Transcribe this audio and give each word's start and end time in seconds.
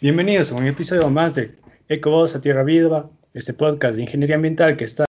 Bienvenidos 0.00 0.52
a 0.52 0.54
un 0.54 0.66
episodio 0.66 1.10
más 1.10 1.34
de 1.34 1.54
EcoVoz 1.88 2.34
a 2.34 2.40
Tierra 2.40 2.62
Viva, 2.62 3.10
este 3.34 3.52
podcast 3.52 3.96
de 3.96 4.02
ingeniería 4.02 4.36
ambiental 4.36 4.78
que 4.78 4.84
está 4.84 5.04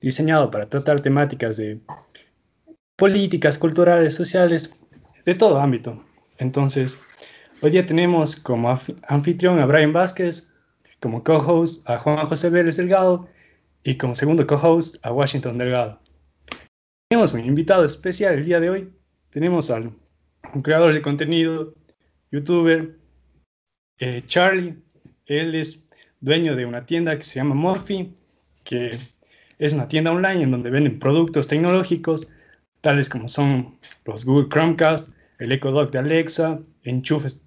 diseñado 0.00 0.50
para 0.50 0.68
tratar 0.68 1.00
temáticas 1.00 1.58
de 1.58 1.80
políticas, 2.96 3.56
culturales, 3.56 4.16
sociales, 4.16 4.80
de 5.24 5.34
todo 5.36 5.60
ámbito. 5.60 6.04
Entonces, 6.38 7.00
hoy 7.60 7.70
día 7.70 7.86
tenemos 7.86 8.34
como 8.34 8.76
anfitrión 9.06 9.60
a 9.60 9.66
Brian 9.66 9.92
Vázquez, 9.92 10.56
como 10.98 11.22
co-host 11.22 11.88
a 11.88 12.00
Juan 12.00 12.26
José 12.26 12.50
Vélez 12.50 12.78
Delgado 12.78 13.28
y 13.84 13.96
como 13.96 14.14
segundo 14.14 14.46
co-host 14.46 14.96
a 15.04 15.12
Washington 15.12 15.58
Delgado. 15.58 16.00
Tenemos 17.08 17.34
un 17.34 17.44
invitado 17.44 17.84
especial 17.84 18.34
el 18.34 18.44
día 18.44 18.60
de 18.60 18.70
hoy. 18.70 18.92
Tenemos 19.30 19.70
al 19.70 19.92
un 20.54 20.62
creador 20.62 20.92
de 20.92 21.02
contenido, 21.02 21.74
youtuber, 22.30 22.98
eh, 23.98 24.22
Charlie. 24.26 24.76
Él 25.26 25.54
es 25.54 25.88
dueño 26.20 26.56
de 26.56 26.66
una 26.66 26.84
tienda 26.86 27.16
que 27.16 27.22
se 27.22 27.36
llama 27.36 27.54
Morphy, 27.54 28.14
que 28.64 28.98
es 29.58 29.72
una 29.72 29.88
tienda 29.88 30.10
online 30.12 30.44
en 30.44 30.50
donde 30.50 30.70
venden 30.70 30.98
productos 30.98 31.48
tecnológicos, 31.48 32.28
tales 32.80 33.08
como 33.08 33.28
son 33.28 33.78
los 34.04 34.24
Google 34.24 34.48
Chromecast, 34.48 35.10
el 35.38 35.52
Echo 35.52 35.70
Dot 35.70 35.92
de 35.92 35.98
Alexa, 35.98 36.60
enchufes 36.82 37.46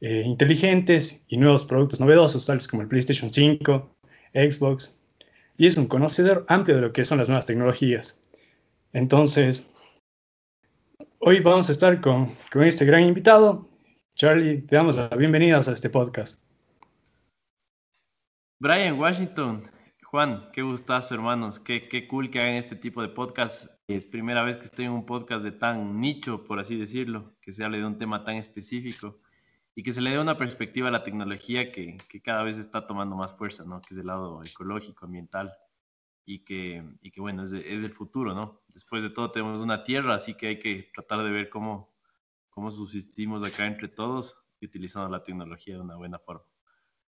eh, 0.00 0.22
inteligentes 0.24 1.24
y 1.28 1.38
nuevos 1.38 1.64
productos 1.64 2.00
novedosos, 2.00 2.46
tales 2.46 2.68
como 2.68 2.82
el 2.82 2.88
PlayStation 2.88 3.32
5, 3.32 3.96
Xbox. 4.34 4.95
Y 5.58 5.66
es 5.66 5.78
un 5.78 5.88
conocedor 5.88 6.44
amplio 6.48 6.76
de 6.76 6.82
lo 6.82 6.92
que 6.92 7.04
son 7.04 7.16
las 7.16 7.28
nuevas 7.28 7.46
tecnologías. 7.46 8.22
Entonces, 8.92 9.74
hoy 11.18 11.40
vamos 11.40 11.70
a 11.70 11.72
estar 11.72 12.00
con, 12.02 12.30
con 12.52 12.62
este 12.64 12.84
gran 12.84 13.04
invitado. 13.04 13.66
Charlie, 14.14 14.62
te 14.62 14.76
damos 14.76 14.96
la 14.96 15.08
bienvenida 15.08 15.56
a 15.56 15.60
este 15.60 15.88
podcast. 15.88 16.46
Brian 18.58 18.98
Washington, 18.98 19.70
Juan, 20.04 20.50
qué 20.52 20.60
gustazo, 20.60 21.14
hermanos. 21.14 21.58
Qué, 21.58 21.80
qué 21.80 22.06
cool 22.06 22.30
que 22.30 22.40
hagan 22.40 22.54
este 22.56 22.76
tipo 22.76 23.00
de 23.00 23.08
podcast. 23.08 23.66
Es 23.88 24.04
primera 24.04 24.42
vez 24.42 24.58
que 24.58 24.64
estoy 24.64 24.84
en 24.84 24.92
un 24.92 25.06
podcast 25.06 25.42
de 25.42 25.52
tan 25.52 25.98
nicho, 26.00 26.44
por 26.44 26.58
así 26.58 26.76
decirlo, 26.76 27.34
que 27.40 27.52
se 27.52 27.64
hable 27.64 27.78
de 27.78 27.86
un 27.86 27.98
tema 27.98 28.24
tan 28.24 28.36
específico 28.36 29.20
y 29.76 29.82
que 29.82 29.92
se 29.92 30.00
le 30.00 30.10
dé 30.10 30.18
una 30.18 30.38
perspectiva 30.38 30.88
a 30.88 30.90
la 30.90 31.04
tecnología 31.04 31.70
que, 31.70 31.98
que 32.08 32.22
cada 32.22 32.42
vez 32.42 32.58
está 32.58 32.86
tomando 32.86 33.14
más 33.14 33.34
fuerza, 33.36 33.62
¿no? 33.64 33.82
Que 33.82 33.92
es 33.92 34.00
el 34.00 34.06
lado 34.06 34.42
ecológico, 34.42 35.04
ambiental 35.04 35.52
y 36.24 36.44
que, 36.44 36.82
y 37.02 37.10
que 37.10 37.20
bueno, 37.20 37.44
es, 37.44 37.52
es 37.52 37.84
el 37.84 37.92
futuro, 37.92 38.34
¿no? 38.34 38.62
Después 38.68 39.02
de 39.02 39.10
todo 39.10 39.30
tenemos 39.30 39.60
una 39.60 39.84
tierra, 39.84 40.14
así 40.14 40.34
que 40.34 40.48
hay 40.48 40.58
que 40.58 40.90
tratar 40.94 41.22
de 41.22 41.30
ver 41.30 41.50
cómo, 41.50 41.94
cómo 42.48 42.70
subsistimos 42.70 43.44
acá 43.44 43.66
entre 43.66 43.88
todos 43.88 44.42
utilizando 44.62 45.08
la 45.10 45.22
tecnología 45.22 45.74
de 45.74 45.82
una 45.82 45.96
buena 45.96 46.18
forma. 46.18 46.46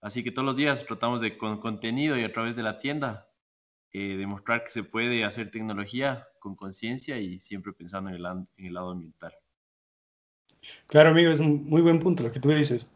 Así 0.01 0.23
que 0.23 0.31
todos 0.31 0.45
los 0.45 0.57
días 0.57 0.85
tratamos 0.85 1.21
de 1.21 1.37
con 1.37 1.59
contenido 1.59 2.17
y 2.17 2.23
a 2.23 2.31
través 2.33 2.55
de 2.55 2.63
la 2.63 2.79
tienda 2.79 3.31
eh, 3.93 4.17
demostrar 4.17 4.65
que 4.65 4.69
se 4.71 4.83
puede 4.83 5.23
hacer 5.23 5.49
tecnología 5.51 6.27
con 6.39 6.55
conciencia 6.55 7.17
y 7.17 7.39
siempre 7.39 7.73
pensando 7.73 8.09
en 8.09 8.17
el, 8.17 8.25
en 8.25 8.65
el 8.65 8.73
lado 8.73 8.91
ambiental. 8.91 9.33
Claro, 10.87 11.09
amigo, 11.09 11.31
es 11.31 11.39
un 11.39 11.65
muy 11.69 11.81
buen 11.81 11.99
punto 11.99 12.23
lo 12.23 12.31
que 12.31 12.39
tú 12.39 12.49
dices. 12.49 12.89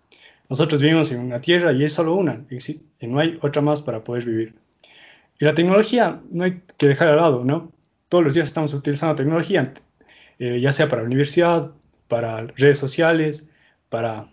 Nosotros 0.50 0.82
vivimos 0.82 1.12
en 1.12 1.20
una 1.20 1.40
tierra 1.40 1.72
y 1.72 1.84
es 1.84 1.94
solo 1.94 2.16
una, 2.16 2.46
y 2.50 3.08
no 3.08 3.20
hay 3.20 3.40
otra 3.42 3.62
más 3.62 3.82
para 3.82 4.04
poder 4.04 4.26
vivir. 4.26 4.56
Y 5.40 5.46
la 5.46 5.56
tecnología 5.56 6.22
no 6.30 6.44
hay 6.44 6.62
que 6.78 6.88
dejar 6.88 7.08
al 7.10 7.18
lado, 7.18 7.44
¿no? 7.44 7.72
Todos 8.10 8.24
los 8.24 8.34
días 8.34 8.48
estamos 8.48 8.74
utilizando 8.74 9.16
tecnología, 9.16 9.74
eh, 10.40 10.60
ya 10.62 10.72
sea 10.72 10.90
para 10.90 11.02
la 11.02 11.08
universidad, 11.08 11.72
para 12.08 12.42
redes 12.58 12.80
sociales, 12.80 13.50
para 13.90 14.28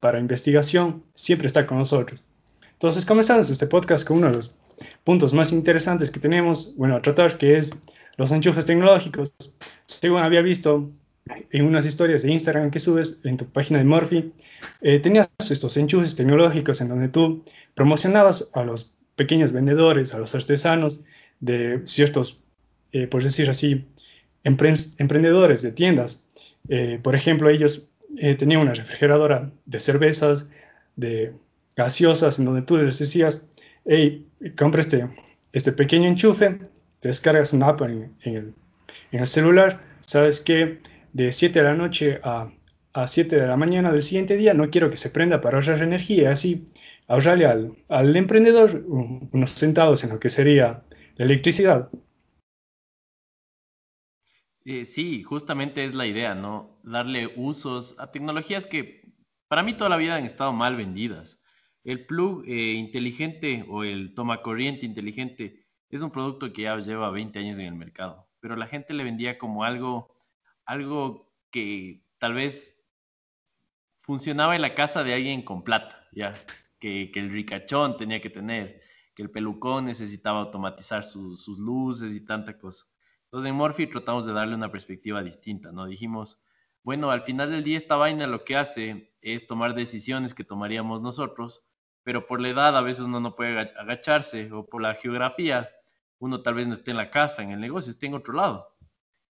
para 0.00 0.18
investigación, 0.18 1.04
siempre 1.14 1.46
está 1.46 1.66
con 1.66 1.78
nosotros. 1.78 2.24
Entonces 2.72 3.04
comenzamos 3.04 3.50
este 3.50 3.66
podcast 3.66 4.06
con 4.06 4.16
uno 4.16 4.28
de 4.28 4.36
los 4.36 4.56
puntos 5.04 5.34
más 5.34 5.52
interesantes 5.52 6.10
que 6.10 6.18
tenemos, 6.18 6.74
bueno, 6.76 6.96
a 6.96 7.02
tratar, 7.02 7.36
que 7.36 7.58
es 7.58 7.70
los 8.16 8.32
enchufes 8.32 8.64
tecnológicos. 8.64 9.34
Según 9.84 10.22
había 10.22 10.40
visto 10.40 10.90
en 11.50 11.64
unas 11.64 11.86
historias 11.86 12.22
de 12.22 12.32
Instagram 12.32 12.70
que 12.70 12.78
subes 12.78 13.20
en 13.24 13.36
tu 13.36 13.46
página 13.46 13.78
de 13.78 13.84
Murphy, 13.84 14.32
eh, 14.80 14.98
tenías 14.98 15.30
estos 15.38 15.76
enchufes 15.76 16.16
tecnológicos 16.16 16.80
en 16.80 16.88
donde 16.88 17.08
tú 17.08 17.44
promocionabas 17.74 18.50
a 18.54 18.64
los 18.64 18.98
pequeños 19.16 19.52
vendedores, 19.52 20.14
a 20.14 20.18
los 20.18 20.34
artesanos 20.34 21.00
de 21.40 21.80
ciertos, 21.84 22.42
eh, 22.92 23.06
por 23.06 23.22
decir 23.22 23.50
así, 23.50 23.86
emprendedores 24.44 25.62
de 25.62 25.72
tiendas. 25.72 26.26
Eh, 26.68 26.98
por 27.02 27.14
ejemplo, 27.14 27.48
ellos 27.48 27.90
eh, 28.16 28.34
tenía 28.34 28.58
una 28.58 28.74
refrigeradora 28.74 29.50
de 29.66 29.78
cervezas, 29.78 30.48
de 30.96 31.32
gaseosas, 31.76 32.38
en 32.38 32.44
donde 32.44 32.62
tú 32.62 32.76
les 32.76 32.98
decías, 32.98 33.48
hey, 33.84 34.26
compra 34.56 34.80
este, 34.80 35.08
este 35.52 35.72
pequeño 35.72 36.08
enchufe, 36.08 36.58
te 37.00 37.08
descargas 37.08 37.52
una 37.52 37.68
app 37.68 37.82
en, 37.82 38.12
el, 38.22 38.54
en 39.12 39.20
el, 39.20 39.26
celular, 39.26 39.82
sabes 40.00 40.40
que 40.40 40.80
de 41.12 41.32
7 41.32 41.58
de 41.58 41.64
la 41.64 41.74
noche 41.74 42.20
a, 42.22 42.50
a 42.92 43.06
7 43.06 43.36
de 43.36 43.46
la 43.46 43.56
mañana 43.56 43.92
del 43.92 44.02
siguiente 44.02 44.36
día 44.36 44.54
no 44.54 44.70
quiero 44.70 44.90
que 44.90 44.96
se 44.96 45.10
prenda 45.10 45.40
para 45.40 45.58
ahorrar 45.58 45.82
energía, 45.82 46.30
así 46.30 46.66
ahorrarle 47.08 47.46
al, 47.46 47.72
al 47.88 48.16
emprendedor 48.16 48.84
unos 48.86 49.50
centavos 49.50 50.04
en 50.04 50.10
lo 50.10 50.20
que 50.20 50.30
sería 50.30 50.84
la 51.16 51.24
electricidad. 51.24 51.90
Eh, 54.64 54.84
sí, 54.84 55.22
justamente 55.22 55.84
es 55.84 55.94
la 55.94 56.06
idea, 56.06 56.34
¿no? 56.34 56.78
Darle 56.82 57.32
usos 57.36 57.96
a 57.98 58.10
tecnologías 58.10 58.66
que 58.66 59.00
para 59.48 59.62
mí 59.62 59.74
toda 59.74 59.90
la 59.90 59.96
vida 59.96 60.16
han 60.16 60.26
estado 60.26 60.52
mal 60.52 60.76
vendidas. 60.76 61.42
El 61.82 62.06
plug 62.06 62.44
eh, 62.46 62.74
inteligente 62.74 63.64
o 63.68 63.84
el 63.84 64.14
toma 64.14 64.42
corriente 64.42 64.86
inteligente 64.86 65.66
es 65.88 66.02
un 66.02 66.10
producto 66.10 66.52
que 66.52 66.62
ya 66.62 66.76
lleva 66.76 67.10
20 67.10 67.38
años 67.38 67.58
en 67.58 67.64
el 67.64 67.74
mercado, 67.74 68.28
pero 68.38 68.54
la 68.54 68.66
gente 68.66 68.94
le 68.94 69.02
vendía 69.02 69.38
como 69.38 69.64
algo, 69.64 70.14
algo 70.70 71.34
que 71.50 72.04
tal 72.18 72.34
vez 72.34 72.80
funcionaba 73.98 74.54
en 74.54 74.62
la 74.62 74.76
casa 74.76 75.02
de 75.02 75.14
alguien 75.14 75.42
con 75.42 75.64
plata, 75.64 76.06
ya, 76.12 76.32
que, 76.78 77.10
el 77.12 77.32
ricachón 77.32 77.96
tenía 77.96 78.20
que 78.20 78.30
tener, 78.30 78.80
que 79.16 79.24
el 79.24 79.30
pelucón 79.30 79.86
necesitaba 79.86 80.38
automatizar 80.38 81.02
sus 81.02 81.58
luces 81.58 82.14
y 82.14 82.24
tanta 82.24 82.56
cosa. 82.56 82.86
Entonces 83.24 83.50
en 83.50 83.56
Morphy 83.56 83.88
tratamos 83.88 84.26
de 84.26 84.32
darle 84.32 84.54
una 84.54 84.70
perspectiva 84.70 85.24
distinta, 85.24 85.72
¿no? 85.72 85.86
Dijimos, 85.86 86.40
bueno, 86.84 87.10
al 87.10 87.22
final 87.22 87.50
del 87.50 87.64
día 87.64 87.76
esta 87.76 87.96
vaina 87.96 88.28
lo 88.28 88.44
que 88.44 88.56
hace 88.56 89.12
es 89.22 89.48
tomar 89.48 89.74
decisiones 89.74 90.34
que 90.34 90.44
tomaríamos 90.44 91.02
nosotros, 91.02 91.68
pero 92.04 92.28
por 92.28 92.40
la 92.40 92.50
edad 92.50 92.76
a 92.76 92.80
veces 92.80 93.02
uno 93.02 93.18
no 93.18 93.34
puede 93.34 93.58
agacharse 93.58 94.52
o 94.52 94.66
por 94.66 94.82
la 94.82 94.94
geografía, 94.94 95.68
uno 96.20 96.42
tal 96.42 96.54
vez 96.54 96.68
no 96.68 96.74
esté 96.74 96.92
en 96.92 96.96
la 96.96 97.10
casa, 97.10 97.42
en 97.42 97.50
el 97.50 97.60
negocio, 97.60 97.90
esté 97.90 98.06
en 98.06 98.14
otro 98.14 98.34
lado. 98.34 98.69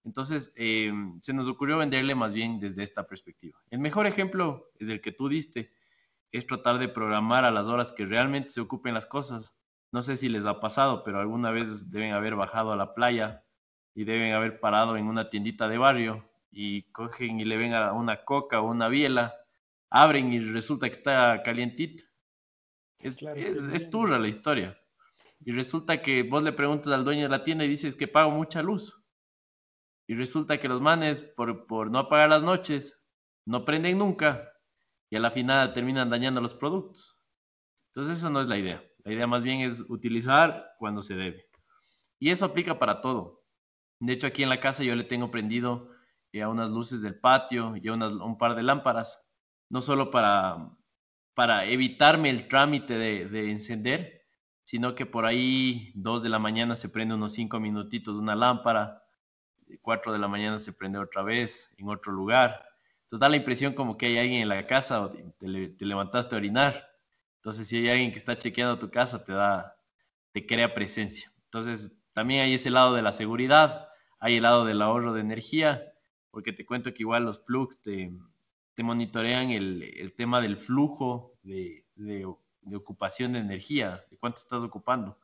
Entonces, 0.05 0.53
em, 0.57 1.21
se 1.21 1.33
nos 1.33 1.49
ocurrió 1.49 1.79
venderle 1.79 2.15
más 2.15 2.33
bien 2.33 2.59
desde 2.59 2.83
esta 2.83 3.07
perspectiva. 3.07 3.59
El 3.71 3.81
mejor 3.81 4.07
ejemplo 4.07 4.71
es 4.79 4.89
el 4.89 5.01
que 5.01 5.13
tú 5.13 5.29
diste, 5.29 5.73
es 6.33 6.47
tratar 6.47 6.79
de 6.79 6.89
programar 6.89 7.45
a 7.45 7.51
las 7.51 7.67
horas 7.67 7.93
que 7.93 8.07
realmente 8.07 8.51
se 8.51 8.61
ocupen 8.61 8.95
las 8.95 9.07
cosas. 9.07 9.55
No 9.93 10.03
sé 10.03 10.17
si 10.17 10.29
les 10.29 10.47
ha 10.47 10.61
pasado, 10.61 11.03
pero 11.03 11.19
alguna 11.19 11.51
vez 11.51 11.91
deben 11.91 12.13
haber 12.13 12.37
bajado 12.37 12.73
a 12.73 12.77
la 12.77 12.95
playa 12.95 13.45
y 13.95 14.05
deben 14.05 14.33
haber 14.33 14.61
parado 14.61 14.97
en 14.97 15.07
una 15.07 15.29
tiendita 15.29 15.69
de 15.69 15.79
barrio 15.79 16.31
y 16.51 16.83
cogen 16.93 17.41
y 17.41 17.45
le 17.45 17.57
ven 17.57 17.75
a 17.75 17.93
una 17.93 18.25
coca 18.25 18.61
o 18.61 18.71
una 18.71 18.89
biela, 18.89 19.35
abren 19.91 20.33
y 20.33 20.41
resulta 20.41 20.89
que 20.89 20.97
está 20.97 21.43
calientito. 21.43 22.05
Es, 23.01 23.21
es, 23.23 23.59
es 23.73 23.91
turra 23.91 24.19
la 24.19 24.29
historia. 24.29 24.79
Y 25.45 25.53
resulta 25.53 26.03
que 26.03 26.23
vos 26.23 26.43
le 26.43 26.53
preguntas 26.53 26.93
al 26.93 27.05
dueño 27.05 27.23
de 27.23 27.31
la 27.31 27.43
tienda 27.43 27.65
y 27.65 27.69
dices 27.69 27.95
que 27.95 28.09
pago 28.09 28.31
mucha 28.31 28.63
luz. 28.63 29.00
Y 30.11 30.17
resulta 30.17 30.59
que 30.59 30.67
los 30.67 30.81
manes, 30.81 31.21
por, 31.21 31.69
por 31.69 31.89
no 31.89 32.01
apagar 32.01 32.31
las 32.31 32.43
noches, 32.43 33.01
no 33.47 33.65
prenden 33.65 33.99
nunca 33.99 34.51
y 35.09 35.15
a 35.15 35.21
la 35.21 35.31
final 35.31 35.73
terminan 35.73 36.11
dañando 36.11 36.41
los 36.41 36.53
productos. 36.53 37.23
Entonces 37.95 38.19
esa 38.19 38.29
no 38.29 38.41
es 38.41 38.49
la 38.49 38.59
idea. 38.59 38.83
La 39.05 39.13
idea 39.13 39.29
más 39.29 39.45
bien 39.45 39.61
es 39.61 39.85
utilizar 39.89 40.73
cuando 40.81 41.05
se 41.05 41.15
debe. 41.15 41.49
Y 42.19 42.31
eso 42.31 42.45
aplica 42.45 42.77
para 42.77 43.01
todo. 43.01 43.45
De 44.01 44.15
hecho, 44.15 44.27
aquí 44.27 44.43
en 44.43 44.49
la 44.49 44.59
casa 44.59 44.83
yo 44.83 44.97
le 44.97 45.05
tengo 45.05 45.31
prendido 45.31 45.93
a 46.43 46.49
unas 46.49 46.71
luces 46.71 47.03
del 47.03 47.21
patio 47.21 47.77
y 47.81 47.87
a 47.87 47.93
un 47.93 48.37
par 48.37 48.57
de 48.57 48.65
lámparas, 48.65 49.25
no 49.69 49.81
solo 49.81 50.11
para, 50.11 50.77
para 51.35 51.67
evitarme 51.67 52.31
el 52.31 52.49
trámite 52.49 52.95
de, 52.99 53.53
encender, 53.53 54.23
sino 54.65 54.97
que 54.97 55.07
por 55.07 55.25
ahí 55.25 55.93
dos 55.95 56.21
de 56.25 56.31
la 56.31 56.41
mañana 56.41 56.75
se 56.75 56.89
prende 56.89 57.15
unos 57.15 57.33
cinco 57.33 57.61
minutitos 57.61 58.17
una 58.17 58.35
lámpara, 58.35 59.05
cuatro 59.79 60.13
de 60.13 60.19
la 60.19 60.29
mañana 60.29 60.59
se 60.59 60.73
prende 60.73 60.99
otra 60.99 61.23
vez 61.23 61.71
en 61.79 61.89
otro 61.89 62.13
lugar. 62.13 62.65
Entonces 63.05 63.21
da 63.21 63.29
la 63.29 63.37
impresión 63.37 63.75
como 63.75 63.97
que 63.97 64.07
hay 64.07 64.19
alguien 64.19 64.43
en 64.43 64.49
la 64.49 64.67
casa 64.67 65.01
o 65.03 65.11
te, 65.11 65.25
te 65.69 65.85
levantaste 65.85 66.35
a 66.35 66.39
orinar. 66.39 66.91
Entonces 67.37 67.69
si 67.69 67.77
hay 67.79 67.89
alguien 67.89 68.13
que 68.13 68.19
está 68.19 68.39
chequeando 68.39 68.79
tu 68.79 68.91
casa, 68.91 69.25
te 69.25 69.33
da, 69.33 69.77
te 70.33 70.47
crea 70.47 70.75
presencia. 70.75 71.33
Entonces 71.45 71.93
también 72.13 72.43
hay 72.43 72.55
ese 72.55 72.71
lado 72.71 72.95
de 72.95 73.03
la 73.03 73.13
seguridad, 73.13 73.89
hay 74.19 74.37
el 74.37 74.43
lado 74.43 74.65
del 74.65 74.83
ahorro 74.83 75.13
de 75.13 75.21
energía, 75.21 75.93
porque 76.31 76.53
te 76.53 76.65
cuento 76.67 76.93
que 76.93 77.03
igual 77.03 77.25
los 77.25 77.39
plugs 77.39 77.81
te, 77.81 78.13
te 78.75 78.83
monitorean 78.83 79.51
el, 79.51 79.83
el, 79.83 80.15
tema 80.15 80.41
del 80.41 80.57
flujo 80.57 81.35
de, 81.43 81.85
de, 81.97 82.27
de, 82.63 82.77
ocupación 82.77 83.33
de 83.33 83.41
energía, 83.41 84.05
de 84.11 84.17
cuánto 84.17 84.39
estás 84.39 84.63
ocupando. 84.63 85.19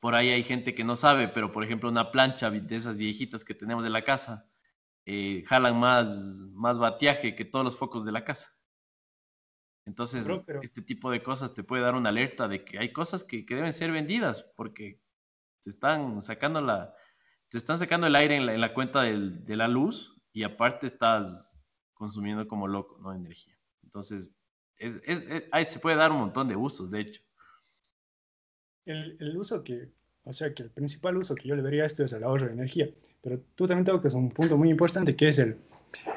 Por 0.00 0.14
ahí 0.14 0.30
hay 0.30 0.44
gente 0.44 0.74
que 0.74 0.84
no 0.84 0.96
sabe, 0.96 1.28
pero 1.28 1.50
por 1.52 1.64
ejemplo 1.64 1.88
una 1.88 2.10
plancha 2.12 2.50
de 2.50 2.76
esas 2.76 2.96
viejitas 2.96 3.44
que 3.44 3.54
tenemos 3.54 3.82
de 3.82 3.90
la 3.90 4.04
casa, 4.04 4.48
eh, 5.06 5.42
jalan 5.46 5.78
más, 5.78 6.08
más 6.52 6.78
bateaje 6.78 7.34
que 7.34 7.44
todos 7.44 7.64
los 7.64 7.76
focos 7.76 8.04
de 8.04 8.12
la 8.12 8.24
casa. 8.24 8.54
Entonces, 9.86 10.26
este 10.60 10.82
tipo 10.82 11.10
de 11.10 11.22
cosas 11.22 11.54
te 11.54 11.64
puede 11.64 11.82
dar 11.82 11.94
una 11.94 12.10
alerta 12.10 12.46
de 12.46 12.62
que 12.62 12.78
hay 12.78 12.92
cosas 12.92 13.24
que, 13.24 13.46
que 13.46 13.54
deben 13.54 13.72
ser 13.72 13.90
vendidas 13.90 14.42
porque 14.54 15.00
te 15.64 15.70
están 15.70 16.20
sacando 16.20 16.60
la, 16.60 16.94
te 17.48 17.56
están 17.56 17.78
sacando 17.78 18.06
el 18.06 18.14
aire 18.14 18.36
en 18.36 18.44
la, 18.44 18.52
en 18.52 18.60
la 18.60 18.74
cuenta 18.74 19.02
del, 19.02 19.46
de 19.46 19.56
la 19.56 19.66
luz 19.66 20.20
y 20.34 20.42
aparte 20.42 20.86
estás 20.86 21.58
consumiendo 21.94 22.46
como 22.46 22.68
loco, 22.68 22.98
¿no? 23.00 23.14
Energía. 23.14 23.58
Entonces, 23.82 24.30
es, 24.76 25.00
es, 25.04 25.22
es, 25.22 25.44
ahí 25.52 25.64
se 25.64 25.78
puede 25.80 25.96
dar 25.96 26.12
un 26.12 26.18
montón 26.18 26.48
de 26.48 26.56
usos, 26.56 26.90
de 26.90 27.00
hecho. 27.00 27.22
El, 28.88 29.16
el, 29.20 29.36
uso 29.36 29.62
que, 29.62 29.88
o 30.24 30.32
sea, 30.32 30.54
que 30.54 30.62
el 30.62 30.70
principal 30.70 31.16
uso 31.16 31.34
que 31.34 31.48
yo 31.48 31.54
le 31.54 31.62
vería 31.62 31.82
a 31.82 31.86
esto 31.86 32.04
es 32.04 32.12
el 32.12 32.24
ahorro 32.24 32.46
de 32.46 32.54
energía, 32.54 32.88
pero 33.22 33.38
tú 33.54 33.66
también 33.66 34.00
es 34.02 34.14
un 34.14 34.30
punto 34.30 34.56
muy 34.56 34.70
importante 34.70 35.14
que 35.14 35.28
es 35.28 35.38
el, 35.38 35.56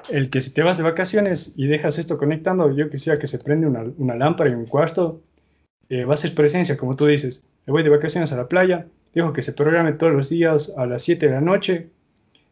el 0.10 0.30
que 0.30 0.42
si 0.42 0.54
te 0.54 0.64
vas 0.64 0.78
de 0.78 0.84
vacaciones 0.84 1.54
y 1.58 1.68
dejas 1.68 1.98
esto 1.98 2.18
conectando, 2.18 2.74
yo 2.76 2.90
quisiera 2.90 3.20
que 3.20 3.28
se 3.28 3.40
prende 3.40 3.68
una, 3.68 3.84
una 3.98 4.16
lámpara 4.16 4.50
en 4.50 4.56
un 4.56 4.66
cuarto, 4.66 5.22
eh, 5.90 6.06
va 6.06 6.14
a 6.14 6.18
ser 6.18 6.34
presencia, 6.34 6.78
como 6.78 6.96
tú 6.96 7.06
dices. 7.06 7.50
Me 7.66 7.74
voy 7.74 7.84
de 7.84 7.90
vacaciones 7.90 8.32
a 8.32 8.38
la 8.38 8.48
playa, 8.48 8.88
dejo 9.14 9.34
que 9.34 9.42
se 9.42 9.52
programe 9.52 9.92
todos 9.92 10.14
los 10.14 10.30
días 10.30 10.74
a 10.78 10.86
las 10.86 11.02
7 11.02 11.28
de 11.28 11.34
la 11.34 11.42
noche. 11.42 11.90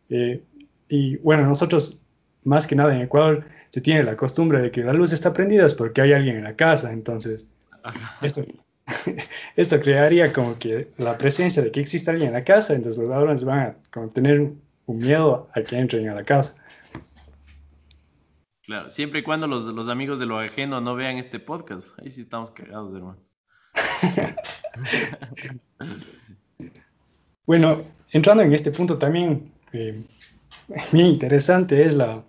Eh, 0.09 0.43
y 0.89 1.15
bueno, 1.17 1.45
nosotros, 1.45 2.05
más 2.43 2.67
que 2.67 2.75
nada 2.75 2.93
en 2.93 3.01
Ecuador, 3.01 3.45
se 3.69 3.79
tiene 3.81 4.03
la 4.03 4.17
costumbre 4.17 4.61
de 4.61 4.71
que 4.71 4.83
la 4.83 4.91
luz 4.91 5.13
está 5.13 5.33
prendida 5.33 5.65
es 5.65 5.75
porque 5.75 6.01
hay 6.01 6.11
alguien 6.11 6.35
en 6.35 6.43
la 6.43 6.55
casa. 6.55 6.91
Entonces, 6.91 7.47
esto, 8.21 8.43
esto 9.55 9.79
crearía 9.79 10.33
como 10.33 10.57
que 10.57 10.89
la 10.97 11.17
presencia 11.17 11.61
de 11.61 11.71
que 11.71 11.79
existe 11.79 12.11
alguien 12.11 12.29
en 12.29 12.33
la 12.33 12.43
casa, 12.43 12.73
entonces 12.73 12.99
los 12.99 13.09
ladrones 13.09 13.43
van 13.43 13.59
a 13.59 13.75
como 13.91 14.09
tener 14.09 14.51
un 14.85 14.97
miedo 14.97 15.49
a 15.53 15.61
que 15.61 15.77
entren 15.77 16.09
a 16.09 16.15
la 16.15 16.23
casa. 16.23 16.63
Claro, 18.63 18.89
siempre 18.91 19.21
y 19.21 19.23
cuando 19.23 19.47
los, 19.47 19.65
los 19.65 19.89
amigos 19.89 20.19
de 20.19 20.27
lo 20.27 20.39
ajeno 20.39 20.79
no 20.79 20.95
vean 20.95 21.17
este 21.17 21.39
podcast, 21.39 21.87
ahí 21.99 22.11
sí 22.11 22.21
estamos 22.21 22.51
cagados, 22.51 22.95
hermano. 22.95 23.17
bueno, 27.45 27.81
entrando 28.11 28.43
en 28.43 28.53
este 28.53 28.71
punto 28.71 28.97
también, 28.97 29.51
eh, 29.73 30.01
bien 30.91 31.07
interesante 31.07 31.83
es 31.83 31.95
la... 31.95 32.23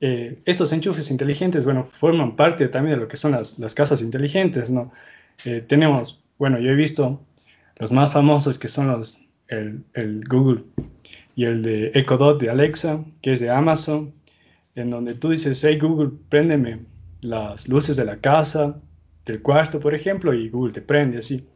Eh, 0.00 0.40
estos 0.44 0.72
enchufes 0.72 1.10
inteligentes, 1.10 1.64
bueno, 1.64 1.84
forman 1.84 2.36
parte 2.36 2.68
también 2.68 2.96
de 2.96 3.00
lo 3.00 3.08
que 3.08 3.16
son 3.16 3.32
las, 3.32 3.58
las 3.58 3.74
casas 3.74 4.00
inteligentes, 4.00 4.70
¿no? 4.70 4.92
Eh, 5.44 5.64
tenemos, 5.66 6.24
bueno, 6.38 6.58
yo 6.58 6.70
he 6.70 6.74
visto 6.74 7.24
los 7.76 7.92
más 7.92 8.12
famosos 8.12 8.58
que 8.58 8.68
son 8.68 8.88
los, 8.88 9.26
el, 9.48 9.84
el 9.94 10.22
Google 10.28 10.64
y 11.36 11.44
el 11.44 11.62
de 11.62 11.92
Echo 11.94 12.16
Dot 12.16 12.40
de 12.40 12.50
Alexa, 12.50 13.04
que 13.22 13.32
es 13.32 13.40
de 13.40 13.50
Amazon, 13.50 14.12
en 14.74 14.90
donde 14.90 15.14
tú 15.14 15.30
dices, 15.30 15.62
hey 15.64 15.78
Google, 15.80 16.10
préndeme 16.28 16.80
las 17.20 17.68
luces 17.68 17.96
de 17.96 18.04
la 18.04 18.16
casa, 18.16 18.80
del 19.24 19.42
cuarto, 19.42 19.78
por 19.80 19.94
ejemplo, 19.94 20.32
y 20.34 20.48
Google 20.48 20.72
te 20.72 20.80
prende 20.80 21.18
así. 21.18 21.48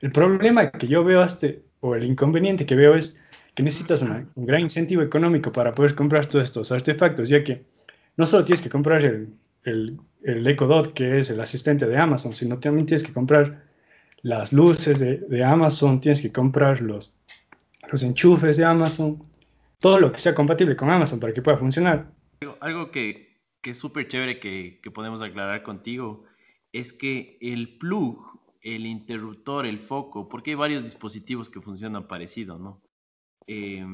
El 0.00 0.12
problema 0.12 0.70
que 0.70 0.88
yo 0.88 1.04
veo, 1.04 1.22
este, 1.22 1.62
o 1.80 1.94
el 1.94 2.04
inconveniente 2.04 2.66
que 2.66 2.74
veo 2.74 2.94
es 2.94 3.22
que 3.54 3.62
necesitas 3.62 4.02
una, 4.02 4.26
un 4.34 4.46
gran 4.46 4.62
incentivo 4.62 5.02
económico 5.02 5.52
para 5.52 5.74
poder 5.74 5.94
comprar 5.94 6.26
todos 6.26 6.44
estos 6.44 6.72
artefactos, 6.72 7.28
ya 7.28 7.44
que 7.44 7.64
no 8.16 8.26
solo 8.26 8.44
tienes 8.44 8.62
que 8.62 8.70
comprar 8.70 9.04
el, 9.04 9.28
el, 9.64 9.98
el 10.22 10.46
Echo 10.46 10.66
Dot, 10.66 10.92
que 10.92 11.18
es 11.18 11.30
el 11.30 11.40
asistente 11.40 11.86
de 11.86 11.98
Amazon, 11.98 12.34
sino 12.34 12.58
también 12.58 12.86
tienes 12.86 13.04
que 13.04 13.12
comprar 13.12 13.64
las 14.22 14.52
luces 14.52 15.00
de, 15.00 15.44
Amazon, 15.44 16.00
tienes 16.00 16.20
que 16.20 16.32
comprar 16.32 16.80
los, 16.82 17.18
los 17.90 18.02
enchufes 18.02 18.56
de 18.56 18.64
Amazon, 18.64 19.22
todo 19.78 19.98
lo 19.98 20.12
que 20.12 20.18
sea 20.18 20.34
compatible 20.34 20.76
con 20.76 20.90
Amazon 20.90 21.20
para 21.20 21.32
que 21.32 21.42
pueda 21.42 21.56
funcionar. 21.56 22.12
Algo 22.60 22.90
que, 22.90 23.40
que 23.62 23.70
es 23.70 23.78
súper 23.78 24.08
chévere 24.08 24.38
que, 24.40 24.80
que, 24.82 24.90
podemos 24.90 25.22
aclarar 25.22 25.62
contigo 25.62 26.24
es 26.72 26.92
que 26.92 27.38
el 27.40 27.78
plug, 27.78 28.18
el 28.60 28.86
interruptor, 28.86 29.66
el 29.66 29.80
foco, 29.80 30.28
porque 30.28 30.50
hay 30.50 30.56
varios 30.56 30.84
dispositivos 30.84 31.48
que 31.48 31.60
funcionan 31.60 32.06
parecido, 32.06 32.58
¿no? 32.58 32.82
Eh, 33.46 33.84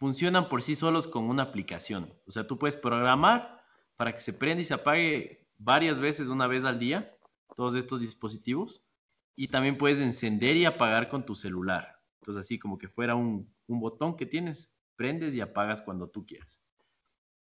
funcionan 0.00 0.48
por 0.48 0.62
sí 0.62 0.74
solos 0.74 1.06
con 1.06 1.24
una 1.24 1.44
aplicación. 1.44 2.12
O 2.26 2.32
sea, 2.32 2.46
tú 2.46 2.58
puedes 2.58 2.74
programar 2.74 3.59
para 4.00 4.14
que 4.14 4.20
se 4.20 4.32
prenda 4.32 4.62
y 4.62 4.64
se 4.64 4.72
apague 4.72 5.46
varias 5.58 6.00
veces, 6.00 6.30
una 6.30 6.46
vez 6.46 6.64
al 6.64 6.78
día, 6.78 7.14
todos 7.54 7.76
estos 7.76 8.00
dispositivos. 8.00 8.88
Y 9.36 9.48
también 9.48 9.76
puedes 9.76 10.00
encender 10.00 10.56
y 10.56 10.64
apagar 10.64 11.10
con 11.10 11.26
tu 11.26 11.34
celular. 11.34 12.00
Entonces, 12.18 12.40
así 12.40 12.58
como 12.58 12.78
que 12.78 12.88
fuera 12.88 13.14
un, 13.14 13.54
botón 13.68 14.16
que 14.16 14.24
tienes, 14.24 14.74
prendes 14.96 15.34
y 15.34 15.42
apagas 15.42 15.82
cuando 15.82 16.08
tú 16.08 16.24
quieras. 16.24 16.62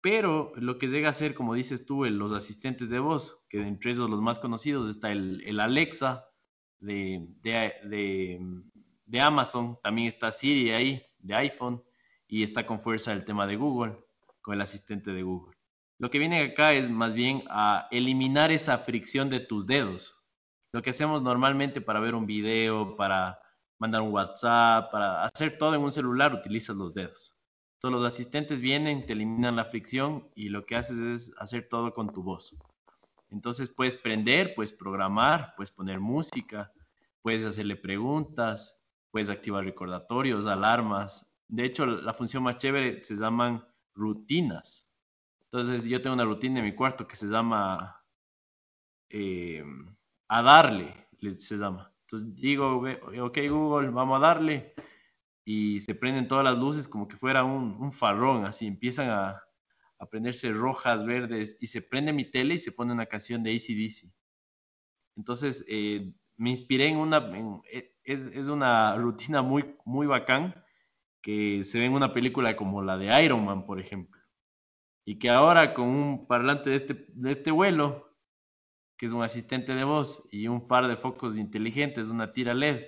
Pero 0.01 0.51
lo 0.57 0.77
que 0.77 0.89
llega 0.89 1.07
a 1.07 1.13
ser, 1.13 1.33
como 1.33 1.53
dices 1.53 1.85
tú, 1.85 2.03
el, 2.03 2.17
los 2.17 2.33
asistentes 2.33 2.89
de 2.89 2.99
voz, 2.99 3.45
que 3.47 3.61
entre 3.61 3.91
esos 3.91 4.09
los 4.09 4.21
más 4.21 4.37
conocidos 4.37 4.89
está 4.89 5.13
el, 5.13 5.61
Alexa 5.61 6.25
de, 6.79 7.25
de, 7.41 9.21
Amazon, 9.21 9.79
también 9.81 10.09
está 10.09 10.29
Siri 10.33 10.71
ahí, 10.71 11.01
de 11.19 11.35
iPhone, 11.35 11.81
y 12.27 12.43
está 12.43 12.65
con 12.65 12.81
fuerza 12.81 13.13
el 13.13 13.23
tema 13.23 13.47
de 13.47 13.55
Google, 13.55 13.95
con 14.41 14.55
el 14.55 14.61
asistente 14.61 15.13
de 15.13 15.23
Google. 15.23 15.58
Lo 15.99 16.09
que 16.09 16.17
viene 16.17 16.41
acá 16.41 16.71
es 16.71 16.89
más 16.89 17.13
bien 17.13 17.43
a 17.49 17.89
eliminar 17.91 18.51
esa 18.51 18.77
fricción 18.79 19.29
de 19.29 19.41
tus 19.41 19.67
dedos. 19.67 20.15
Lo 20.71 20.81
que 20.81 20.91
hacemos 20.91 21.21
normalmente 21.21 21.81
para 21.81 21.99
ver 21.99 22.15
un 22.15 22.25
video, 22.25 22.95
para 22.95 23.37
mandar 23.79 24.01
un 24.01 24.13
WhatsApp, 24.13 24.91
para 24.91 25.25
hacer 25.25 25.57
todo 25.57 25.75
en 25.75 25.81
un 25.81 25.91
celular, 25.91 26.33
utilizas 26.33 26.77
los 26.77 26.93
dedos. 26.93 27.35
Todos 27.79 27.93
los 27.93 28.03
asistentes 28.05 28.61
vienen, 28.61 29.05
te 29.05 29.11
eliminan 29.11 29.57
la 29.57 29.65
fricción 29.65 30.29
y 30.35 30.47
lo 30.47 30.65
que 30.65 30.77
haces 30.77 30.99
es 30.99 31.33
hacer 31.37 31.67
todo 31.67 31.93
con 31.93 32.13
tu 32.13 32.23
voz. 32.23 32.55
Entonces 33.29 33.69
puedes 33.69 33.97
prender, 33.97 34.55
puedes 34.55 34.71
programar, 34.71 35.53
puedes 35.57 35.71
poner 35.71 35.99
música, 35.99 36.71
puedes 37.21 37.45
hacerle 37.45 37.75
preguntas, 37.75 38.79
puedes 39.11 39.29
activar 39.29 39.65
recordatorios, 39.65 40.45
alarmas. 40.45 41.25
De 41.49 41.65
hecho, 41.65 41.85
la 41.85 42.13
función 42.13 42.43
más 42.43 42.57
chévere 42.57 43.03
se 43.03 43.15
llaman 43.15 43.65
rutinas. 43.93 44.88
Entonces 45.51 45.85
yo 45.85 45.99
tengo 45.99 46.13
una 46.13 46.25
rutina 46.25 46.59
en 46.59 46.65
mi 46.65 46.75
cuarto 46.75 47.07
que 47.07 47.15
se 47.15 47.25
llama 47.25 48.03
eh, 49.09 49.63
a 50.27 50.41
darle, 50.43 51.07
se 51.39 51.57
llama. 51.57 51.91
Entonces 52.01 52.35
digo, 52.35 52.83
ok 53.21 53.37
Google, 53.49 53.89
vamos 53.89 54.17
a 54.17 54.27
darle 54.27 54.75
y 55.43 55.79
se 55.79 55.95
prenden 55.95 56.27
todas 56.27 56.43
las 56.43 56.55
luces 56.55 56.87
como 56.87 57.07
que 57.07 57.17
fuera 57.17 57.43
un, 57.43 57.91
farrón, 57.91 58.45
así 58.45 58.67
empiezan 58.67 59.09
a, 59.09 59.41
a, 59.97 60.05
prenderse 60.05 60.51
rojas, 60.51 61.03
verdes, 61.03 61.57
y 61.59 61.65
se 61.65 61.81
prende 61.81 62.13
mi 62.13 62.29
tele 62.29 62.53
y 62.53 62.59
se 62.59 62.71
pone 62.71 62.93
una 62.93 63.07
canción 63.07 63.41
de 63.41 63.55
ACDC. 63.55 64.13
Entonces 65.17 65.65
eh, 65.67 66.13
me 66.37 66.51
inspiré 66.51 66.89
en 66.89 66.97
una, 66.97 67.31
e, 67.71 67.95
es, 68.03 68.27
es, 68.27 68.47
una 68.49 68.95
rutina 68.97 69.41
muy, 69.41 69.75
muy 69.83 70.05
bacán 70.05 70.53
que 71.23 71.63
se 71.63 71.79
ve 71.79 71.85
en 71.85 71.93
una 71.93 72.13
película 72.13 72.55
como 72.55 72.83
la 72.83 72.97
de 72.97 73.23
Iron 73.23 73.43
Man, 73.43 73.65
por 73.65 73.79
ejemplo, 73.79 74.18
y 75.05 75.19
que 75.19 75.29
ahora 75.29 75.73
con 75.73 75.87
un 75.87 76.27
parlante 76.27 76.69
de 76.69 76.75
este, 76.75 77.05
de 77.09 77.31
este 77.31 77.51
vuelo, 77.51 78.15
que 78.97 79.05
es 79.05 79.11
un 79.11 79.23
asistente 79.23 79.73
de 79.73 79.83
voz, 79.83 80.23
y 80.31 80.47
un 80.47 80.67
par 80.67 80.87
de 80.87 80.97
focos 80.97 81.37
inteligentes, 81.37 82.07
una 82.07 82.33
tira 82.33 82.53
LED, 82.53 82.85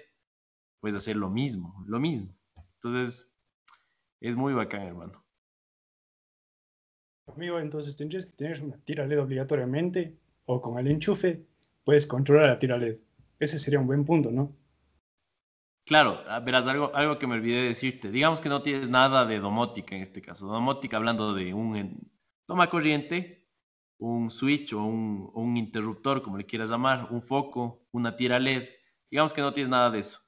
puedes 0.79 0.95
hacer 0.95 1.15
lo 1.15 1.29
mismo, 1.29 1.83
lo 1.87 1.99
mismo. 1.99 2.35
Entonces, 2.75 3.31
es 4.19 4.35
muy 4.35 4.53
bacán, 4.53 4.83
hermano. 4.83 5.23
Amigo, 7.27 7.59
entonces 7.59 7.95
tendrías 7.95 8.25
que 8.25 8.35
tener 8.35 8.61
una 8.61 8.77
tira 8.77 9.05
LED 9.07 9.21
obligatoriamente 9.21 10.17
o 10.45 10.61
con 10.61 10.77
el 10.79 10.87
enchufe 10.87 11.45
puedes 11.83 12.05
controlar 12.05 12.49
la 12.49 12.59
tira 12.59 12.77
LED. 12.77 12.97
Ese 13.39 13.57
sería 13.57 13.79
un 13.79 13.87
buen 13.87 14.03
punto, 14.05 14.31
¿no? 14.31 14.55
Claro, 15.91 16.23
ah, 16.29 16.39
verás, 16.39 16.65
algo, 16.67 16.95
algo 16.95 17.19
que 17.19 17.27
me 17.27 17.33
olvidé 17.33 17.63
de 17.63 17.67
decirte. 17.67 18.11
Digamos 18.11 18.39
que 18.39 18.47
no 18.47 18.61
tienes 18.61 18.87
nada 18.89 19.25
de 19.25 19.41
domótica 19.41 19.93
en 19.93 20.01
este 20.01 20.21
caso. 20.21 20.47
Domótica 20.47 20.95
hablando 20.95 21.33
de 21.33 21.53
un 21.53 22.09
toma 22.45 22.69
corriente, 22.69 23.45
un 23.97 24.31
switch 24.31 24.71
o 24.71 24.81
un, 24.85 25.29
un 25.33 25.57
interruptor, 25.57 26.21
como 26.21 26.37
le 26.37 26.45
quieras 26.45 26.69
llamar, 26.69 27.09
un 27.11 27.21
foco, 27.21 27.89
una 27.91 28.15
tira 28.15 28.39
LED. 28.39 28.69
Digamos 29.09 29.33
que 29.33 29.41
no 29.41 29.51
tienes 29.51 29.69
nada 29.69 29.89
de 29.91 29.99
eso. 29.99 30.19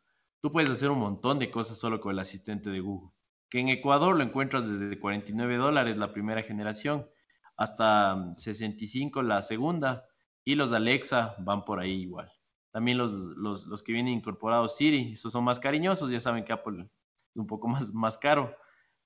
Tú 0.42 0.52
puedes 0.52 0.70
hacer 0.70 0.92
un 0.92 1.00
montón 1.00 1.40
de 1.40 1.50
cosas 1.50 1.78
solo 1.78 2.02
con 2.02 2.12
el 2.12 2.20
asistente 2.20 2.70
de 2.70 2.82
Google, 2.82 3.12
que 3.50 3.62
en 3.62 3.70
Ecuador 3.70 4.18
lo 4.18 4.24
encuentras 4.24 4.68
desde 4.68 5.00
49 5.00 5.56
dólares 5.56 5.96
la 5.96 6.12
primera 6.12 6.44
generación 6.44 7.08
hasta 7.56 8.34
65 8.36 9.22
la 9.22 9.42
segunda 9.42 10.10
y 10.44 10.56
los 10.56 10.74
Alexa 10.74 11.36
van 11.40 11.64
por 11.64 11.80
ahí 11.80 12.02
igual. 12.02 12.30
También 12.74 12.98
los, 12.98 13.12
los, 13.12 13.68
los, 13.68 13.84
que 13.84 13.94
vienen 13.94 14.16
incorporados 14.16 14.76
Siri, 14.76 15.14
esos 15.14 15.32
son 15.32 15.44
más 15.44 15.60
cariñosos, 15.60 16.10
ya 16.10 16.20
saben 16.20 16.44
que 16.44 16.54
Apple 16.54 16.82
es 16.82 17.38
un 17.38 17.46
poco 17.46 17.68
más, 17.70 17.94
más 17.94 18.18
caro, 18.18 18.58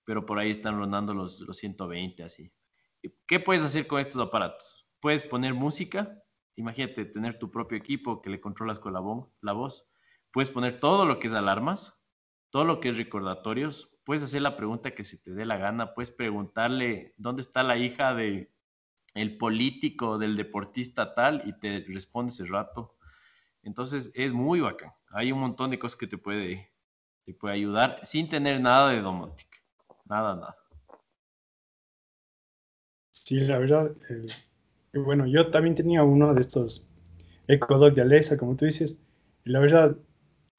pero 0.05 0.25
por 0.25 0.39
ahí 0.39 0.51
están 0.51 0.77
rondando 0.77 1.13
los, 1.13 1.41
los 1.41 1.57
120 1.57 2.23
así. 2.23 2.49
¿Qué 3.27 3.41
puedes 3.41 3.65
hacer 3.65 3.85
con 3.85 3.99
estos 3.99 4.25
aparatos? 4.25 4.89
Puedes 5.01 5.21
poner 5.23 5.53
música, 5.53 6.23
imagínate 6.55 7.03
tener 7.03 7.37
tu 7.37 7.51
propio 7.51 7.77
equipo 7.77 8.21
que 8.21 8.29
le 8.29 8.39
controlas 8.39 8.79
con 8.79 8.93
la, 8.93 9.01
la 9.41 9.51
voz. 9.51 9.91
Puedes 10.31 10.49
poner 10.49 10.79
todo 10.79 11.05
lo 11.05 11.19
que 11.19 11.27
es 11.27 11.33
alarmas, 11.33 12.01
todo 12.49 12.63
lo 12.63 12.79
que 12.79 12.89
es 12.89 12.97
recordatorios. 12.97 13.99
Puedes 14.05 14.23
hacer 14.23 14.43
la 14.43 14.55
pregunta 14.55 14.95
que 14.95 15.03
se 15.03 15.17
te 15.17 15.33
dé 15.33 15.45
la 15.45 15.57
gana. 15.57 15.93
Puedes 15.93 16.11
preguntarle 16.11 17.13
dónde 17.17 17.41
está 17.41 17.63
la 17.63 17.77
hija 17.77 18.15
de 18.15 18.53
el 19.13 19.37
político, 19.37 20.17
del 20.17 20.37
deportista 20.37 21.13
tal, 21.13 21.43
y 21.45 21.53
te 21.59 21.83
responde 21.87 22.31
ese 22.31 22.45
rato. 22.45 22.96
Entonces 23.63 24.11
es 24.13 24.33
muy 24.33 24.59
bacán. 24.61 24.91
Hay 25.09 25.31
un 25.31 25.39
montón 25.39 25.71
de 25.71 25.79
cosas 25.79 25.97
que 25.97 26.07
te 26.07 26.17
puede, 26.17 26.71
te 27.25 27.33
puede 27.33 27.55
ayudar 27.55 27.99
sin 28.03 28.29
tener 28.29 28.61
nada 28.61 28.91
de 28.91 29.01
domótica. 29.01 29.57
Nada, 30.05 30.35
nada. 30.35 30.57
Sí, 33.11 33.39
la 33.41 33.57
verdad, 33.57 33.91
eh, 34.09 34.27
bueno, 34.93 35.25
yo 35.27 35.49
también 35.49 35.75
tenía 35.75 36.03
uno 36.03 36.33
de 36.33 36.41
estos 36.41 36.87
Echo 37.47 37.65
Dot 37.77 37.95
de 37.95 38.01
Alexa, 38.01 38.37
como 38.37 38.55
tú 38.55 38.65
dices, 38.65 39.01
y 39.43 39.49
la 39.49 39.59
verdad, 39.59 39.95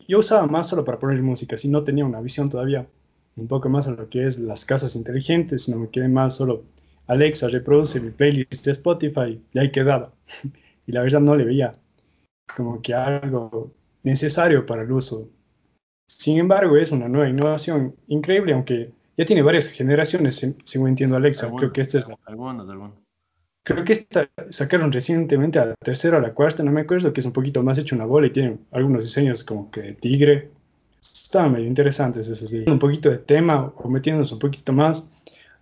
yo 0.06 0.18
usaba 0.18 0.46
más 0.46 0.68
solo 0.68 0.84
para 0.84 0.98
poner 0.98 1.22
música, 1.22 1.56
si 1.56 1.68
no 1.68 1.84
tenía 1.84 2.04
una 2.04 2.20
visión 2.20 2.48
todavía 2.50 2.86
un 3.36 3.46
poco 3.46 3.68
más 3.68 3.88
a 3.88 3.92
lo 3.92 4.08
que 4.08 4.26
es 4.26 4.38
las 4.38 4.64
casas 4.64 4.96
inteligentes, 4.96 5.68
no 5.68 5.78
me 5.78 5.90
quedé 5.90 6.08
más 6.08 6.36
solo 6.36 6.64
Alexa, 7.06 7.48
reproduce 7.48 8.00
mi 8.00 8.10
playlist 8.10 8.64
de 8.66 8.72
Spotify, 8.72 9.42
y 9.52 9.58
ahí 9.58 9.70
quedaba. 9.70 10.12
y 10.86 10.92
la 10.92 11.02
verdad 11.02 11.20
no 11.20 11.36
le 11.36 11.44
veía 11.44 11.74
como 12.54 12.80
que 12.82 12.94
algo 12.94 13.72
necesario 14.02 14.64
para 14.64 14.82
el 14.82 14.92
uso. 14.92 15.28
Sin 16.06 16.38
embargo, 16.38 16.76
es 16.76 16.90
una 16.90 17.08
nueva 17.08 17.28
innovación 17.28 17.94
increíble, 18.08 18.52
aunque 18.52 18.90
ya 19.16 19.24
tiene 19.24 19.42
varias 19.42 19.68
generaciones, 19.68 20.56
según 20.64 20.88
entiendo 20.88 21.16
Alexa. 21.16 21.50
creo 21.56 21.72
que 21.72 21.80
esta 21.80 21.98
es 21.98 22.08
la... 22.08 22.16
Algunos, 22.26 22.68
algunos. 22.68 22.94
Creo 23.62 23.84
que 23.84 23.92
esta 23.92 24.30
sacaron 24.48 24.90
recientemente 24.90 25.58
a 25.58 25.66
la 25.66 25.74
tercera 25.74 26.16
o 26.16 26.20
la 26.20 26.32
cuarta, 26.32 26.62
no 26.62 26.72
me 26.72 26.80
acuerdo, 26.80 27.12
que 27.12 27.20
es 27.20 27.26
un 27.26 27.34
poquito 27.34 27.62
más 27.62 27.76
hecho 27.76 27.94
una 27.94 28.06
bola 28.06 28.28
y 28.28 28.30
tiene 28.30 28.56
algunos 28.70 29.04
diseños 29.04 29.44
como 29.44 29.70
que 29.70 29.82
de 29.82 29.92
tigre. 29.92 30.50
Estaban 31.02 31.52
medio 31.52 31.66
interesantes 31.66 32.28
esos 32.28 32.48
sí. 32.48 32.64
Un 32.66 32.78
poquito 32.78 33.10
de 33.10 33.18
tema 33.18 33.70
o 33.76 33.88
metiéndonos 33.90 34.32
un 34.32 34.38
poquito 34.38 34.72
más 34.72 35.10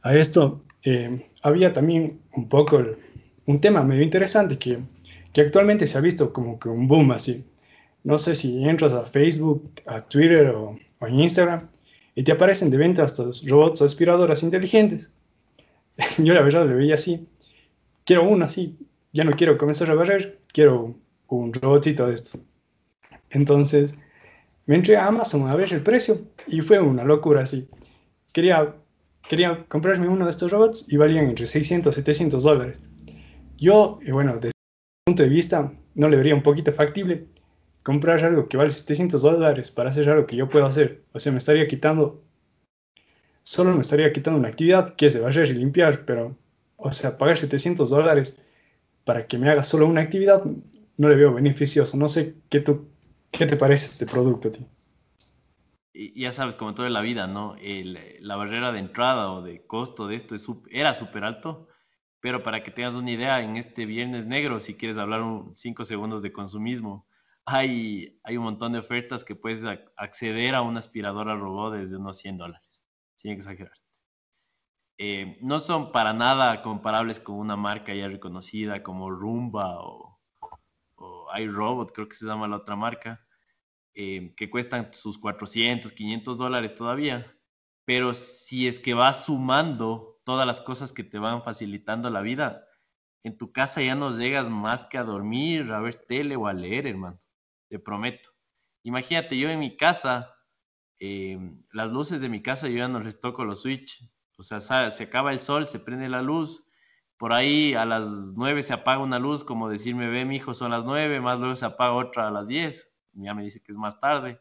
a 0.02 0.14
esto, 0.14 0.60
eh, 0.84 1.26
había 1.42 1.72
también 1.72 2.20
un 2.36 2.48
poco 2.48 2.80
un 3.46 3.58
tema 3.58 3.82
medio 3.82 4.02
interesante 4.02 4.56
que, 4.56 4.78
que 5.36 5.42
actualmente 5.42 5.86
se 5.86 5.98
ha 5.98 6.00
visto 6.00 6.32
como 6.32 6.58
que 6.58 6.70
un 6.70 6.88
boom 6.88 7.12
así. 7.12 7.44
No 8.04 8.16
sé 8.16 8.34
si 8.34 8.66
entras 8.66 8.94
a 8.94 9.04
Facebook, 9.04 9.70
a 9.84 10.00
Twitter 10.00 10.48
o, 10.48 10.78
o 10.98 11.06
en 11.06 11.20
Instagram 11.20 11.68
y 12.14 12.24
te 12.24 12.32
aparecen 12.32 12.70
de 12.70 12.78
venta 12.78 13.04
estos 13.04 13.46
robots 13.46 13.82
aspiradoras 13.82 14.42
inteligentes. 14.42 15.10
Yo 16.16 16.32
la 16.32 16.40
verdad 16.40 16.66
lo 16.66 16.74
veía 16.78 16.94
así. 16.94 17.28
Quiero 18.06 18.26
uno 18.26 18.46
así. 18.46 18.78
Ya 19.12 19.24
no 19.24 19.32
quiero 19.32 19.58
comenzar 19.58 19.90
a 19.90 19.94
barrer, 19.94 20.40
quiero 20.54 20.94
un 21.28 21.52
robotito 21.52 22.06
de 22.06 22.14
esto. 22.14 22.38
Entonces 23.28 23.94
me 24.64 24.76
entré 24.76 24.96
a 24.96 25.06
Amazon 25.06 25.50
a 25.50 25.54
ver 25.54 25.70
el 25.70 25.82
precio 25.82 26.16
y 26.46 26.62
fue 26.62 26.80
una 26.80 27.04
locura 27.04 27.42
así. 27.42 27.68
Quería, 28.32 28.74
quería 29.28 29.66
comprarme 29.68 30.08
uno 30.08 30.24
de 30.24 30.30
estos 30.30 30.50
robots 30.50 30.90
y 30.90 30.96
valían 30.96 31.26
entre 31.26 31.46
600 31.46 31.92
y 31.92 31.96
700 31.96 32.42
dólares. 32.42 32.80
Yo, 33.58 34.00
bueno, 34.10 34.40
mi 34.42 34.55
punto 35.06 35.22
de 35.22 35.28
vista, 35.28 35.72
no 35.94 36.08
le 36.08 36.16
vería 36.16 36.34
un 36.34 36.42
poquito 36.42 36.72
factible, 36.72 37.28
comprar 37.84 38.24
algo 38.24 38.48
que 38.48 38.56
vale 38.56 38.72
700 38.72 39.22
dólares 39.22 39.70
para 39.70 39.90
hacer 39.90 40.10
algo 40.10 40.26
que 40.26 40.34
yo 40.34 40.48
puedo 40.48 40.66
hacer. 40.66 41.04
O 41.12 41.20
sea, 41.20 41.30
me 41.30 41.38
estaría 41.38 41.68
quitando, 41.68 42.24
solo 43.44 43.72
me 43.72 43.82
estaría 43.82 44.12
quitando 44.12 44.40
una 44.40 44.48
actividad 44.48 44.96
que 44.96 45.06
es 45.06 45.14
de 45.14 45.20
barrer 45.20 45.48
y 45.48 45.54
limpiar, 45.54 46.04
pero, 46.04 46.36
o 46.76 46.92
sea, 46.92 47.16
pagar 47.18 47.38
700 47.38 47.88
dólares 47.88 48.44
para 49.04 49.28
que 49.28 49.38
me 49.38 49.48
haga 49.48 49.62
solo 49.62 49.86
una 49.86 50.00
actividad, 50.00 50.42
no 50.96 51.08
le 51.08 51.14
veo 51.14 51.32
beneficioso. 51.32 51.96
No 51.96 52.08
sé 52.08 52.34
qué, 52.50 52.58
tú, 52.58 52.88
qué 53.30 53.46
te 53.46 53.56
parece 53.56 53.86
este 53.86 54.06
producto 54.06 54.48
a 54.48 54.50
ti. 54.50 54.66
Ya 56.16 56.32
sabes, 56.32 56.56
como 56.56 56.74
toda 56.74 56.90
la 56.90 57.00
vida, 57.00 57.28
¿no? 57.28 57.54
la 57.62 58.34
barrera 58.34 58.72
de 58.72 58.80
entrada 58.80 59.30
o 59.30 59.40
de 59.40 59.64
costo 59.68 60.08
de 60.08 60.16
esto 60.16 60.34
es, 60.34 60.48
era 60.72 60.94
súper 60.94 61.22
alto, 61.22 61.68
pero 62.26 62.42
para 62.42 62.64
que 62.64 62.72
tengas 62.72 62.94
una 62.94 63.12
idea, 63.12 63.40
en 63.40 63.56
este 63.56 63.86
Viernes 63.86 64.26
Negro, 64.26 64.58
si 64.58 64.74
quieres 64.74 64.98
hablar 64.98 65.22
un 65.22 65.56
5 65.56 65.84
segundos 65.84 66.22
de 66.22 66.32
consumismo, 66.32 67.06
hay, 67.44 68.18
hay 68.24 68.36
un 68.36 68.42
montón 68.42 68.72
de 68.72 68.80
ofertas 68.80 69.22
que 69.22 69.36
puedes 69.36 69.64
acceder 69.96 70.56
a 70.56 70.62
una 70.62 70.80
aspiradora 70.80 71.36
robot 71.36 71.74
desde 71.74 71.96
unos 71.96 72.16
100 72.18 72.38
dólares, 72.38 72.82
sin 73.14 73.30
exagerar. 73.30 73.76
Eh, 74.98 75.38
no 75.40 75.60
son 75.60 75.92
para 75.92 76.12
nada 76.12 76.62
comparables 76.62 77.20
con 77.20 77.36
una 77.36 77.54
marca 77.54 77.94
ya 77.94 78.08
reconocida 78.08 78.82
como 78.82 79.08
Roomba 79.08 79.78
o, 79.78 80.18
o 80.96 81.28
iRobot, 81.38 81.92
creo 81.92 82.08
que 82.08 82.16
se 82.16 82.26
llama 82.26 82.48
la 82.48 82.56
otra 82.56 82.74
marca, 82.74 83.24
eh, 83.94 84.34
que 84.36 84.50
cuestan 84.50 84.92
sus 84.92 85.16
400, 85.16 85.92
500 85.92 86.38
dólares 86.38 86.74
todavía. 86.74 87.32
Pero 87.84 88.14
si 88.14 88.66
es 88.66 88.80
que 88.80 88.94
vas 88.94 89.26
sumando 89.26 90.15
todas 90.26 90.46
las 90.46 90.60
cosas 90.60 90.92
que 90.92 91.04
te 91.04 91.18
van 91.18 91.42
facilitando 91.42 92.10
la 92.10 92.20
vida, 92.20 92.66
en 93.24 93.38
tu 93.38 93.52
casa 93.52 93.80
ya 93.80 93.94
no 93.94 94.10
llegas 94.10 94.50
más 94.50 94.84
que 94.84 94.98
a 94.98 95.04
dormir, 95.04 95.72
a 95.72 95.80
ver 95.80 95.94
tele 95.94 96.36
o 96.36 96.46
a 96.46 96.52
leer, 96.52 96.86
hermano 96.86 97.18
te 97.68 97.78
prometo. 97.78 98.30
Imagínate, 98.84 99.36
yo 99.38 99.48
en 99.48 99.58
mi 99.58 99.76
casa, 99.76 100.34
em, 100.98 101.62
las 101.72 101.90
luces 101.90 102.20
de 102.20 102.28
mi 102.28 102.42
casa 102.42 102.68
yo 102.68 102.78
ya 102.78 102.88
no 102.88 103.00
les 103.00 103.20
toco 103.20 103.44
los 103.44 103.62
switch. 103.62 104.02
O 104.38 104.42
sea, 104.42 104.60
se 104.90 105.02
acaba 105.04 105.32
el 105.32 105.40
sol, 105.40 105.66
se 105.66 105.80
prende 105.80 106.08
la 106.08 106.22
luz. 106.22 106.68
Por 107.16 107.32
ahí 107.32 107.74
a 107.74 107.84
las 107.86 108.06
9 108.36 108.62
se 108.62 108.74
apaga 108.74 109.02
una 109.02 109.18
luz, 109.18 109.44
como 109.44 109.68
decirme, 109.68 110.08
ve, 110.08 110.24
mi 110.24 110.36
hijo, 110.36 110.54
son 110.54 110.70
las 110.70 110.84
9, 110.84 111.20
más 111.20 111.38
luego 111.38 111.56
se 111.56 111.64
apaga 111.66 111.94
otra 111.94 112.28
a 112.28 112.30
las 112.30 112.46
10. 112.46 112.92
Ya 113.12 113.34
me 113.34 113.42
dice 113.42 113.62
que 113.62 113.72
es 113.72 113.78
más 113.78 113.98
tarde. 114.00 114.40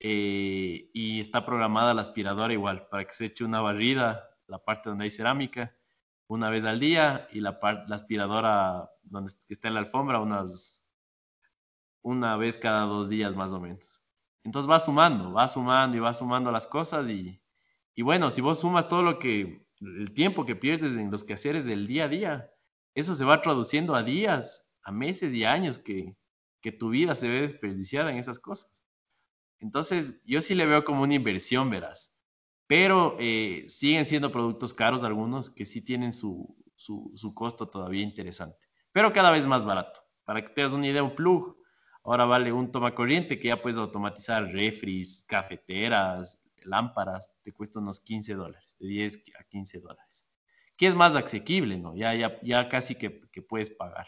Eh, 0.00 0.90
y 0.94 1.20
está 1.20 1.44
programada 1.44 1.92
la 1.94 2.02
aspiradora 2.02 2.52
igual, 2.52 2.88
para 2.88 3.04
que 3.04 3.12
se 3.14 3.26
eche 3.26 3.44
una 3.44 3.60
barrida, 3.60 4.29
la 4.50 4.58
parte 4.58 4.90
donde 4.90 5.04
hay 5.04 5.10
cerámica, 5.10 5.74
una 6.26 6.50
vez 6.50 6.64
al 6.64 6.78
día, 6.78 7.28
y 7.32 7.40
la, 7.40 7.58
aspiradora 7.90 8.90
donde 9.02 9.32
está 9.48 9.68
en 9.68 9.74
la 9.74 9.80
alfombra, 9.80 10.20
unas 10.20 10.84
una 12.02 12.36
vez 12.36 12.56
cada 12.58 12.82
dos 12.82 13.08
días 13.08 13.36
más 13.36 13.52
o 13.52 13.60
menos. 13.60 14.00
Entonces 14.42 14.70
va 14.70 14.80
sumando, 14.80 15.32
va 15.32 15.48
sumando 15.48 15.96
y 15.96 16.00
va 16.00 16.14
sumando 16.14 16.50
las 16.50 16.66
cosas 16.66 17.08
y, 17.08 17.42
y 17.94 18.02
bueno, 18.02 18.30
si 18.30 18.40
vos 18.40 18.60
sumas 18.60 18.88
todo 18.88 19.02
lo 19.02 19.18
que, 19.18 19.66
el 19.80 20.12
tiempo 20.14 20.46
que 20.46 20.56
pierdes 20.56 20.96
en 20.96 21.10
los 21.10 21.24
quehaceres 21.24 21.64
del 21.64 21.86
día 21.86 22.04
a 22.04 22.08
día, 22.08 22.50
eso 22.94 23.14
se 23.14 23.24
va 23.24 23.42
traduciendo 23.42 23.94
a 23.94 24.02
días, 24.02 24.66
a 24.82 24.92
meses 24.92 25.34
y 25.34 25.44
años 25.44 25.78
que, 25.78 26.16
que 26.60 26.72
tu 26.72 26.90
vida 26.90 27.14
se 27.14 27.28
ve 27.28 27.42
desperdiciada 27.42 28.10
en 28.10 28.18
esas 28.18 28.38
cosas. 28.38 28.70
Entonces, 29.58 30.20
yo 30.24 30.40
sí 30.40 30.54
le 30.54 30.66
veo 30.66 30.84
como 30.84 31.02
una 31.02 31.14
inversión, 31.14 31.68
verás. 31.68 32.14
Pero 32.70 33.16
eh, 33.18 33.64
siguen 33.66 34.04
siendo 34.04 34.30
productos 34.30 34.72
caros 34.72 35.02
algunos 35.02 35.50
que 35.50 35.66
sí 35.66 35.80
tienen 35.80 36.12
su, 36.12 36.56
su, 36.76 37.34
costo 37.34 37.68
todavía 37.68 38.00
interesante. 38.00 38.68
Pero 38.92 39.12
cada 39.12 39.32
vez 39.32 39.44
más 39.44 39.64
barato. 39.64 40.00
Para 40.22 40.40
que 40.40 40.50
te 40.50 40.60
hagas 40.60 40.74
una 40.74 40.86
idea, 40.86 41.02
un 41.02 41.16
plug 41.16 41.56
Ahora 42.04 42.26
vale 42.26 42.52
un 42.52 42.70
toma 42.70 42.94
corriente 42.94 43.40
que 43.40 43.48
ya 43.48 43.60
puedes 43.60 43.76
automatizar 43.76 44.44
refris, 44.52 45.24
cafeteras, 45.24 46.40
lámparas, 46.62 47.28
te 47.42 47.52
cuesta 47.52 47.80
unos 47.80 47.98
15 47.98 48.34
dólares, 48.34 48.76
de 48.78 48.86
10 48.86 49.20
a 49.40 49.42
15 49.42 49.80
dólares. 49.80 50.24
Que 50.76 50.86
es 50.86 50.94
más 50.94 51.16
asequible, 51.16 51.76
¿no? 51.76 51.96
Ya, 51.96 52.14
ya, 52.14 52.40
ya 52.40 52.68
casi 52.68 52.94
que, 52.94 53.20
que 53.32 53.42
puedes 53.42 53.68
pagar. 53.68 54.06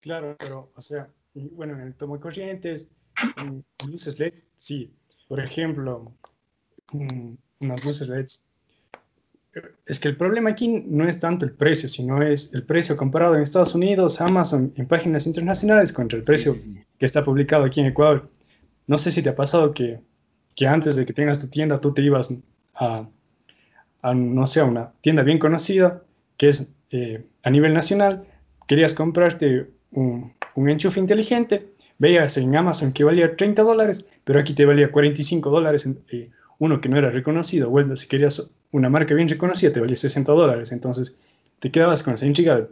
Claro, 0.00 0.34
pero, 0.38 0.72
o 0.74 0.80
sea, 0.80 1.12
bueno, 1.34 1.74
en 1.74 1.80
el 1.80 1.94
toma 1.94 2.18
corrientes, 2.18 2.90
en 3.36 3.66
luces 3.86 4.18
LED, 4.18 4.32
sí. 4.56 4.94
Por 5.28 5.40
ejemplo, 5.40 6.17
unas 6.92 7.84
luces 7.84 8.08
LED 8.08 8.26
es 9.86 9.98
que 10.00 10.08
el 10.08 10.16
problema 10.16 10.50
aquí 10.50 10.68
no 10.68 11.08
es 11.08 11.20
tanto 11.20 11.44
el 11.44 11.52
precio, 11.52 11.88
sino 11.88 12.22
es 12.22 12.52
el 12.54 12.64
precio 12.64 12.96
comparado 12.96 13.34
en 13.34 13.42
Estados 13.42 13.74
Unidos, 13.74 14.20
Amazon, 14.20 14.72
en 14.76 14.86
páginas 14.86 15.26
internacionales 15.26 15.92
contra 15.92 16.18
el 16.18 16.24
precio 16.24 16.56
que 16.98 17.06
está 17.06 17.24
publicado 17.24 17.64
aquí 17.64 17.80
en 17.80 17.86
Ecuador. 17.86 18.28
No 18.86 18.98
sé 18.98 19.10
si 19.10 19.22
te 19.22 19.30
ha 19.30 19.34
pasado 19.34 19.72
que, 19.72 20.00
que 20.54 20.66
antes 20.66 20.96
de 20.96 21.06
que 21.06 21.12
tengas 21.12 21.40
tu 21.40 21.48
tienda 21.48 21.80
tú 21.80 21.92
te 21.92 22.02
ibas 22.02 22.34
a, 22.74 23.08
a 24.02 24.14
no 24.14 24.46
sé, 24.46 24.60
a 24.60 24.64
una 24.64 24.92
tienda 25.00 25.22
bien 25.22 25.38
conocida 25.38 26.02
que 26.36 26.50
es 26.50 26.72
eh, 26.90 27.24
a 27.42 27.50
nivel 27.50 27.74
nacional, 27.74 28.24
querías 28.66 28.94
comprarte 28.94 29.70
un, 29.90 30.32
un 30.54 30.70
enchufe 30.70 31.00
inteligente, 31.00 31.72
veías 31.98 32.36
en 32.36 32.54
Amazon 32.54 32.92
que 32.92 33.04
valía 33.04 33.34
30 33.34 33.62
dólares, 33.62 34.06
pero 34.24 34.38
aquí 34.38 34.54
te 34.54 34.64
valía 34.64 34.92
45 34.92 35.50
dólares. 35.50 35.88
Eh, 36.08 36.30
uno 36.58 36.80
que 36.80 36.88
no 36.88 36.96
era 36.96 37.08
reconocido, 37.10 37.70
bueno, 37.70 37.96
si 37.96 38.08
querías 38.08 38.58
una 38.72 38.90
marca 38.90 39.14
bien 39.14 39.28
reconocida 39.28 39.72
te 39.72 39.80
valía 39.80 39.96
60 39.96 40.32
dólares, 40.32 40.72
entonces 40.72 41.22
te 41.58 41.70
quedabas 41.70 42.02
con 42.02 42.14
esa 42.14 42.26
intriga 42.26 42.68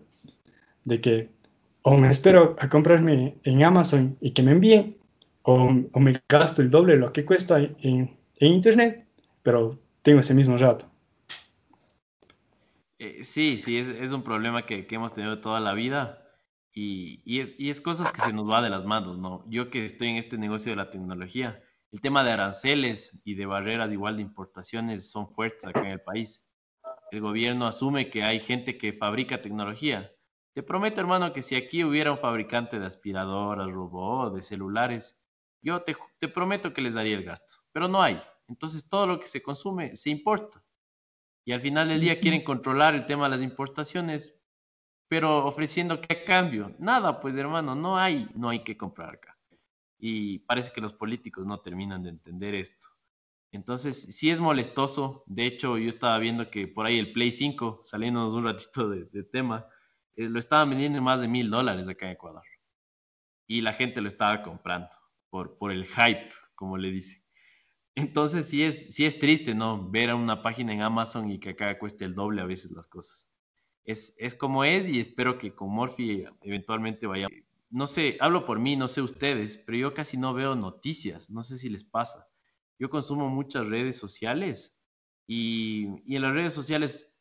de, 0.84 1.00
que 1.00 1.28
o 1.82 1.96
me 1.96 2.10
espero 2.10 2.56
a 2.58 2.68
comprarme 2.68 3.36
en 3.44 3.62
Amazon 3.62 4.16
y 4.20 4.32
que 4.32 4.42
me 4.42 4.52
envíen, 4.52 4.96
o, 5.42 5.70
me 6.00 6.20
gasto 6.28 6.60
el 6.62 6.70
doble 6.70 6.94
de 6.94 6.98
lo 6.98 7.12
que 7.12 7.24
cuesta 7.24 7.60
en, 7.60 8.16
Internet, 8.38 9.06
pero 9.42 9.78
tengo 10.02 10.20
ese 10.20 10.34
mismo 10.34 10.56
rato. 10.58 10.86
Eh, 12.98 13.20
sí, 13.22 13.58
sí, 13.58 13.78
es, 13.78 14.12
un 14.12 14.22
problema 14.22 14.66
que, 14.66 14.86
hemos 14.90 15.14
tenido 15.14 15.40
toda 15.40 15.60
la 15.60 15.72
vida 15.72 16.22
y, 16.74 17.40
es, 17.40 17.54
y, 17.56 17.70
es, 17.70 17.80
cosas 17.80 18.12
que 18.12 18.20
se 18.20 18.32
nos 18.32 18.50
va 18.50 18.60
de 18.60 18.68
las 18.68 18.84
manos, 18.84 19.18
¿no? 19.18 19.44
Yo 19.48 19.70
que 19.70 19.84
estoy 19.84 20.08
en 20.08 20.16
este 20.16 20.36
negocio 20.36 20.72
de 20.72 20.76
la 20.76 20.90
tecnología, 20.90 21.62
el 21.92 22.00
tema 22.00 22.24
de 22.24 22.32
aranceles 22.32 23.18
y 23.24 23.34
de 23.34 23.46
barreras 23.46 23.92
igual 23.92 24.16
de 24.16 24.22
importaciones 24.22 25.10
son 25.10 25.28
fuertes 25.28 25.66
acá 25.66 25.80
en 25.80 25.92
el 25.92 26.00
país. 26.00 26.44
El 27.10 27.20
gobierno 27.20 27.66
asume 27.66 28.10
que 28.10 28.22
hay 28.22 28.40
gente 28.40 28.76
que 28.76 28.92
fabrica 28.92 29.40
tecnología. 29.40 30.12
Te 30.54 30.62
prometo, 30.62 31.00
hermano, 31.00 31.32
que 31.32 31.42
si 31.42 31.54
aquí 31.54 31.84
hubiera 31.84 32.12
un 32.12 32.18
fabricante 32.18 32.78
de 32.78 32.86
aspiradoras, 32.86 33.70
robots, 33.70 34.34
de 34.34 34.42
celulares, 34.42 35.18
yo 35.62 35.82
te, 35.82 35.96
te 36.18 36.28
prometo 36.28 36.72
que 36.72 36.82
les 36.82 36.94
daría 36.94 37.16
el 37.16 37.24
gasto, 37.24 37.56
pero 37.72 37.88
no 37.88 38.02
hay. 38.02 38.20
Entonces 38.48 38.88
todo 38.88 39.06
lo 39.06 39.20
que 39.20 39.26
se 39.26 39.42
consume 39.42 39.96
se 39.96 40.10
importa. 40.10 40.62
Y 41.44 41.52
al 41.52 41.60
final 41.60 41.88
del 41.88 42.00
día 42.00 42.18
quieren 42.18 42.42
controlar 42.42 42.94
el 42.94 43.06
tema 43.06 43.28
de 43.28 43.36
las 43.36 43.42
importaciones, 43.42 44.34
pero 45.08 45.46
ofreciendo 45.46 46.00
qué 46.00 46.24
cambio. 46.24 46.74
Nada, 46.78 47.20
pues 47.20 47.36
hermano, 47.36 47.74
no 47.74 47.96
hay, 47.96 48.28
no 48.34 48.48
hay 48.48 48.64
que 48.64 48.76
comprar 48.76 49.14
acá. 49.14 49.35
Y 49.98 50.40
parece 50.40 50.72
que 50.72 50.80
los 50.80 50.92
políticos 50.92 51.46
no 51.46 51.60
terminan 51.60 52.02
de 52.02 52.10
entender 52.10 52.54
esto. 52.54 52.88
Entonces, 53.52 54.02
sí 54.16 54.30
es 54.30 54.40
molestoso. 54.40 55.22
De 55.26 55.46
hecho, 55.46 55.78
yo 55.78 55.88
estaba 55.88 56.18
viendo 56.18 56.50
que 56.50 56.68
por 56.68 56.86
ahí 56.86 56.98
el 56.98 57.12
Play 57.12 57.32
5, 57.32 57.82
saliéndonos 57.84 58.34
un 58.34 58.44
ratito 58.44 58.88
de, 58.88 59.22
tema, 59.24 59.66
eh, 60.14 60.28
lo 60.28 60.38
estaban 60.38 60.70
vendiendo 60.70 60.98
en 60.98 61.04
más 61.04 61.20
de 61.20 61.28
mil 61.28 61.50
dólares 61.50 61.88
acá 61.88 62.06
en 62.06 62.12
Ecuador. 62.12 62.42
Y 63.46 63.60
la 63.60 63.72
gente 63.72 64.00
lo 64.00 64.08
estaba 64.08 64.42
comprando 64.42 64.90
por, 65.30 65.56
por 65.58 65.72
el 65.72 65.86
hype, 65.86 66.30
como 66.54 66.76
le 66.76 66.90
dice. 66.90 67.26
Entonces 67.96 68.48
sí 68.48 68.62
es, 68.62 68.94
sí 68.94 69.06
es 69.06 69.18
triste, 69.18 69.54
¿no? 69.54 69.90
Ver 69.90 70.10
a 70.10 70.16
una 70.16 70.42
página 70.42 70.74
en 70.74 70.82
Amazon 70.82 71.30
y 71.30 71.40
que 71.40 71.50
acá 71.50 71.78
cueste 71.78 72.04
el 72.04 72.14
doble 72.14 72.42
a 72.42 72.44
veces 72.44 72.70
las 72.72 72.86
cosas. 72.86 73.26
Es, 73.84 74.14
es 74.18 74.34
como 74.34 74.64
es 74.64 74.86
y 74.86 75.00
espero 75.00 75.38
que 75.38 75.54
con 75.54 75.70
Morphy 75.70 76.24
eventualmente 76.42 77.06
vaya. 77.06 77.26
No 77.76 77.86
sé, 77.86 78.16
hablo 78.20 78.46
por 78.46 78.58
mí, 78.58 78.74
no 78.74 78.88
sé 78.88 79.02
ustedes, 79.02 79.58
pero 79.58 79.76
yo 79.76 79.92
casi 79.92 80.16
no 80.16 80.32
veo 80.32 80.54
noticias, 80.54 81.28
no 81.28 81.42
sé 81.42 81.58
si 81.58 81.68
les 81.68 81.84
pasa. 81.84 82.26
Yo 82.78 82.88
consumo 82.88 83.28
muchas 83.28 83.66
redes 83.66 83.98
sociales 83.98 84.74
y, 85.26 85.84
en 86.08 86.22
las 86.22 86.32
redes 86.32 86.54
sociales 86.54 87.14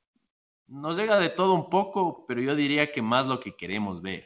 nos 0.66 0.96
llega 0.96 1.20
de 1.20 1.28
todo 1.28 1.56
un 1.56 1.70
poco, 1.70 2.26
pero 2.26 2.40
yo 2.40 2.56
diría 2.56 2.90
que 2.94 3.02
más 3.02 3.26
lo 3.26 3.42
que 3.42 3.58
queremos 3.58 4.02
ver. 4.02 4.24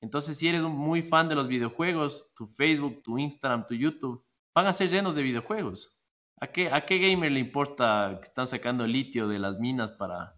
Entonces, 0.00 0.38
si 0.38 0.48
eres 0.48 0.64
muy 0.64 1.02
fan 1.02 1.28
de 1.28 1.36
los 1.36 1.46
videojuegos, 1.46 2.32
tu 2.34 2.48
Facebook, 2.48 3.04
tu 3.04 3.16
Instagram, 3.16 3.68
tu 3.68 3.74
YouTube, 3.74 4.26
van 4.52 4.66
a 4.66 4.72
ser 4.72 4.90
llenos 4.90 5.14
de 5.14 5.22
videojuegos. 5.22 5.96
¿A 6.40 6.48
qué, 6.48 6.68
a 6.72 6.84
qué 6.84 6.98
gamer 6.98 7.30
le 7.30 7.38
importa 7.38 8.18
que 8.20 8.26
están 8.26 8.48
sacando 8.48 8.84
litio 8.88 9.28
de 9.28 9.38
las 9.38 9.60
minas 9.60 9.92
para, 9.92 10.36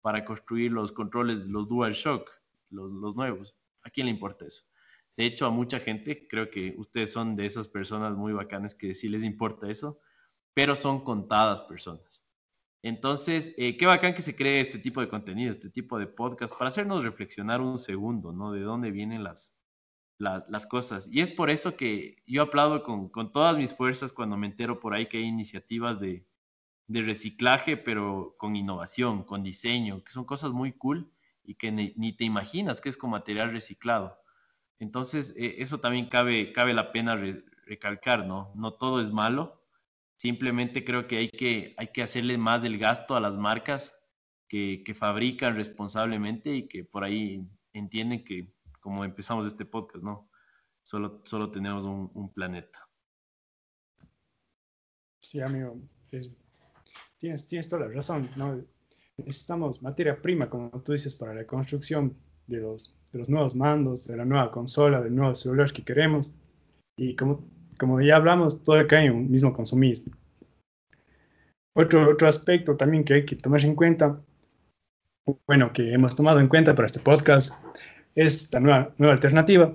para 0.00 0.24
construir 0.24 0.72
los 0.72 0.90
controles, 0.90 1.44
los 1.48 1.68
DualShock, 1.68 2.30
los, 2.70 2.92
los 2.92 3.14
nuevos? 3.14 3.54
¿A 3.82 3.90
quién 3.90 4.06
le 4.06 4.12
importa 4.12 4.46
eso? 4.46 4.69
De 5.20 5.26
hecho, 5.26 5.44
a 5.44 5.50
mucha 5.50 5.80
gente, 5.80 6.26
creo 6.26 6.50
que 6.50 6.74
ustedes 6.78 7.12
son 7.12 7.36
de 7.36 7.44
esas 7.44 7.68
personas 7.68 8.16
muy 8.16 8.32
bacanas 8.32 8.74
que 8.74 8.94
sí 8.94 9.06
les 9.06 9.22
importa 9.22 9.70
eso, 9.70 10.00
pero 10.54 10.74
son 10.74 11.04
contadas 11.04 11.60
personas. 11.60 12.24
Entonces, 12.82 13.52
eh, 13.58 13.76
qué 13.76 13.84
bacán 13.84 14.14
que 14.14 14.22
se 14.22 14.34
cree 14.34 14.62
este 14.62 14.78
tipo 14.78 15.02
de 15.02 15.10
contenido, 15.10 15.50
este 15.50 15.68
tipo 15.68 15.98
de 15.98 16.06
podcast, 16.06 16.54
para 16.56 16.68
hacernos 16.68 17.04
reflexionar 17.04 17.60
un 17.60 17.76
segundo, 17.76 18.32
¿no? 18.32 18.50
De 18.52 18.62
dónde 18.62 18.92
vienen 18.92 19.22
las, 19.22 19.54
las 20.16 20.66
cosas. 20.66 21.06
Y 21.12 21.20
es 21.20 21.30
por 21.30 21.50
eso 21.50 21.76
que 21.76 22.22
yo 22.26 22.40
aplaudo 22.40 22.82
con, 22.82 23.10
con, 23.10 23.30
todas 23.30 23.58
mis 23.58 23.74
fuerzas 23.74 24.14
cuando 24.14 24.38
me 24.38 24.46
entero 24.46 24.80
por 24.80 24.94
ahí 24.94 25.04
que 25.04 25.18
hay 25.18 25.24
iniciativas 25.24 26.00
de, 26.00 26.26
de 26.86 27.02
reciclaje, 27.02 27.76
pero 27.76 28.36
con 28.38 28.56
innovación, 28.56 29.24
con 29.24 29.42
diseño, 29.42 30.02
que 30.02 30.12
son 30.12 30.24
cosas 30.24 30.52
muy 30.52 30.72
cool 30.72 31.12
y 31.44 31.56
que 31.56 31.70
ni, 31.70 31.92
ni 31.98 32.16
te 32.16 32.24
imaginas 32.24 32.80
que 32.80 32.88
es 32.88 32.96
con 32.96 33.10
material 33.10 33.52
reciclado. 33.52 34.19
Entonces, 34.80 35.32
eh, 35.36 35.56
eso 35.58 35.78
también 35.78 36.08
cabe, 36.08 36.52
cabe 36.52 36.74
la 36.74 36.90
pena 36.90 37.16
recalcar, 37.66 38.26
¿no? 38.26 38.52
No 38.56 38.74
todo 38.74 39.00
es 39.00 39.12
malo, 39.12 39.62
simplemente 40.16 40.84
creo 40.84 41.06
que 41.06 41.18
hay 41.18 41.30
que, 41.30 41.74
hay 41.78 41.88
que 41.92 42.02
hacerle 42.02 42.36
más 42.36 42.62
del 42.62 42.78
gasto 42.78 43.14
a 43.14 43.20
las 43.20 43.38
marcas 43.38 43.94
que, 44.48 44.82
que 44.84 44.94
fabrican 44.94 45.54
responsablemente 45.54 46.52
y 46.54 46.66
que 46.66 46.84
por 46.84 47.04
ahí 47.04 47.46
entienden 47.72 48.24
que 48.24 48.52
como 48.80 49.04
empezamos 49.04 49.46
este 49.46 49.64
podcast, 49.64 50.02
¿no? 50.02 50.28
Solo, 50.82 51.20
solo 51.24 51.50
tenemos 51.50 51.84
un, 51.84 52.32
planeta. 52.32 52.88
Sí, 55.20 55.40
amigo, 55.40 55.78
tienes, 57.18 57.46
tienes 57.46 57.68
toda 57.68 57.86
la 57.86 57.92
razón, 57.92 58.28
¿no? 58.36 58.64
Necesitamos 59.18 59.82
materia 59.82 60.20
prima, 60.20 60.48
como 60.48 60.70
tú 60.82 60.92
dices, 60.92 61.14
para 61.16 61.34
la 61.34 61.46
construcción 61.46 62.16
de 62.46 62.58
los, 62.58 62.99
de 63.12 63.18
los 63.18 63.28
nuevos 63.28 63.54
mandos, 63.54 64.06
de 64.06 64.16
la 64.16 64.24
nueva 64.24 64.50
consola, 64.50 65.00
del 65.00 65.14
nuevo 65.14 65.34
celular 65.34 65.72
que 65.72 65.82
queremos. 65.82 66.34
Y 66.96 67.16
como, 67.16 67.44
como 67.78 68.00
ya 68.00 68.16
hablamos, 68.16 68.62
todo 68.62 68.86
cae 68.86 69.06
en 69.06 69.12
un 69.12 69.30
mismo 69.30 69.52
consumismo. 69.52 70.14
Otro, 71.74 72.10
otro 72.10 72.28
aspecto 72.28 72.76
también 72.76 73.04
que 73.04 73.14
hay 73.14 73.24
que 73.24 73.36
tomar 73.36 73.64
en 73.64 73.74
cuenta, 73.74 74.20
bueno, 75.46 75.72
que 75.72 75.92
hemos 75.92 76.14
tomado 76.16 76.40
en 76.40 76.48
cuenta 76.48 76.74
para 76.74 76.86
este 76.86 77.00
podcast, 77.00 77.54
esta 78.14 78.60
nueva, 78.60 78.92
nueva 78.98 79.14
alternativa 79.14 79.72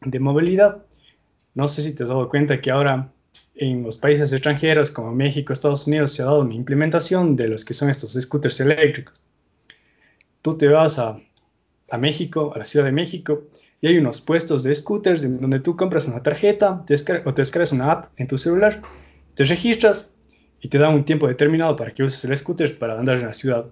de 0.00 0.20
movilidad. 0.20 0.84
No 1.54 1.68
sé 1.68 1.82
si 1.82 1.94
te 1.94 2.04
has 2.04 2.08
dado 2.08 2.28
cuenta 2.28 2.60
que 2.60 2.70
ahora 2.70 3.12
en 3.54 3.82
los 3.82 3.98
países 3.98 4.32
extranjeros 4.32 4.90
como 4.90 5.12
México, 5.12 5.52
Estados 5.52 5.86
Unidos, 5.86 6.12
se 6.12 6.22
ha 6.22 6.26
dado 6.26 6.40
una 6.40 6.54
implementación 6.54 7.36
de 7.36 7.48
los 7.48 7.64
que 7.64 7.74
son 7.74 7.90
estos 7.90 8.12
scooters 8.12 8.60
eléctricos. 8.60 9.22
Tú 10.40 10.56
te 10.56 10.68
vas 10.68 10.98
a, 10.98 11.18
a 11.90 11.98
México, 11.98 12.52
a 12.54 12.58
la 12.58 12.64
Ciudad 12.64 12.86
de 12.86 12.92
México, 12.92 13.44
y 13.80 13.86
hay 13.86 13.98
unos 13.98 14.20
puestos 14.20 14.62
de 14.62 14.74
scooters 14.74 15.22
en 15.22 15.40
donde 15.40 15.60
tú 15.60 15.76
compras 15.76 16.06
una 16.06 16.22
tarjeta 16.22 16.84
te 16.86 16.94
o 17.24 17.34
te 17.34 17.42
descargas 17.42 17.72
una 17.72 17.92
app 17.92 18.12
en 18.16 18.26
tu 18.26 18.36
celular, 18.36 18.82
te 19.34 19.44
registras 19.44 20.12
y 20.60 20.68
te 20.68 20.78
da 20.78 20.88
un 20.90 21.04
tiempo 21.04 21.26
determinado 21.26 21.74
para 21.76 21.92
que 21.92 22.02
uses 22.02 22.24
el 22.24 22.36
scooter 22.36 22.78
para 22.78 22.98
andar 22.98 23.18
en 23.18 23.26
la 23.26 23.32
ciudad. 23.32 23.66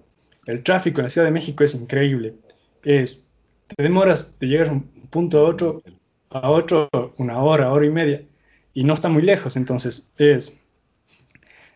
El 0.45 0.63
tráfico 0.63 0.99
en 0.99 1.03
la 1.03 1.09
Ciudad 1.09 1.27
de 1.27 1.31
México 1.31 1.63
es 1.63 1.75
increíble. 1.75 2.33
Es 2.83 3.29
te 3.75 3.83
demoras 3.83 4.39
de 4.39 4.47
llegar 4.47 4.69
a 4.69 4.71
un 4.71 4.83
punto 5.09 5.39
a 5.39 5.49
otro, 5.49 5.83
a 6.29 6.49
otro 6.49 6.89
una 7.17 7.41
hora, 7.41 7.71
hora 7.71 7.85
y 7.85 7.89
media, 7.89 8.23
y 8.73 8.83
no 8.83 8.93
está 8.93 9.09
muy 9.09 9.21
lejos, 9.21 9.57
entonces 9.57 10.11
es, 10.17 10.59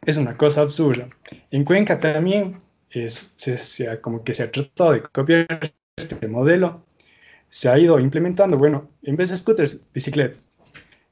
es 0.05 0.17
una 0.17 0.37
cosa 0.37 0.61
absurda. 0.61 1.07
En 1.51 1.63
Cuenca 1.63 1.99
también 1.99 2.57
es, 2.89 3.35
como 4.01 4.23
que 4.23 4.33
se 4.33 4.43
ha 4.43 4.51
tratado 4.51 4.93
de 4.93 5.03
copiar 5.03 5.47
este 5.95 6.27
modelo, 6.27 6.85
se 7.49 7.69
ha 7.69 7.77
ido 7.77 7.99
implementando, 7.99 8.57
bueno, 8.57 8.89
en 9.03 9.15
vez 9.15 9.29
de 9.29 9.37
scooters, 9.37 9.85
bicicletas. 9.93 10.51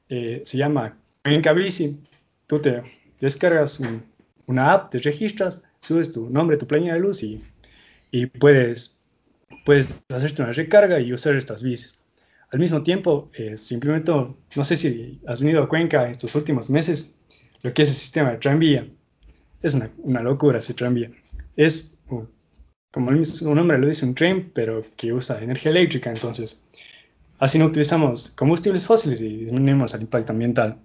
Eh, 0.08 0.42
se 0.44 0.58
llama 0.58 0.98
Cuenca 1.22 1.52
Bici, 1.52 2.00
tú 2.46 2.58
te 2.58 2.82
descargas 3.20 3.80
una 4.46 4.72
app, 4.72 4.90
te 4.90 4.98
registras, 4.98 5.62
subes 5.78 6.12
tu 6.12 6.28
nombre, 6.28 6.56
tu 6.56 6.66
planilla 6.66 6.94
de 6.94 7.00
luz 7.00 7.22
y, 7.22 7.40
puedes 8.38 8.98
puedes 9.64 10.02
hacerte 10.08 10.42
una 10.42 10.52
recarga 10.52 10.98
y 11.00 11.12
usar 11.12 11.36
estas 11.36 11.62
bicis. 11.62 12.02
Al 12.50 12.58
mismo 12.58 12.82
tiempo, 12.82 13.30
eh, 13.32 13.56
simplemente, 13.56 14.12
no 14.12 14.64
sé 14.64 14.76
si 14.76 15.20
has 15.26 15.40
venido 15.40 15.62
a 15.62 15.68
Cuenca 15.68 16.10
estos 16.10 16.34
últimos 16.34 16.68
meses, 16.68 17.16
lo 17.62 17.72
que 17.72 17.82
es 17.82 17.88
el 17.88 17.94
sistema 17.94 18.32
de 18.32 18.38
tranvía. 18.38 18.86
Es 19.62 19.74
una, 19.74 19.88
una 19.98 20.20
locura 20.20 20.58
ese 20.58 20.74
tranvía. 20.74 21.10
Es, 21.56 22.00
como 22.92 23.10
el 23.10 23.18
mismo 23.18 23.54
nombre 23.54 23.78
lo 23.78 23.86
dice, 23.86 24.04
un 24.04 24.14
tren, 24.14 24.52
pero 24.54 24.84
que 24.96 25.12
usa 25.12 25.42
energía 25.42 25.70
eléctrica. 25.70 26.10
Entonces, 26.10 26.68
así 27.38 27.58
no 27.58 27.66
utilizamos 27.66 28.30
combustibles 28.32 28.86
fósiles 28.86 29.20
y 29.22 29.44
disminuimos 29.44 29.94
el 29.94 30.02
impacto 30.02 30.32
ambiental. 30.32 30.78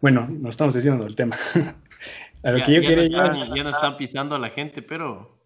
Bueno, 0.00 0.26
no 0.28 0.48
estamos 0.48 0.74
diciendo 0.74 1.06
el 1.06 1.14
tema. 1.14 1.36
a 2.42 2.50
lo 2.50 2.58
ya, 2.58 2.64
que 2.64 2.72
yo 2.72 2.80
quería 2.80 3.08
ya 3.54 3.62
no 3.62 3.70
están 3.70 3.96
pisando 3.98 4.34
a 4.34 4.38
la 4.38 4.48
gente, 4.48 4.80
pero 4.80 5.38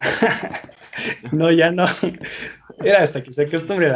no, 1.32 1.50
ya 1.50 1.72
no. 1.72 1.86
Era 2.78 3.02
hasta 3.02 3.22
que 3.22 3.32
se 3.32 3.44
acostumbre 3.44 3.90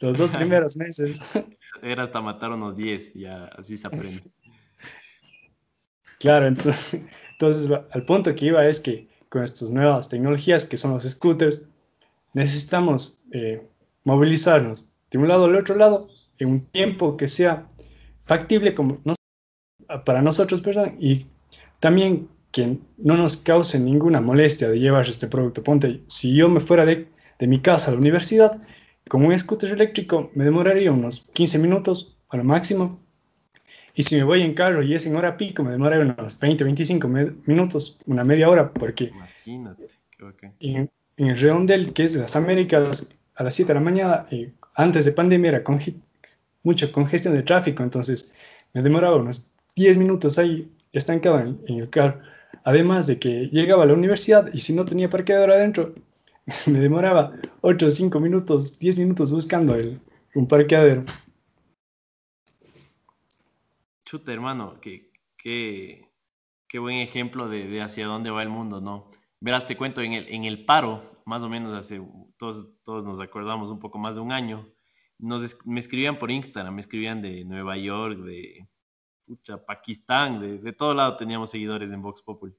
los 0.00 0.16
dos 0.16 0.30
primeros 0.30 0.76
meses. 0.76 1.20
Era 1.82 2.04
hasta 2.04 2.20
matar 2.20 2.52
unos 2.52 2.76
10, 2.76 3.14
ya 3.14 3.46
así 3.58 3.76
se 3.76 3.88
aprende. 3.88 4.22
Claro, 6.20 6.46
entonces, 6.46 7.02
entonces 7.32 7.68
al 7.90 8.04
punto 8.04 8.32
que 8.36 8.46
iba 8.46 8.64
es 8.64 8.78
que 8.78 9.08
con 9.32 9.42
estas 9.42 9.70
nuevas 9.70 10.10
tecnologías 10.10 10.66
que 10.66 10.76
son 10.76 10.92
los 10.92 11.04
scooters, 11.04 11.66
necesitamos 12.34 13.24
eh, 13.32 13.66
movilizarnos 14.04 14.92
de 15.10 15.16
un 15.16 15.26
lado 15.26 15.46
al 15.46 15.56
otro 15.56 15.74
lado 15.74 16.08
en 16.38 16.50
un 16.50 16.66
tiempo 16.66 17.16
que 17.16 17.28
sea 17.28 17.66
factible 18.26 18.74
como 18.74 18.98
para 20.04 20.20
nosotros, 20.20 20.60
perdón, 20.60 20.96
y 21.00 21.26
también 21.80 22.28
que 22.50 22.76
no 22.98 23.16
nos 23.16 23.38
cause 23.38 23.80
ninguna 23.80 24.20
molestia 24.20 24.68
de 24.68 24.78
llevar 24.78 25.08
este 25.08 25.28
producto. 25.28 25.64
Ponte, 25.64 26.02
si 26.08 26.36
yo 26.36 26.50
me 26.50 26.60
fuera 26.60 26.84
de, 26.84 27.08
de 27.38 27.46
mi 27.46 27.60
casa 27.60 27.90
a 27.90 27.94
la 27.94 28.00
universidad 28.00 28.60
Con 29.08 29.24
un 29.24 29.38
scooter 29.38 29.70
eléctrico 29.70 30.30
me 30.34 30.44
demoraría 30.44 30.92
unos 30.92 31.30
15 31.32 31.58
minutos 31.58 32.18
a 32.28 32.36
lo 32.36 32.44
máximo. 32.44 33.00
Y 33.94 34.02
si 34.02 34.16
me 34.16 34.24
voy 34.24 34.42
en 34.42 34.54
carro 34.54 34.82
y 34.82 34.94
es 34.94 35.06
en 35.06 35.16
hora 35.16 35.36
pico, 35.36 35.62
me 35.62 35.70
demoraría 35.70 36.14
unos 36.18 36.38
20, 36.38 36.64
25 36.64 37.08
minutos, 37.46 38.00
una 38.06 38.24
media 38.24 38.48
hora, 38.48 38.72
porque 38.72 39.12
Imagínate. 39.14 39.88
En, 40.60 40.90
en, 41.16 41.26
el 41.26 41.38
redondel, 41.38 41.92
que 41.92 42.04
es 42.04 42.14
de 42.14 42.20
las 42.20 42.36
Américas, 42.36 43.12
a 43.34 43.42
las 43.42 43.54
7 43.54 43.68
de 43.68 43.74
la 43.74 43.84
mañana, 43.84 44.26
eh, 44.30 44.52
antes 44.74 45.04
de 45.04 45.12
pandemia 45.12 45.48
era 45.50 45.64
con, 45.64 45.80
mucha 46.62 46.90
congestión 46.90 47.34
de 47.34 47.42
tráfico, 47.42 47.82
entonces 47.82 48.34
me 48.72 48.82
demoraba 48.82 49.16
unos 49.16 49.50
10 49.76 49.98
minutos 49.98 50.38
ahí 50.38 50.70
estancado 50.92 51.40
en, 51.40 51.60
en 51.66 51.80
el 51.80 51.90
carro. 51.90 52.20
Además 52.64 53.06
de 53.06 53.18
que 53.18 53.48
llegaba 53.52 53.82
a 53.82 53.86
la 53.86 53.94
universidad 53.94 54.48
y 54.52 54.60
si 54.60 54.72
no 54.72 54.84
tenía 54.84 55.10
parqueador 55.10 55.50
adentro, 55.50 55.94
me 56.66 56.80
demoraba 56.80 57.32
8, 57.60 57.90
5 57.90 58.20
minutos, 58.20 58.78
10 58.78 58.98
minutos 58.98 59.32
buscando 59.32 59.74
el, 59.74 60.00
un 60.34 60.46
parqueadero. 60.46 61.04
Chuta, 64.12 64.30
hermano, 64.30 64.78
qué, 64.82 65.10
qué, 65.38 66.12
qué 66.68 66.78
buen 66.78 66.98
ejemplo 66.98 67.48
de, 67.48 67.66
de, 67.66 67.80
hacia 67.80 68.06
dónde 68.06 68.30
va 68.30 68.42
el 68.42 68.50
mundo, 68.50 68.78
¿no? 68.78 69.10
Verás, 69.40 69.66
te 69.66 69.74
cuento, 69.74 70.02
en 70.02 70.12
el, 70.12 70.28
en 70.28 70.44
el 70.44 70.66
paro, 70.66 71.22
más 71.24 71.42
o 71.44 71.48
menos 71.48 71.74
hace, 71.74 71.98
todos, 72.36 72.68
todos 72.82 73.06
nos 73.06 73.22
acordamos, 73.22 73.70
un 73.70 73.78
poco 73.78 73.98
más 73.98 74.16
de 74.16 74.20
un 74.20 74.30
año, 74.30 74.68
nos, 75.18 75.56
me 75.64 75.80
escribían 75.80 76.18
por 76.18 76.30
Instagram, 76.30 76.74
me 76.74 76.82
escribían 76.82 77.22
de 77.22 77.42
Nueva 77.46 77.78
York, 77.78 78.18
de 78.18 78.68
pucha, 79.24 79.64
Pakistán, 79.64 80.40
de, 80.40 80.58
de 80.58 80.72
todo 80.74 80.92
lado 80.92 81.16
teníamos 81.16 81.48
seguidores 81.48 81.90
en 81.90 82.02
Vox 82.02 82.20
Populi. 82.20 82.54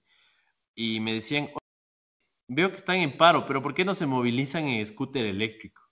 Y 0.74 1.02
me 1.02 1.14
decían, 1.14 1.52
veo 2.48 2.72
que 2.72 2.78
están 2.78 2.96
en 2.96 3.16
paro, 3.16 3.46
pero 3.46 3.62
¿por 3.62 3.76
qué 3.76 3.86
no 3.86 3.94
se 3.94 4.08
movilizan 4.08 4.70
en 4.70 4.84
scooter 4.88 5.28
eléctrico? 5.28 5.84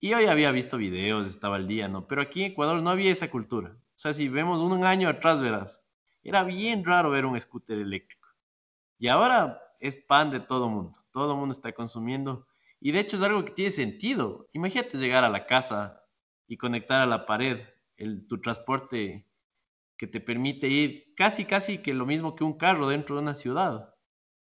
Y 0.00 0.12
hoy 0.14 0.24
había 0.24 0.50
visto 0.50 0.76
videos, 0.76 1.28
estaba 1.28 1.54
al 1.54 1.68
día, 1.68 1.86
¿no? 1.86 2.08
Pero 2.08 2.20
aquí 2.20 2.42
en 2.42 2.50
Ecuador 2.50 2.82
no 2.82 2.90
había 2.90 3.12
esa 3.12 3.30
cultura. 3.30 3.78
O 3.98 4.00
sea, 4.00 4.12
si 4.12 4.28
vemos 4.28 4.60
un 4.60 4.84
año 4.84 5.08
atrás, 5.08 5.40
verás, 5.40 5.84
era 6.22 6.44
bien 6.44 6.84
raro 6.84 7.10
ver 7.10 7.26
un 7.26 7.38
scooter 7.40 7.80
eléctrico. 7.80 8.28
Y 8.96 9.08
ahora 9.08 9.60
es 9.80 9.96
pan 9.96 10.30
de 10.30 10.38
todo 10.38 10.68
mundo. 10.68 11.00
Todo 11.10 11.34
mundo 11.34 11.52
está 11.52 11.72
consumiendo. 11.72 12.46
Y 12.78 12.92
de 12.92 13.00
hecho 13.00 13.16
es 13.16 13.22
algo 13.22 13.44
que 13.44 13.50
tiene 13.50 13.72
sentido. 13.72 14.48
Imagínate 14.52 14.98
llegar 14.98 15.24
a 15.24 15.28
la 15.28 15.46
casa 15.46 16.00
y 16.46 16.56
conectar 16.56 17.00
a 17.00 17.06
la 17.06 17.26
pared 17.26 17.58
el, 17.96 18.24
tu 18.28 18.40
transporte 18.40 19.26
que 19.96 20.06
te 20.06 20.20
permite 20.20 20.68
ir 20.68 21.12
casi, 21.16 21.44
casi 21.44 21.78
que 21.78 21.92
lo 21.92 22.06
mismo 22.06 22.36
que 22.36 22.44
un 22.44 22.56
carro 22.56 22.88
dentro 22.88 23.16
de 23.16 23.22
una 23.22 23.34
ciudad, 23.34 23.96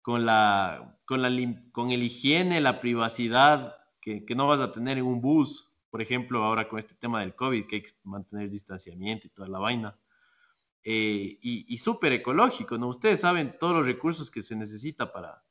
con, 0.01 0.25
la, 0.25 0.99
con, 1.05 1.21
la, 1.21 1.29
con 1.73 1.91
el 1.91 2.03
higiene, 2.03 2.63
la 2.63 2.81
privacidad 2.81 3.77
que, 4.01 4.25
que 4.25 4.35
no 4.35 4.47
vas 4.47 4.63
a 4.63 4.73
tener 4.73 4.97
en 4.97 5.05
un 5.05 5.21
bus, 5.21 5.72
por 5.93 6.01
ejemplo, 6.01 6.43
ahora 6.43 6.71
con 6.71 6.79
este 6.79 6.95
tema 6.95 7.21
del 7.21 7.35
COVID, 7.35 7.67
que 7.67 7.77
hay 7.77 7.83
que 7.83 7.93
mantener 8.05 8.49
distanciamiento 8.49 9.27
y 9.27 9.31
toda 9.31 9.47
la 9.47 9.59
vaina. 9.59 9.95
Eh, 10.83 11.39
y, 11.43 11.67
y 11.69 11.77
súper 11.77 12.15
ecológico, 12.15 12.79
¿no? 12.79 12.89
Ustedes 12.89 13.21
saben 13.21 13.59
todos 13.61 13.75
los 13.75 13.85
recursos 13.85 14.31
que 14.31 14.43
se 14.43 14.57
necesita 14.57 15.13
para 15.13 15.45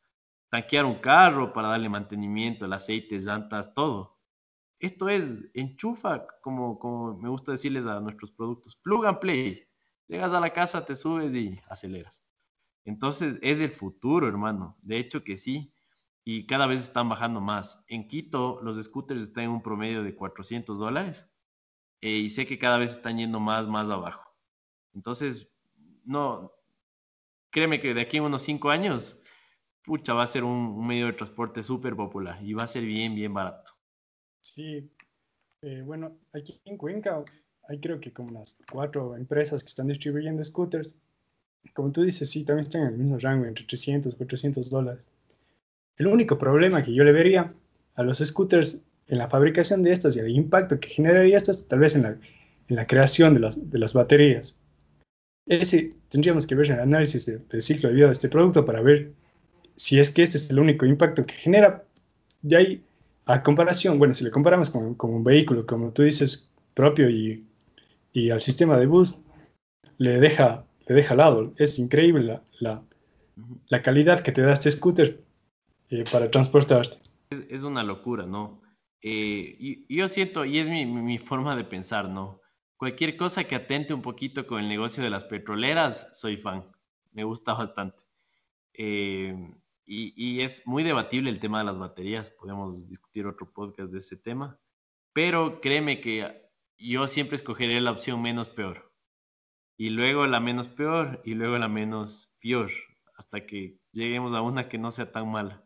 tanquear 0.49 0.86
un 0.86 0.95
carro, 0.95 1.54
para 1.54 1.67
darle 1.67 1.89
mantenimiento, 1.89 2.65
el 2.65 2.73
aceite, 2.73 3.19
llantas, 3.19 3.71
todo. 3.75 4.17
Esto 4.80 5.10
es 5.10 5.23
enchufa, 5.54 6.25
como, 6.41 6.80
como 6.80 7.15
me 7.19 7.30
gusta 7.30 7.51
decirles 7.51 7.86
a 7.86 7.99
nuestros 7.99 8.32
productos, 8.32 8.75
plug 8.75 9.06
and 9.06 9.19
play. 9.19 9.63
Llegas 10.08 10.34
a 10.34 10.39
la 10.39 10.51
casa, 10.51 10.84
te 10.84 10.95
subes 10.95 11.36
y 11.36 11.62
aceleras. 11.69 12.23
Entonces 12.84 13.38
es 13.43 13.62
el 13.62 13.69
futuro, 13.69 14.27
hermano. 14.27 14.75
De 14.82 14.97
hecho 14.97 15.23
que 15.23 15.38
sí. 15.38 15.71
Y 16.23 16.45
cada 16.45 16.67
vez 16.67 16.81
están 16.81 17.10
bajando 17.10 17.41
más. 17.41 17.84
En 17.88 18.07
Quito 18.07 18.62
los 18.62 18.81
scooters 18.81 19.23
están 19.23 19.45
en 19.45 19.49
un 19.51 19.62
promedio 19.62 20.03
de 20.03 20.15
400 20.15 20.77
dólares. 20.77 21.27
Eh, 22.01 22.17
y 22.17 22.29
sé 22.29 22.45
que 22.45 22.60
cada 22.60 22.77
vez 22.77 22.91
están 22.91 23.17
yendo 23.17 23.39
más, 23.39 23.67
más 23.67 23.89
abajo. 23.89 24.36
Entonces, 24.93 25.47
no, 26.03 26.51
créeme 27.51 27.79
que 27.79 27.93
de 27.93 28.01
aquí 28.01 28.17
a 28.17 28.23
unos 28.23 28.41
cinco 28.41 28.69
años, 28.69 29.19
pucha, 29.84 30.13
va 30.13 30.23
a 30.23 30.27
ser 30.27 30.43
un, 30.43 30.86
medio 30.86 31.07
de 31.07 31.13
transporte 31.13 31.63
súper 31.63 31.95
popular 31.95 32.39
y 32.43 32.53
va 32.53 32.63
a 32.63 32.67
ser 32.67 32.84
bien, 32.84 33.13
bien 33.13 33.34
barato. 33.34 33.71
Sí, 34.39 34.91
eh, 35.62 35.84
bueno, 35.86 36.17
aquí 36.34 36.60
en 36.65 36.77
Cuenca 36.77 37.23
hay 37.67 37.79
creo 37.79 37.99
que 37.99 38.12
como 38.12 38.29
unas 38.29 38.57
cuatro 38.71 39.15
empresas 39.15 39.63
que 39.63 39.69
están 39.69 39.88
distribuyendo 39.88 40.43
scooters. 40.43 40.95
Como 41.73 41.91
tú 41.91 42.01
dices, 42.01 42.29
sí, 42.29 42.43
también 42.43 42.65
están 42.65 42.81
en 42.81 42.88
el 42.88 42.97
mismo 42.97 43.17
rango, 43.19 43.45
entre 43.45 43.65
300 43.65 44.13
y 44.13 44.17
400 44.17 44.69
dólares. 44.69 45.12
El 46.01 46.07
único 46.07 46.37
problema 46.37 46.81
que 46.81 46.93
yo 46.93 47.03
le 47.03 47.11
vería 47.11 47.53
a 47.95 48.03
los 48.03 48.17
scooters 48.19 48.85
en 49.07 49.17
la 49.17 49.29
fabricación 49.29 49.83
de 49.83 49.91
estos 49.91 50.15
y 50.15 50.19
el 50.19 50.29
impacto 50.29 50.79
que 50.79 50.89
generaría 50.89 51.37
estos, 51.37 51.67
tal 51.67 51.79
vez 51.79 51.95
en 51.95 52.03
la, 52.03 52.09
en 52.09 52.75
la 52.75 52.87
creación 52.87 53.33
de 53.33 53.41
las, 53.41 53.69
de 53.69 53.79
las 53.79 53.93
baterías. 53.93 54.57
Ese 55.45 55.91
tendríamos 56.09 56.47
que 56.47 56.55
ver 56.55 56.71
el 56.71 56.79
análisis 56.79 57.25
del 57.25 57.61
ciclo 57.61 57.89
de 57.89 57.95
vida 57.95 58.05
de 58.07 58.13
este 58.13 58.29
producto 58.29 58.65
para 58.65 58.81
ver 58.81 59.11
si 59.75 59.99
es 59.99 60.09
que 60.09 60.23
este 60.23 60.37
es 60.37 60.49
el 60.49 60.59
único 60.59 60.85
impacto 60.85 61.25
que 61.25 61.33
genera. 61.33 61.83
De 62.41 62.57
ahí, 62.57 62.83
a 63.25 63.43
comparación, 63.43 63.99
bueno, 63.99 64.13
si 64.15 64.23
le 64.23 64.31
comparamos 64.31 64.69
con, 64.69 64.95
con 64.95 65.13
un 65.13 65.23
vehículo, 65.23 65.65
como 65.65 65.91
tú 65.91 66.03
dices, 66.03 66.51
propio 66.73 67.09
y 67.09 67.45
y 68.13 68.29
al 68.29 68.41
sistema 68.41 68.77
de 68.77 68.85
bus 68.85 69.19
le 69.97 70.19
deja, 70.19 70.65
le 70.87 70.95
deja 70.95 71.13
al 71.13 71.17
lado. 71.19 71.53
Es 71.57 71.79
increíble 71.79 72.41
la, 72.59 72.83
la, 73.69 73.81
calidad 73.81 74.19
que 74.19 74.31
te 74.31 74.41
da 74.41 74.53
este 74.53 74.71
scooter 74.71 75.21
eh, 75.91 76.06
para 76.10 76.32
transportarte. 76.32 76.97
Es, 77.30 77.63
una 77.63 77.84
locura, 77.84 78.25
¿no? 78.25 78.62
Eh, 79.01 79.86
yo 79.89 80.08
siento, 80.08 80.45
y 80.45 80.58
es 80.58 80.69
mi, 80.69 80.86
mi, 80.86 81.17
forma 81.17 81.56
de 81.56 81.65
pensar, 81.65 82.10
¿no? 82.10 82.41
Cualquier 82.77 83.17
cosa 83.17 83.43
que 83.43 83.56
atente 83.56 83.93
un 83.93 84.01
poquito 84.01 84.47
con 84.47 84.62
el 84.62 84.69
negocio 84.69 85.04
de 85.04 85.10
las 85.10 85.25
petroleras, 85.25 86.10
soy 86.13 86.38
fan. 86.38 86.65
Me 87.12 87.25
gusta 87.25 87.54
bastante. 87.54 88.01
Eh, 88.73 89.36
y, 89.86 90.13
y, 90.15 90.41
es 90.41 90.65
muy 90.65 90.84
debatible 90.84 91.30
el 91.30 91.39
tema 91.39 91.60
de 91.60 91.65
las 91.65 91.77
baterías. 91.77 92.30
Podemos 92.32 92.88
discutir 92.88 93.27
otro 93.27 93.51
podcast 93.51 93.91
de 93.91 93.99
ese 93.99 94.15
tema. 94.15 94.58
Pero 95.13 95.60
créeme 95.60 95.99
que 95.99 96.49
yo 96.77 97.08
siempre 97.08 97.36
escogeré 97.36 97.82
la 97.82 97.91
opción 97.91 98.21
menos 98.21 98.47
peor. 98.47 98.93
Y 99.77 99.89
luego 99.89 100.25
la 100.25 100.39
menos 100.39 100.69
peor 100.69 101.21
y 101.25 101.34
luego 101.34 101.58
la 101.58 101.67
menos 101.67 102.34
peor, 102.39 102.71
hasta 103.15 103.45
que 103.45 103.80
lleguemos 103.91 104.34
a 104.34 104.41
una 104.41 104.69
que 104.69 104.77
no 104.77 104.91
sea 104.91 105.12
tan 105.12 105.30
mala. 105.30 105.65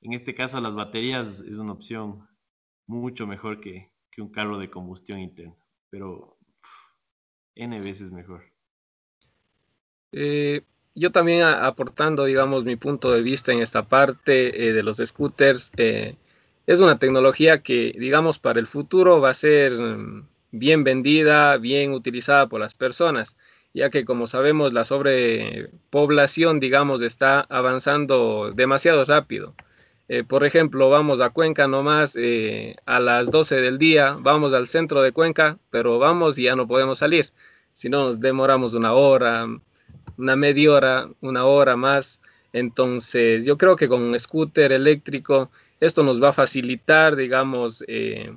En 0.00 0.12
este 0.12 0.34
caso, 0.34 0.60
las 0.60 0.74
baterías 0.74 1.40
es 1.40 1.58
una 1.58 1.72
opción 1.72 2.28
mucho 2.86 3.26
mejor 3.26 3.60
que, 3.60 3.92
que 4.10 4.22
un 4.22 4.30
carro 4.30 4.58
de 4.58 4.70
combustión 4.70 5.18
interna, 5.18 5.56
pero 5.90 6.38
N 7.54 7.80
veces 7.80 8.12
mejor. 8.12 8.44
Eh, 10.12 10.62
yo 10.94 11.12
también 11.12 11.42
aportando, 11.42 12.24
digamos, 12.24 12.64
mi 12.64 12.76
punto 12.76 13.12
de 13.12 13.22
vista 13.22 13.52
en 13.52 13.60
esta 13.60 13.82
parte 13.88 14.68
eh, 14.68 14.72
de 14.72 14.82
los 14.82 14.98
scooters, 14.98 15.70
eh, 15.76 16.16
es 16.66 16.80
una 16.80 16.98
tecnología 16.98 17.62
que, 17.62 17.94
digamos, 17.98 18.38
para 18.38 18.60
el 18.60 18.66
futuro 18.66 19.20
va 19.20 19.30
a 19.30 19.34
ser 19.34 19.72
mm, 19.80 20.28
bien 20.52 20.84
vendida, 20.84 21.56
bien 21.58 21.92
utilizada 21.92 22.48
por 22.48 22.60
las 22.60 22.74
personas, 22.74 23.36
ya 23.74 23.90
que 23.90 24.04
como 24.04 24.26
sabemos 24.26 24.72
la 24.72 24.84
sobrepoblación, 24.84 26.60
digamos, 26.60 27.02
está 27.02 27.40
avanzando 27.40 28.52
demasiado 28.54 29.04
rápido. 29.04 29.54
Eh, 30.08 30.24
por 30.24 30.44
ejemplo, 30.44 30.88
vamos 30.88 31.20
a 31.20 31.30
Cuenca 31.30 31.68
nomás 31.68 32.16
eh, 32.16 32.76
a 32.86 32.98
las 32.98 33.30
12 33.30 33.60
del 33.60 33.78
día, 33.78 34.16
vamos 34.18 34.54
al 34.54 34.66
centro 34.66 35.02
de 35.02 35.12
Cuenca, 35.12 35.58
pero 35.70 35.98
vamos 35.98 36.38
y 36.38 36.44
ya 36.44 36.56
no 36.56 36.66
podemos 36.66 36.98
salir. 36.98 37.26
Si 37.72 37.88
no, 37.88 38.06
nos 38.06 38.20
demoramos 38.20 38.74
una 38.74 38.94
hora, 38.94 39.46
una 40.16 40.36
media 40.36 40.72
hora, 40.72 41.08
una 41.20 41.44
hora 41.44 41.76
más. 41.76 42.20
Entonces, 42.52 43.44
yo 43.44 43.58
creo 43.58 43.76
que 43.76 43.88
con 43.88 44.02
un 44.02 44.18
scooter 44.18 44.72
eléctrico, 44.72 45.50
esto 45.80 46.02
nos 46.02 46.22
va 46.22 46.30
a 46.30 46.32
facilitar, 46.32 47.14
digamos, 47.16 47.84
eh, 47.86 48.34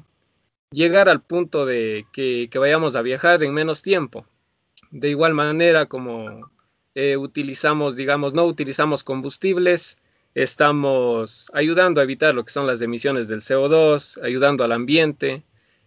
llegar 0.72 1.10
al 1.10 1.22
punto 1.22 1.66
de 1.66 2.06
que, 2.12 2.50
vayamos 2.56 2.96
a 2.96 3.02
viajar 3.02 3.44
en 3.44 3.54
menos 3.54 3.82
tiempo. 3.82 4.26
De 4.92 5.10
igual 5.10 5.34
manera 5.34 5.86
como 5.86 6.52
eh, 6.96 7.18
utilizamos, 7.18 7.96
digamos, 7.96 8.34
no 8.34 8.46
utilizamos 8.46 9.04
combustibles, 9.04 9.98
estamos 10.36 11.50
ayudando 11.54 12.00
a 12.02 12.04
evitar 12.04 12.34
lo 12.36 12.46
que 12.46 12.52
son 12.52 12.68
las 12.68 12.82
emisiones 12.82 13.28
del 13.28 13.42
CO2, 13.42 14.24
ayudando 14.24 14.64
al 14.64 14.72
ambiente, 14.72 15.44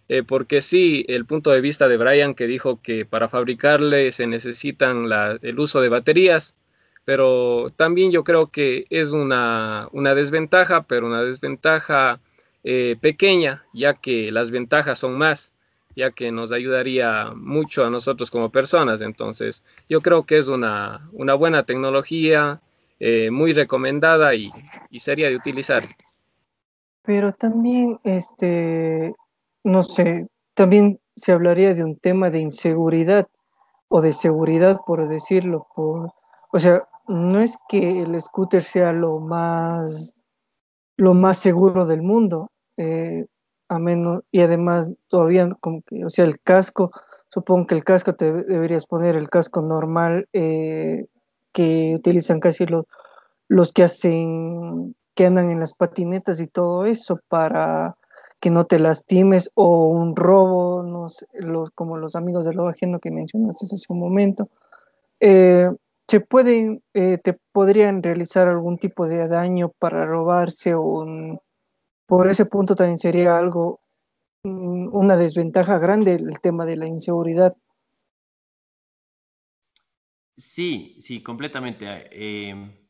eh, 0.09 0.23
porque 0.23 0.61
sí, 0.61 1.05
el 1.09 1.25
punto 1.25 1.51
de 1.51 1.61
vista 1.61 1.89
de 1.89 1.97
Brian 1.97 2.35
que 2.35 2.47
dijo 2.47 2.81
que 2.83 3.07
para 3.07 3.29
fabricarle 3.29 4.13
se 4.13 4.27
necesitan 4.27 5.09
el 5.43 5.59
uso 5.59 5.81
de 5.81 5.89
baterías, 5.89 6.57
pero 7.05 7.71
también 7.77 8.13
yo 8.13 8.25
creo 8.25 8.51
que 8.51 8.87
es 8.91 9.13
una, 9.13 9.89
una 9.93 10.15
desventaja, 10.15 10.83
pero 10.85 11.07
una 11.07 11.23
desventaja 11.23 12.21
eh, 12.65 12.97
pequeña, 13.01 13.65
ya 13.73 13.95
que 13.95 14.33
las 14.33 14.51
ventajas 14.51 14.99
son 14.99 15.19
más, 15.19 15.53
ya 15.97 16.11
que 16.11 16.33
nos 16.33 16.53
ayudaría 16.53 17.33
mucho 17.35 17.85
a 17.85 17.91
nosotros 17.91 18.31
como 18.31 18.51
personas. 18.51 19.01
Entonces, 19.01 19.63
yo 19.89 20.01
creo 20.01 20.25
que 20.25 20.39
es 20.39 20.49
una, 20.49 21.09
una 21.13 21.35
buena 21.35 21.65
tecnología, 21.65 22.61
eh, 23.01 23.31
muy 23.31 23.53
recomendada 23.53 24.35
y, 24.35 24.51
sería 24.99 25.29
de 25.29 25.37
utilizar. 25.37 25.83
Pero 27.03 27.33
también, 27.33 27.99
este, 28.05 29.15
no 29.65 29.83
sé, 29.83 30.29
también 30.55 31.01
se 31.17 31.33
hablaría 31.33 31.75
de 31.75 31.85
un 31.85 31.99
tema 31.99 32.31
de 32.31 32.39
inseguridad 32.39 33.29
o 33.89 34.01
de 34.01 34.13
seguridad, 34.13 34.81
por 34.87 35.07
decirlo. 35.09 35.67
Por, 35.75 36.11
o 36.53 36.59
sea, 36.59 36.89
no 37.09 37.41
es 37.41 37.57
que 37.69 38.03
el 38.03 38.21
scooter 38.21 38.63
sea 38.63 38.93
lo 38.93 39.19
más, 39.19 40.15
lo 40.97 41.15
más 41.15 41.39
seguro 41.39 41.87
del 41.87 42.03
mundo, 42.03 42.51
eh, 42.77 43.27
a 43.69 43.79
menos, 43.79 44.23
y 44.31 44.41
además 44.41 44.89
todavía 45.09 45.49
como 45.61 45.83
que, 45.83 46.05
o 46.05 46.11
sea, 46.11 46.25
el 46.25 46.41
casco, 46.41 46.91
supongo 47.29 47.67
que 47.67 47.75
el 47.75 47.85
casco 47.85 48.15
te 48.15 48.33
deberías 48.33 48.87
poner 48.87 49.17
el 49.17 49.29
casco 49.29 49.61
normal 49.61 50.29
eh, 50.33 51.07
que 51.55 51.95
utilizan 51.97 52.41
casi 52.41 52.67
los, 52.67 52.85
los 53.49 53.73
que 53.73 53.85
hacen, 53.85 54.95
que 55.15 55.27
andan 55.27 55.51
en 55.51 55.61
las 55.61 55.73
patinetas 55.73 56.41
y 56.41 56.49
todo 56.49 56.85
eso 56.85 57.21
para 57.29 57.97
que 58.41 58.51
no 58.51 58.67
te 58.67 58.79
lastimes 58.79 59.51
o 59.55 59.89
un 59.89 60.15
robo, 60.17 60.83
no 60.83 61.09
los, 61.33 61.71
como 61.71 61.97
los 61.97 62.15
amigos 62.17 62.45
del 62.45 62.57
lo 62.57 62.69
ajeno 62.69 62.99
que 62.99 63.11
mencionaste 63.11 63.67
hace 63.67 63.87
un 63.89 64.01
momento. 64.01 64.51
Eh, 65.21 65.71
se 66.07 66.21
pueden, 66.21 66.83
eh, 66.93 67.19
te 67.23 67.39
podrían 67.53 68.03
realizar 68.03 68.49
algún 68.49 68.77
tipo 68.77 69.09
de 69.09 69.27
daño 69.29 69.71
para 69.79 70.05
robarse 70.05 70.75
o 70.75 71.07
por 72.07 72.29
ese 72.29 72.45
punto 72.45 72.77
también 72.77 72.99
sería 72.99 73.39
algo, 73.39 73.81
una 74.43 75.17
desventaja 75.17 75.79
grande 75.79 76.13
el 76.17 76.39
tema 76.41 76.67
de 76.67 76.77
la 76.77 76.87
inseguridad. 76.87 77.57
Sí, 80.37 80.97
sí, 80.99 81.23
completamente. 81.23 81.87
Eh, 82.11 82.87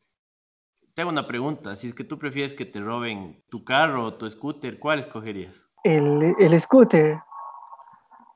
tengo 0.95 1.11
una 1.11 1.27
pregunta. 1.27 1.75
Si 1.75 1.89
es 1.89 1.95
que 1.95 2.05
tú 2.05 2.19
prefieres 2.19 2.55
que 2.55 2.65
te 2.65 2.81
roben 2.81 3.45
tu 3.51 3.65
carro 3.65 4.05
o 4.07 4.15
tu 4.15 4.31
scooter, 4.31 4.79
¿cuál 4.79 5.01
escogerías? 5.01 5.67
El, 5.83 6.35
el 6.39 6.61
scooter. 6.61 7.19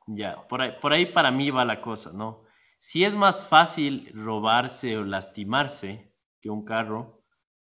Ya, 0.07 0.47
por 0.49 0.62
ahí, 0.62 0.73
por 0.81 0.92
ahí 0.92 1.07
para 1.07 1.31
mí 1.31 1.51
va 1.51 1.64
la 1.64 1.81
cosa, 1.81 2.12
¿no? 2.12 2.42
Si 2.79 3.05
es 3.05 3.14
más 3.14 3.47
fácil 3.47 4.11
robarse 4.14 4.97
o 4.97 5.05
lastimarse 5.05 6.14
que 6.40 6.49
un 6.49 6.64
carro, 6.64 7.25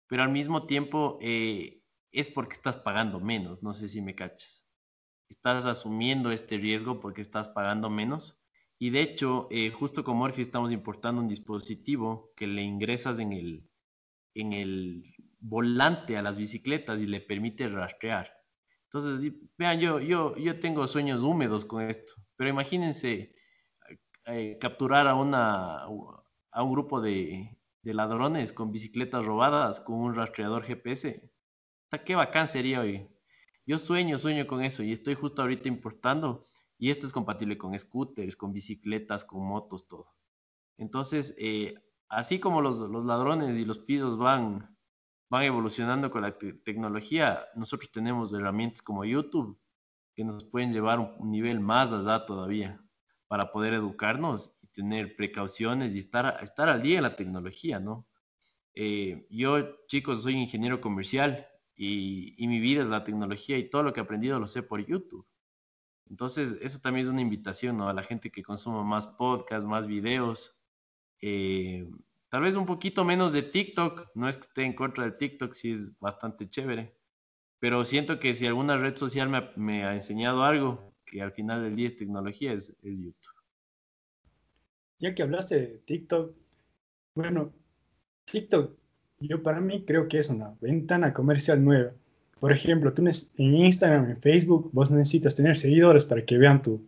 pero 0.06 0.22
al 0.22 0.30
mismo 0.30 0.66
tiempo 0.66 1.18
eh, 1.20 1.82
es 2.12 2.30
porque 2.30 2.52
estás 2.52 2.76
pagando 2.76 3.20
menos, 3.20 3.62
no 3.62 3.72
sé 3.72 3.88
si 3.88 4.02
me 4.02 4.14
cachas. 4.14 4.64
Estás 5.28 5.66
asumiendo 5.66 6.30
este 6.30 6.56
riesgo 6.56 7.00
porque 7.00 7.20
estás 7.20 7.48
pagando 7.48 7.90
menos. 7.90 8.40
Y 8.78 8.90
de 8.90 9.00
hecho, 9.00 9.48
eh, 9.50 9.70
justo 9.70 10.04
con 10.04 10.18
Morphy 10.18 10.42
estamos 10.42 10.70
importando 10.72 11.22
un 11.22 11.28
dispositivo 11.28 12.32
que 12.36 12.46
le 12.46 12.62
ingresas 12.62 13.18
en 13.18 13.32
el, 13.32 13.68
en 14.34 14.52
el 14.52 15.02
volante 15.38 16.16
a 16.16 16.22
las 16.22 16.36
bicicletas 16.36 17.00
y 17.00 17.06
le 17.06 17.20
permite 17.20 17.68
rastrear. 17.68 18.30
Entonces, 18.84 19.32
vean, 19.56 19.80
yo, 19.80 20.00
yo, 20.00 20.36
yo 20.36 20.60
tengo 20.60 20.86
sueños 20.86 21.22
húmedos 21.22 21.64
con 21.64 21.82
esto, 21.82 22.14
pero 22.36 22.50
imagínense 22.50 23.34
eh, 24.26 24.58
capturar 24.60 25.06
a, 25.06 25.14
una, 25.14 25.84
a 25.84 26.62
un 26.62 26.72
grupo 26.72 27.00
de, 27.00 27.56
ladrones 27.82 28.52
con 28.52 28.72
bicicletas 28.72 29.24
robadas 29.24 29.78
con 29.78 29.96
un 29.96 30.14
rastreador 30.14 30.64
GPS. 30.64 31.30
qué 32.04 32.14
bacán 32.16 32.48
sería 32.48 32.80
hoy. 32.80 33.08
Yo 33.64 33.78
sueño, 33.78 34.18
sueño 34.18 34.46
con 34.46 34.64
eso 34.64 34.82
y 34.82 34.92
estoy 34.92 35.14
justo 35.14 35.42
ahorita 35.42 35.68
importando 35.68 36.45
y 36.78 36.90
esto 36.90 37.06
es 37.06 37.12
compatible 37.12 37.56
con 37.56 37.78
scooters, 37.78 38.36
con 38.36 38.52
bicicletas, 38.52 39.24
con 39.24 39.42
motos, 39.42 39.86
todo. 39.86 40.14
Entonces, 40.76 41.34
eh, 41.38 41.74
así 42.08 42.38
como 42.38 42.60
los, 42.60 42.78
ladrones 43.04 43.56
y 43.56 43.64
los 43.64 43.78
pisos 43.78 44.18
van, 44.18 44.76
van 45.30 45.42
evolucionando 45.44 46.10
con 46.10 46.22
la 46.22 46.36
tecnología, 46.36 47.46
nosotros 47.54 47.90
tenemos 47.90 48.32
herramientas 48.32 48.82
como 48.82 49.04
YouTube 49.04 49.58
que 50.14 50.24
nos 50.24 50.44
pueden 50.44 50.72
llevar 50.72 50.98
un 50.98 51.30
nivel 51.30 51.60
más 51.60 51.92
allá 51.92 52.24
todavía 52.24 52.80
para 53.28 53.52
poder 53.52 53.74
educarnos 53.74 54.54
y 54.62 54.68
tener 54.68 55.16
precauciones 55.16 55.94
y 55.94 55.98
estar, 55.98 56.38
al 56.56 56.82
día 56.82 56.98
en 56.98 57.02
la 57.02 57.16
tecnología, 57.16 57.80
¿no? 57.80 58.06
Eh, 58.74 59.26
yo, 59.30 59.84
chicos, 59.86 60.22
soy 60.22 60.34
ingeniero 60.34 60.80
comercial 60.80 61.46
y, 61.74 62.34
y, 62.42 62.46
mi 62.46 62.60
vida 62.60 62.82
es 62.82 62.88
la 62.88 63.04
tecnología 63.04 63.56
y 63.56 63.70
todo 63.70 63.82
lo 63.82 63.92
que 63.92 64.00
he 64.00 64.02
aprendido 64.02 64.38
lo 64.38 64.46
sé 64.46 64.62
por 64.62 64.84
YouTube. 64.86 65.26
Entonces, 66.08 66.56
eso 66.60 66.78
también 66.80 67.06
es 67.06 67.12
una 67.12 67.20
invitación 67.20 67.76
¿no? 67.76 67.88
a 67.88 67.92
la 67.92 68.02
gente 68.02 68.30
que 68.30 68.42
consuma 68.42 68.84
más 68.84 69.06
podcasts, 69.06 69.66
más 69.66 69.86
videos, 69.86 70.58
eh, 71.20 71.88
tal 72.28 72.42
vez 72.42 72.56
un 72.56 72.66
poquito 72.66 73.04
menos 73.04 73.32
de 73.32 73.42
TikTok, 73.42 74.10
no 74.14 74.28
es 74.28 74.36
que 74.36 74.42
esté 74.42 74.64
en 74.64 74.74
contra 74.74 75.04
de 75.04 75.12
TikTok, 75.12 75.54
sí 75.54 75.72
es 75.72 75.98
bastante 75.98 76.48
chévere, 76.48 76.94
pero 77.58 77.84
siento 77.84 78.20
que 78.20 78.34
si 78.34 78.46
alguna 78.46 78.76
red 78.76 78.96
social 78.96 79.28
me, 79.56 79.84
ha 79.84 79.94
enseñado 79.94 80.44
algo, 80.44 80.94
que 81.04 81.22
al 81.22 81.32
final 81.32 81.62
del 81.62 81.74
día 81.74 81.86
es 81.86 81.96
tecnología, 81.96 82.52
es, 82.52 82.70
es 82.82 82.98
YouTube. 82.98 83.34
Ya 84.98 85.14
que 85.14 85.22
hablaste 85.22 85.60
de 85.60 85.78
TikTok, 85.78 86.36
bueno, 87.14 87.52
TikTok, 88.24 88.76
yo 89.20 89.42
para 89.42 89.60
mí 89.60 89.84
creo 89.84 90.08
que 90.08 90.18
es 90.18 90.28
una 90.28 90.54
ventana 90.60 91.12
comercial 91.12 91.64
nueva. 91.64 91.92
Por 92.40 92.52
ejemplo, 92.52 92.92
tú 92.92 93.02
en 93.38 93.54
Instagram, 93.54 94.10
en 94.10 94.20
Facebook, 94.20 94.70
vos 94.72 94.90
necesitas 94.90 95.34
tener 95.34 95.56
seguidores 95.56 96.04
para 96.04 96.24
que 96.24 96.36
vean 96.36 96.60
tu, 96.60 96.86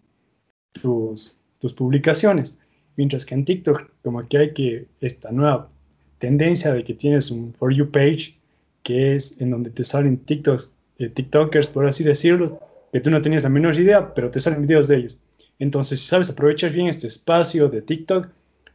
tus, 0.73 1.39
tus 1.59 1.73
publicaciones. 1.73 2.61
Mientras 2.97 3.25
que 3.25 3.35
en 3.35 3.45
TikTok, 3.45 3.91
como 4.03 4.27
que 4.29 4.39
hay 4.39 4.53
que 4.53 4.89
esta 5.01 5.31
nueva 5.31 5.71
tendencia 6.19 6.73
de 6.73 6.83
que 6.85 6.95
tienes 6.95 7.31
un 7.31 7.55
For 7.55 7.73
You 7.73 7.91
page, 7.91 8.39
que 8.83 9.15
es 9.15 9.41
en 9.41 9.51
donde 9.51 9.71
te 9.71 9.85
salen 9.85 10.19
TikToks, 10.19 10.75
eh, 10.99 11.09
TikTokers, 11.09 11.69
por 11.69 11.87
así 11.87 12.05
decirlo, 12.05 12.61
que 12.93 13.01
tú 13.01 13.11
no 13.11 13.23
tenías 13.23 13.45
la 13.45 13.49
menor 13.49 13.77
idea, 13.77 14.15
pero 14.15 14.31
te 14.31 14.41
salen 14.41 14.63
videos 14.63 14.89
de 14.89 14.97
ellos. 14.97 15.21
Entonces, 15.59 16.01
si 16.01 16.07
sabes 16.07 16.31
aprovechar 16.31 16.73
bien 16.73 16.89
este 16.89 17.07
espacio 17.07 17.69
de 17.69 17.83
TikTok, 17.83 18.29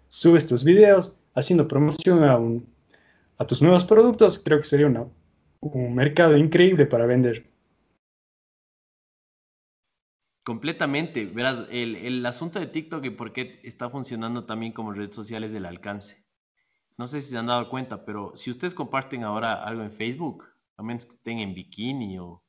subes 0.08 0.48
tus 0.48 0.64
videos 0.64 1.20
haciendo 1.34 1.68
promoción 1.68 2.24
a, 2.24 2.40
a 3.38 3.48
tus 3.48 3.62
nuevos 3.62 3.84
productos, 3.84 4.42
creo 4.44 4.60
que 4.60 4.66
sería 4.66 4.88
una, 4.88 5.06
un 5.71 5.95
mercado 5.95 6.38
increíble 6.38 6.86
para 6.86 7.06
vender. 7.06 7.45
Completamente. 10.43 11.26
Verás, 11.26 11.65
el, 11.69 11.95
el, 11.95 12.26
asunto 12.26 12.60
de 12.60 12.67
TikTok 12.67 13.06
y 13.06 13.10
por 13.12 13.32
qué 13.32 13.62
está 13.63 13.89
funcionando 13.89 14.45
también 14.45 14.73
como 14.73 14.91
red 14.91 15.12
social 15.12 15.43
es 15.43 15.54
alcance. 15.56 16.26
No 16.97 17.08
sé 17.08 17.21
si 17.21 17.32
se 17.32 17.38
han 17.38 17.47
dado 17.47 17.69
cuenta, 17.69 18.06
pero 18.06 18.36
si 18.36 18.52
ustedes 18.52 18.73
comparten 18.73 19.23
ahora 19.23 19.63
algo 19.63 19.84
en 19.84 19.91
Facebook, 19.91 20.45
a 20.78 20.84
menos 20.84 21.06
que 21.06 21.15
estén 21.15 21.39
en 21.39 21.54
bikini 21.54 22.19
o, 22.19 22.43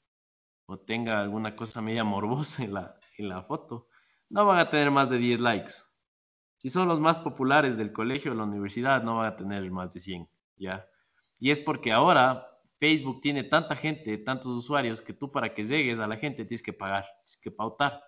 o 0.66 0.78
tenga 0.78 1.20
alguna 1.20 1.54
cosa 1.56 1.80
media 1.80 2.04
morbosa 2.04 2.64
en 2.64 2.74
la, 2.74 2.98
en 3.16 3.28
la 3.28 3.42
foto, 3.42 3.88
no 4.28 4.44
van 4.44 4.58
a 4.58 4.70
tener 4.70 4.90
más 4.90 5.08
de 5.08 5.18
10 5.18 5.40
likes. 5.40 5.74
Si 6.58 6.70
son 6.70 6.88
los 6.88 6.98
más 6.98 7.18
populares 7.18 7.76
del 7.76 7.92
colegio 7.92 8.32
o 8.32 8.34
la 8.34 8.44
universidad, 8.44 9.02
no 9.02 9.18
van 9.18 9.32
a 9.32 9.36
tener 9.36 9.70
más 9.70 9.92
de 9.92 10.00
100, 10.00 10.28
¿ya? 10.56 10.86
Y 11.38 11.50
es 11.50 11.60
porque 11.60 11.92
ahora 11.92 12.53
Facebook 12.84 13.22
tiene 13.22 13.44
tanta 13.44 13.74
gente, 13.74 14.18
tantos 14.18 14.48
usuarios, 14.48 15.00
que 15.00 15.14
tú 15.14 15.32
para 15.32 15.54
que 15.54 15.64
llegues 15.64 15.98
a 15.98 16.06
la 16.06 16.18
gente 16.18 16.44
tienes 16.44 16.62
que 16.62 16.74
pagar, 16.74 17.06
tienes 17.24 17.38
que 17.38 17.50
pautar. 17.50 18.04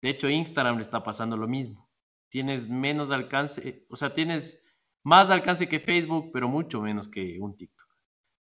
De 0.00 0.08
hecho, 0.08 0.30
Instagram 0.30 0.76
le 0.76 0.82
está 0.82 1.02
pasando 1.02 1.36
lo 1.36 1.46
mismo. 1.46 1.86
Tienes 2.30 2.66
menos 2.66 3.10
alcance, 3.10 3.84
o 3.90 3.96
sea, 3.96 4.14
tienes 4.14 4.58
más 5.02 5.28
alcance 5.28 5.68
que 5.68 5.80
Facebook, 5.80 6.30
pero 6.32 6.48
mucho 6.48 6.80
menos 6.80 7.10
que 7.10 7.38
un 7.40 7.54
TikTok. 7.54 7.88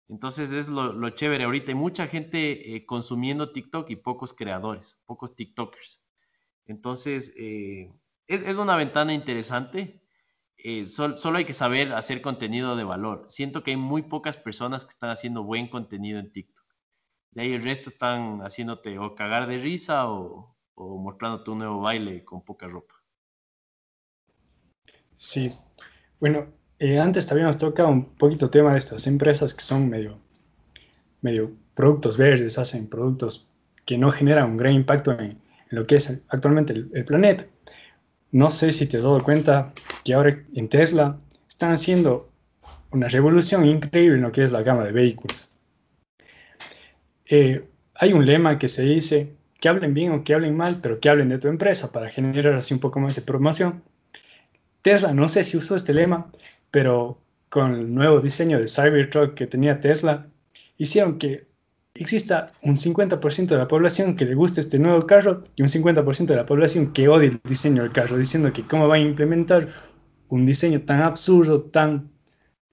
Entonces 0.07 0.51
es 0.51 0.67
lo, 0.67 1.07
chévere 1.11 1.43
ahorita. 1.43 1.71
Hay 1.71 1.75
mucha 1.75 2.07
gente 2.07 2.75
eh, 2.75 2.83
consumiendo 2.83 3.51
TikTok 3.51 3.87
y 3.91 3.97
pocos 3.97 4.33
creadores, 4.33 4.99
pocos 5.05 5.35
TikTokers. 5.35 6.01
Entonces, 6.65 7.31
eh, 7.37 7.93
es, 8.25 8.57
una 8.57 8.75
ventana 8.75 9.13
interesante 9.13 10.04
eh, 10.67 10.87
solo 10.87 11.37
hay 11.37 11.45
que 11.45 11.53
saber 11.53 11.93
hacer 11.93 12.23
contenido 12.23 12.75
de 12.75 12.83
valor. 12.83 13.27
Siento 13.29 13.61
que 13.61 13.69
hay 13.69 13.77
muy 13.77 14.01
pocas 14.01 14.35
personas 14.35 14.83
que 14.83 14.89
están 14.89 15.11
haciendo 15.11 15.43
buen 15.43 15.67
contenido 15.67 16.17
en 16.17 16.31
TikTok. 16.31 16.65
De 17.29 17.43
ahí 17.43 17.53
el 17.53 17.61
resto 17.61 17.91
están 17.91 18.39
haciéndote 18.39 18.97
o 18.97 19.13
cagar 19.13 19.45
de 19.45 19.59
risa 19.59 20.09
o, 20.09 20.57
o 20.73 20.97
mostrándote 20.97 21.51
un 21.51 21.59
nuevo 21.59 21.81
baile 21.81 22.25
con 22.25 22.43
poca 22.43 22.67
ropa. 22.67 22.95
Sí. 25.15 25.51
Bueno, 26.19 26.47
eh, 26.79 26.97
antes 26.99 27.27
también 27.27 27.45
nos 27.45 27.59
toca 27.59 27.85
un 27.85 28.15
poquito 28.15 28.49
tema 28.49 28.71
de 28.71 28.79
estas 28.79 29.05
empresas 29.05 29.53
que 29.53 29.61
son 29.61 29.87
medio, 29.87 30.17
medio 31.21 31.51
productos 31.75 32.17
verdes, 32.17 32.57
hacen 32.57 32.89
productos 32.89 33.51
que 33.85 33.99
no 33.99 34.09
generan 34.09 34.49
un 34.49 34.57
gran 34.57 34.73
impacto 34.73 35.11
en, 35.11 35.39
lo 35.69 35.85
que 35.85 35.97
es 35.97 36.25
actualmente 36.29 36.73
el 36.73 37.05
planeta. 37.05 37.45
No 38.31 38.49
sé 38.49 38.71
si 38.71 38.87
te 38.87 38.97
has 38.97 39.03
dado 39.03 39.23
cuenta 39.23 39.73
que 40.03 40.13
ahora 40.13 40.37
en 40.53 40.67
Tesla 40.67 41.17
están 41.47 41.71
haciendo 41.71 42.29
una 42.91 43.07
revolución 43.07 43.65
increíble 43.65 44.17
en 44.17 44.23
lo 44.23 44.31
que 44.31 44.43
es 44.43 44.51
la 44.51 44.63
gama 44.63 44.83
de 44.83 44.91
vehículos. 44.91 45.49
Eh, 47.25 47.67
hay 47.95 48.13
un 48.13 48.25
lema 48.25 48.59
que 48.59 48.67
se 48.67 48.83
dice 48.83 49.35
que 49.59 49.69
hablen 49.69 49.93
bien 49.93 50.11
o 50.11 50.23
que 50.23 50.33
hablen 50.33 50.55
mal, 50.55 50.79
pero 50.81 50.99
que 50.99 51.09
hablen 51.09 51.29
de 51.29 51.39
tu 51.39 51.47
empresa 51.47 51.91
para 51.91 52.09
generar 52.09 52.53
así 52.53 52.73
un 52.73 52.79
poco 52.79 52.99
más 52.99 53.15
de 53.15 53.21
promoción. 53.21 53.83
Tesla, 54.81 55.13
no 55.13 55.27
sé 55.27 55.43
si 55.43 55.57
usó 55.57 55.75
este 55.75 55.93
lema, 55.93 56.31
pero 56.71 57.19
con 57.49 57.73
el 57.73 57.93
nuevo 57.93 58.19
diseño 58.19 58.59
de 58.59 58.67
Cybertruck 58.67 59.33
que 59.33 59.47
tenía 59.47 59.79
Tesla, 59.79 60.27
hicieron 60.77 61.17
que 61.17 61.47
exista 61.95 62.51
un 62.61 62.75
50% 62.75 63.47
de 63.47 63.57
la 63.57 63.67
población 63.67 64.15
que 64.15 64.25
le 64.25 64.35
guste 64.35 64.59
este 64.59 64.77
nuevo 64.77 65.05
carro 65.07 65.43
y 65.55 65.61
un 65.61 65.69
50% 65.69 66.25
de 66.25 66.35
la 66.35 66.45
población 66.45 66.91
que 66.91 67.07
odie 67.07 67.29
el 67.29 67.41
diseño 67.43 67.83
del 67.83 67.93
carro, 67.93 68.17
diciendo 68.17 68.51
que 68.51 68.67
cómo 68.67 68.87
va 68.87 68.95
a 68.95 68.99
implementar 68.99 69.69
un 70.27 70.45
diseño 70.45 70.81
tan 70.81 71.01
absurdo, 71.01 71.63
tan 71.63 72.11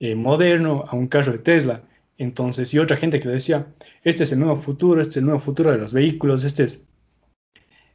eh, 0.00 0.16
moderno 0.16 0.84
a 0.88 0.96
un 0.96 1.06
carro 1.06 1.32
de 1.32 1.38
Tesla. 1.38 1.84
Entonces, 2.18 2.74
y 2.74 2.78
otra 2.78 2.96
gente 2.96 3.20
que 3.20 3.28
decía, 3.28 3.66
este 4.02 4.24
es 4.24 4.32
el 4.32 4.40
nuevo 4.40 4.56
futuro, 4.56 5.00
este 5.00 5.10
es 5.10 5.16
el 5.18 5.24
nuevo 5.24 5.40
futuro 5.40 5.70
de 5.70 5.78
los 5.78 5.92
vehículos, 5.92 6.44
este 6.44 6.64
es, 6.64 6.88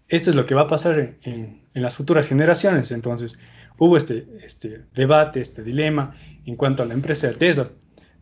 esto 0.07 0.29
es 0.29 0.35
lo 0.35 0.45
que 0.45 0.55
va 0.55 0.61
a 0.61 0.67
pasar 0.67 1.17
en, 1.23 1.61
en 1.73 1.81
las 1.81 1.95
futuras 1.97 2.27
generaciones. 2.27 2.91
Entonces, 2.91 3.39
hubo 3.77 3.97
este, 3.97 4.27
este 4.43 4.85
debate, 4.93 5.41
este 5.41 5.63
dilema 5.63 6.15
en 6.45 6.55
cuanto 6.55 6.83
a 6.83 6.85
la 6.85 6.93
empresa 6.93 7.27
de 7.27 7.33
Tesla. 7.33 7.67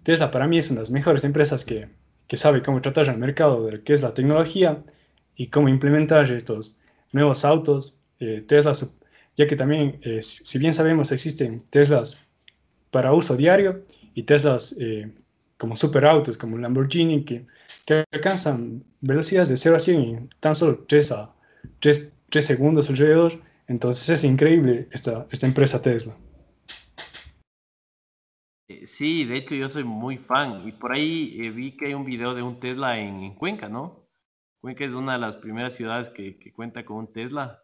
Tesla 0.02 0.32
para 0.32 0.48
mí 0.48 0.58
es 0.58 0.68
una 0.70 0.78
de 0.78 0.82
las 0.82 0.92
mejores 0.92 1.24
empresas 1.24 1.66
que, 1.66 1.90
que 2.28 2.38
sabe 2.38 2.62
cómo 2.62 2.82
tratar 2.82 3.08
el 3.10 3.18
mercado 3.18 3.66
de 3.66 3.74
lo 3.74 3.84
que 3.84 3.94
es 3.94 4.02
la 4.02 4.14
tecnología 4.14 4.84
y 5.36 5.48
cómo 5.48 5.70
implementar 5.70 6.30
estos 6.32 6.80
nuevos 7.12 7.46
autos. 7.46 8.02
Eh, 8.20 8.44
Tesla, 8.48 8.74
ya 9.36 9.48
que 9.48 9.56
también, 9.56 10.00
eh, 10.02 10.22
si 10.22 10.58
bien 10.58 10.74
sabemos, 10.74 11.12
existen 11.12 11.62
Teslas 11.70 12.26
para 12.92 13.14
uso 13.14 13.36
diario 13.36 13.84
y 14.14 14.24
Teslas 14.24 14.76
eh, 14.80 15.12
como 15.58 15.76
superautos, 15.76 16.38
como 16.38 16.58
Lamborghini, 16.58 17.26
que, 17.26 17.46
que, 17.86 18.04
alcanzan 18.12 18.84
velocidades 19.02 19.50
de 19.50 19.58
0 19.58 19.76
a 19.76 19.80
100 19.80 20.02
en 20.02 20.30
tan 20.40 20.56
solo 20.56 20.86
3, 20.88 21.12
a, 21.12 21.36
3, 21.80 22.14
3 22.30 22.46
segundos 22.46 22.90
alrededor. 22.90 23.34
Entonces 23.68 24.10
es 24.10 24.24
increíble 24.24 24.88
esta, 24.92 25.28
esta 25.32 25.48
empresa 25.48 25.82
Tesla. 25.82 26.16
Eh, 28.68 28.88
sí, 28.88 29.26
de 29.26 29.38
hecho 29.38 29.54
yo 29.54 29.70
soy 29.70 29.84
muy 29.84 30.18
fan 30.18 30.68
y 30.68 30.72
por 30.72 30.92
ahí 30.92 31.38
eh, 31.40 31.52
vi 31.52 31.78
que 31.78 31.88
hay 31.88 31.94
un 31.94 32.06
video 32.06 32.34
de 32.34 32.42
un 32.42 32.60
Tesla 32.60 32.98
en, 33.00 33.36
Cuenca, 33.36 33.70
¿no? 33.70 34.08
Cuenca 34.60 34.84
es 34.86 34.94
una 34.94 35.14
de 35.14 35.20
las 35.20 35.38
primeras 35.38 35.76
ciudades 35.76 36.10
que, 36.10 36.52
cuenta 36.54 36.84
con 36.84 36.98
un 36.98 37.14
Tesla 37.14 37.64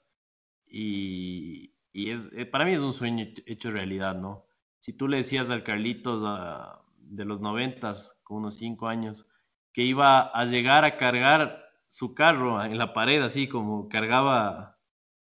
y, 0.68 1.74
es, 1.94 2.30
eh, 2.34 2.46
para 2.46 2.66
mí 2.66 2.74
es 2.74 2.82
un 2.82 2.94
sueño 2.94 3.26
hecho 3.48 3.72
realidad, 3.72 4.16
¿no? 4.16 4.46
Si 4.80 4.94
tú 4.94 5.08
le 5.08 5.18
decías 5.18 5.50
al 5.50 5.64
Carlitos 5.64 6.24
ah, 6.26 6.84
de 6.98 7.26
los 7.26 7.42
noventas, 7.42 8.16
con 8.24 8.38
unos 8.38 8.56
cinco 8.56 8.88
años, 8.88 9.28
que 9.74 9.84
iba 9.84 10.20
a 10.20 10.46
llegar 10.46 10.86
a 10.86 10.98
cargar 10.98 11.66
su 11.90 12.14
carro 12.14 12.64
en 12.64 12.78
la 12.78 12.94
pared, 12.94 13.22
así 13.22 13.48
como 13.48 13.90
cargaba 13.90 14.80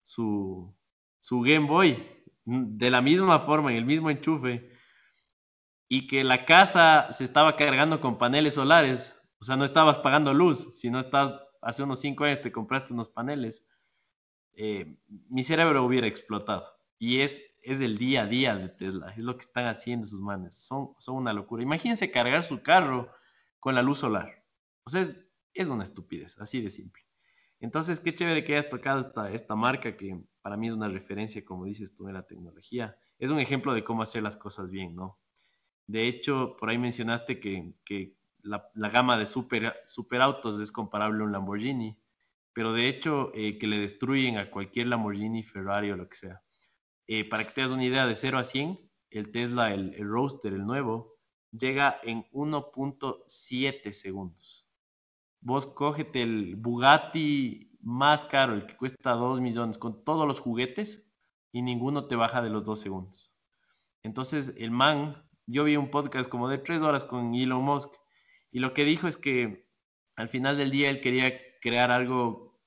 su, 0.03 0.75
su 1.21 1.41
Game 1.41 1.67
Boy, 1.67 2.03
de 2.45 2.91
la 2.91 3.03
misma 3.03 3.41
forma, 3.41 3.73
en 3.73 3.79
el 3.79 3.85
mismo 3.85 4.11
enchufe, 4.11 4.74
y 5.95 6.09
que 6.09 6.25
la 6.25 6.45
casa 6.45 7.13
se 7.13 7.23
estaba 7.23 7.55
cargando 7.55 8.01
con 8.01 8.19
paneles 8.19 8.55
solares, 8.55 9.17
o 9.39 9.45
sea, 9.45 9.55
no 9.55 9.65
estabas 9.65 9.97
pagando 9.97 10.35
luz, 10.35 10.77
si 10.77 10.91
no 10.91 10.99
estás, 10.99 11.33
hace 11.63 11.85
unos 11.85 12.01
cinco 12.01 12.25
años 12.25 12.41
te 12.41 12.51
compraste 12.51 12.93
unos 12.93 13.09
paneles, 13.09 13.65
eh, 14.55 14.99
mi 15.29 15.45
cerebro 15.45 15.85
hubiera 15.85 16.09
explotado. 16.09 16.67
Y 16.99 17.21
es, 17.21 17.45
es 17.63 17.81
el 17.81 17.97
día 17.97 18.23
a 18.23 18.27
día 18.27 18.57
de 18.57 18.71
Tesla, 18.71 19.11
es 19.11 19.19
lo 19.19 19.37
que 19.37 19.43
están 19.43 19.67
haciendo 19.67 20.05
sus 20.05 20.21
manes, 20.21 20.67
son, 20.67 20.95
son 20.99 21.15
una 21.15 21.33
locura. 21.33 21.63
Imagínense 21.63 22.11
cargar 22.11 22.43
su 22.43 22.61
carro 22.61 23.09
con 23.61 23.77
la 23.77 23.83
luz 23.83 23.99
solar. 23.99 24.45
O 24.83 24.91
sea, 24.91 25.01
es, 25.01 25.25
es 25.53 25.69
una 25.69 25.85
estupidez, 25.85 26.41
así 26.41 26.61
de 26.61 26.73
simple. 26.73 27.05
Entonces, 27.61 28.01
qué 28.01 28.13
chévere 28.13 28.43
que 28.43 28.57
hayas 28.57 28.69
tocado 28.69 28.99
esta, 28.99 29.31
esta 29.31 29.55
marca 29.55 29.97
que 29.97 30.21
para 30.43 30.57
mí 30.57 30.67
es 30.67 30.75
una 30.75 30.89
referencia, 30.89 31.45
como 31.45 31.67
dices 31.67 31.95
tú, 31.95 32.09
en 32.09 32.15
la 32.15 32.27
tecnología. 32.27 32.97
Es 33.17 33.31
un 33.31 33.39
ejemplo 33.39 33.73
de 33.75 33.85
cómo 33.85 34.03
hacer 34.03 34.25
las 34.25 34.37
cosas 34.37 34.73
bien, 34.73 34.97
¿no? 34.97 35.21
De 35.87 36.09
hecho, 36.09 36.57
por 36.59 36.71
ahí 36.71 36.79
mencionaste 36.79 37.41
que, 37.41 38.17
la, 38.43 38.71
gama 38.91 39.19
de 39.19 39.27
super, 39.27 39.75
superautos 39.87 40.61
es 40.61 40.73
comparable 40.73 41.23
a 41.23 41.25
un 41.25 41.33
Lamborghini, 41.33 41.99
pero 42.53 42.73
de 42.73 42.89
hecho 42.89 43.33
eh, 43.35 43.59
que 43.59 43.67
le 43.67 43.79
destruyen 43.79 44.39
a 44.39 44.51
cualquier 44.51 44.89
Lamborghini, 44.89 45.43
Ferrari 45.43 45.91
o 45.91 45.97
lo 45.97 46.09
que 46.09 46.17
sea. 46.17 46.43
Eh, 47.07 47.29
para 47.29 47.45
que 47.45 47.53
te 47.53 47.67
una 47.67 47.85
idea, 47.85 48.07
de 48.07 48.15
0 48.15 48.39
a 48.39 48.45
100, 48.45 48.81
el 49.11 49.31
Tesla, 49.31 49.73
el, 49.75 49.95
el 49.95 50.09
Roadster, 50.09 50.53
el 50.53 50.65
nuevo, 50.65 51.15
llega 51.51 51.99
en 52.03 52.25
1.7 52.33 53.93
segundos. 53.93 54.67
Vos 55.41 55.67
cógete 55.67 56.23
el 56.23 56.57
Bugatti 56.57 57.77
más 57.81 58.25
caro, 58.25 58.55
el 58.55 58.67
que 58.67 58.77
cuesta 58.77 59.13
2 59.13 59.41
millones, 59.41 59.79
con 59.79 60.05
todos 60.05 60.27
los 60.27 60.41
juguetes, 60.41 61.07
y 61.53 61.63
ninguno 61.63 62.07
te 62.07 62.17
baja 62.17 62.43
de 62.43 62.51
los 62.51 62.65
2 62.65 62.81
segundos. 62.81 63.33
Entonces, 64.03 64.55
el 64.57 64.71
man 64.71 65.24
yo 65.47 65.65
vi 65.65 65.77
un 65.77 65.91
podcast 65.91 66.29
como 66.29 66.49
de 66.49 66.59
tres 66.59 66.83
horas 66.83 67.05
con 67.05 67.35
Elon 67.35 67.63
Musk 67.63 67.95
y 68.51 68.61
lo 68.61 68.73
que 68.73 68.85
dijo 68.85 69.09
es 69.09 69.17
que 69.17 69.69
al 70.17 70.29
final 70.29 70.57
del 70.57 70.71
día 70.71 70.91
él 70.91 71.01
quería 71.01 71.33
crear 71.61 71.91
algo 71.91 72.61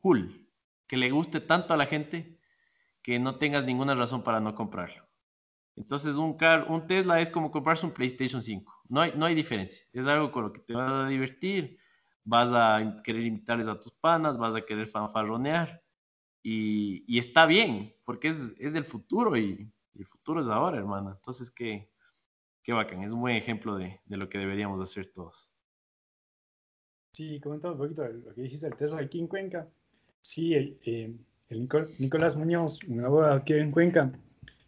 cool, 0.00 0.48
que 0.86 0.96
le 0.96 1.10
guste 1.10 1.40
tanto 1.40 1.74
a 1.74 1.76
la 1.76 1.86
gente 1.86 2.40
que 3.02 3.18
no 3.18 3.36
tengas 3.36 3.64
ninguna 3.64 3.94
razón 3.94 4.22
para 4.22 4.40
no 4.40 4.54
comprarlo. 4.54 5.08
Entonces 5.76 6.16
un, 6.16 6.36
car 6.36 6.66
un 6.68 6.86
Tesla 6.86 7.20
es 7.20 7.30
como 7.30 7.50
comprarse 7.50 7.86
un 7.86 7.92
PlayStation 7.92 8.42
5, 8.42 8.82
no 8.88 9.00
hay, 9.00 9.12
no 9.16 9.24
hay 9.24 9.34
diferencia, 9.34 9.84
es 9.92 10.06
algo 10.06 10.30
con 10.30 10.44
lo 10.44 10.52
que 10.52 10.60
te 10.60 10.74
vas 10.74 10.90
a 10.90 11.08
divertir, 11.08 11.78
vas 12.24 12.52
a 12.52 13.00
querer 13.02 13.22
invitarles 13.22 13.68
a 13.68 13.80
tus 13.80 13.92
panas, 13.92 14.36
vas 14.36 14.54
a 14.54 14.62
querer 14.62 14.86
fanfarronear 14.88 15.82
y, 16.42 17.18
está 17.18 17.46
bien, 17.46 17.94
porque 18.04 18.28
es, 18.28 18.54
es 18.58 18.74
el 18.74 18.84
futuro 18.84 19.36
y, 19.36 19.72
el 19.94 20.06
futuro 20.06 20.40
es 20.40 20.48
ahora, 20.48 20.78
hermano. 20.78 21.10
Entonces, 21.10 21.50
¿qué, 21.50 21.91
qué 22.62 22.72
bacán, 22.72 23.02
es 23.02 23.12
un 23.12 23.20
buen 23.20 23.36
ejemplo 23.36 23.76
de, 23.76 24.00
lo 24.08 24.28
que 24.28 24.38
deberíamos 24.38 24.80
hacer 24.80 25.10
todos. 25.12 25.50
Sí, 27.12 27.40
comentando 27.40 27.76
un 27.76 27.82
poquito 27.82 28.06
lo 28.08 28.34
que 28.34 28.42
dijiste 28.42 28.66
del 28.66 28.76
Tesla 28.76 29.00
aquí 29.00 29.18
en 29.18 29.26
Cuenca. 29.26 29.68
Sí, 30.22 30.54
eh, 30.54 31.14
el 31.48 31.68
Nicolás 31.98 32.36
Muñoz, 32.36 32.78
un 32.84 33.04
abogado 33.04 33.34
aquí 33.34 33.52
en 33.52 33.70
Cuenca, 33.70 34.10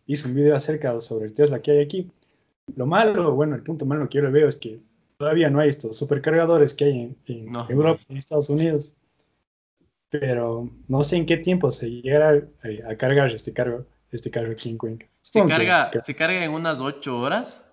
hizo 0.07 0.29
un 0.29 0.35
video 0.35 0.55
acerca 0.55 1.01
sobre 1.01 1.27
el 1.27 1.35
Tesla 1.35 1.63
que 1.63 1.71
hay 1.71 1.81
aquí. 1.81 2.11
Lo 2.77 2.87
malo, 2.87 3.35
bueno, 3.35 3.55
el 3.55 3.63
punto 3.63 3.87
malo 3.87 4.09
que 4.09 4.19
yo 4.19 4.25
le 4.25 4.31
veo 4.31 4.49
es 4.49 4.57
que 4.57 4.81
todavía 5.17 5.49
no 5.49 5.61
hay 5.61 5.69
estos 5.69 5.97
supercargadores 5.97 6.75
que 6.75 6.85
hay 6.85 7.17
en, 7.27 7.55
Europa, 7.69 8.03
en 8.09 8.17
Estados 8.17 8.51
Unidos. 8.51 8.97
Pero 10.11 10.71
no 10.87 11.03
sé 11.03 11.17
en 11.17 11.27
qué 11.27 11.39
tiempo 11.39 11.71
se 11.71 11.91
llegará 11.91 12.43
a, 12.87 12.97
cargar 12.97 13.29
este 13.29 13.53
carro, 13.53 13.87
este 14.11 14.31
carro 14.31 14.53
aquí 14.53 14.69
en 14.69 14.79
Cuenca. 14.79 15.07
Se 15.23 15.45
carga, 15.47 15.91
se 16.03 16.15
carga 16.15 16.45
en 16.45 16.53
unas 16.53 16.81
ocho 16.81 17.19
horas 17.19 17.64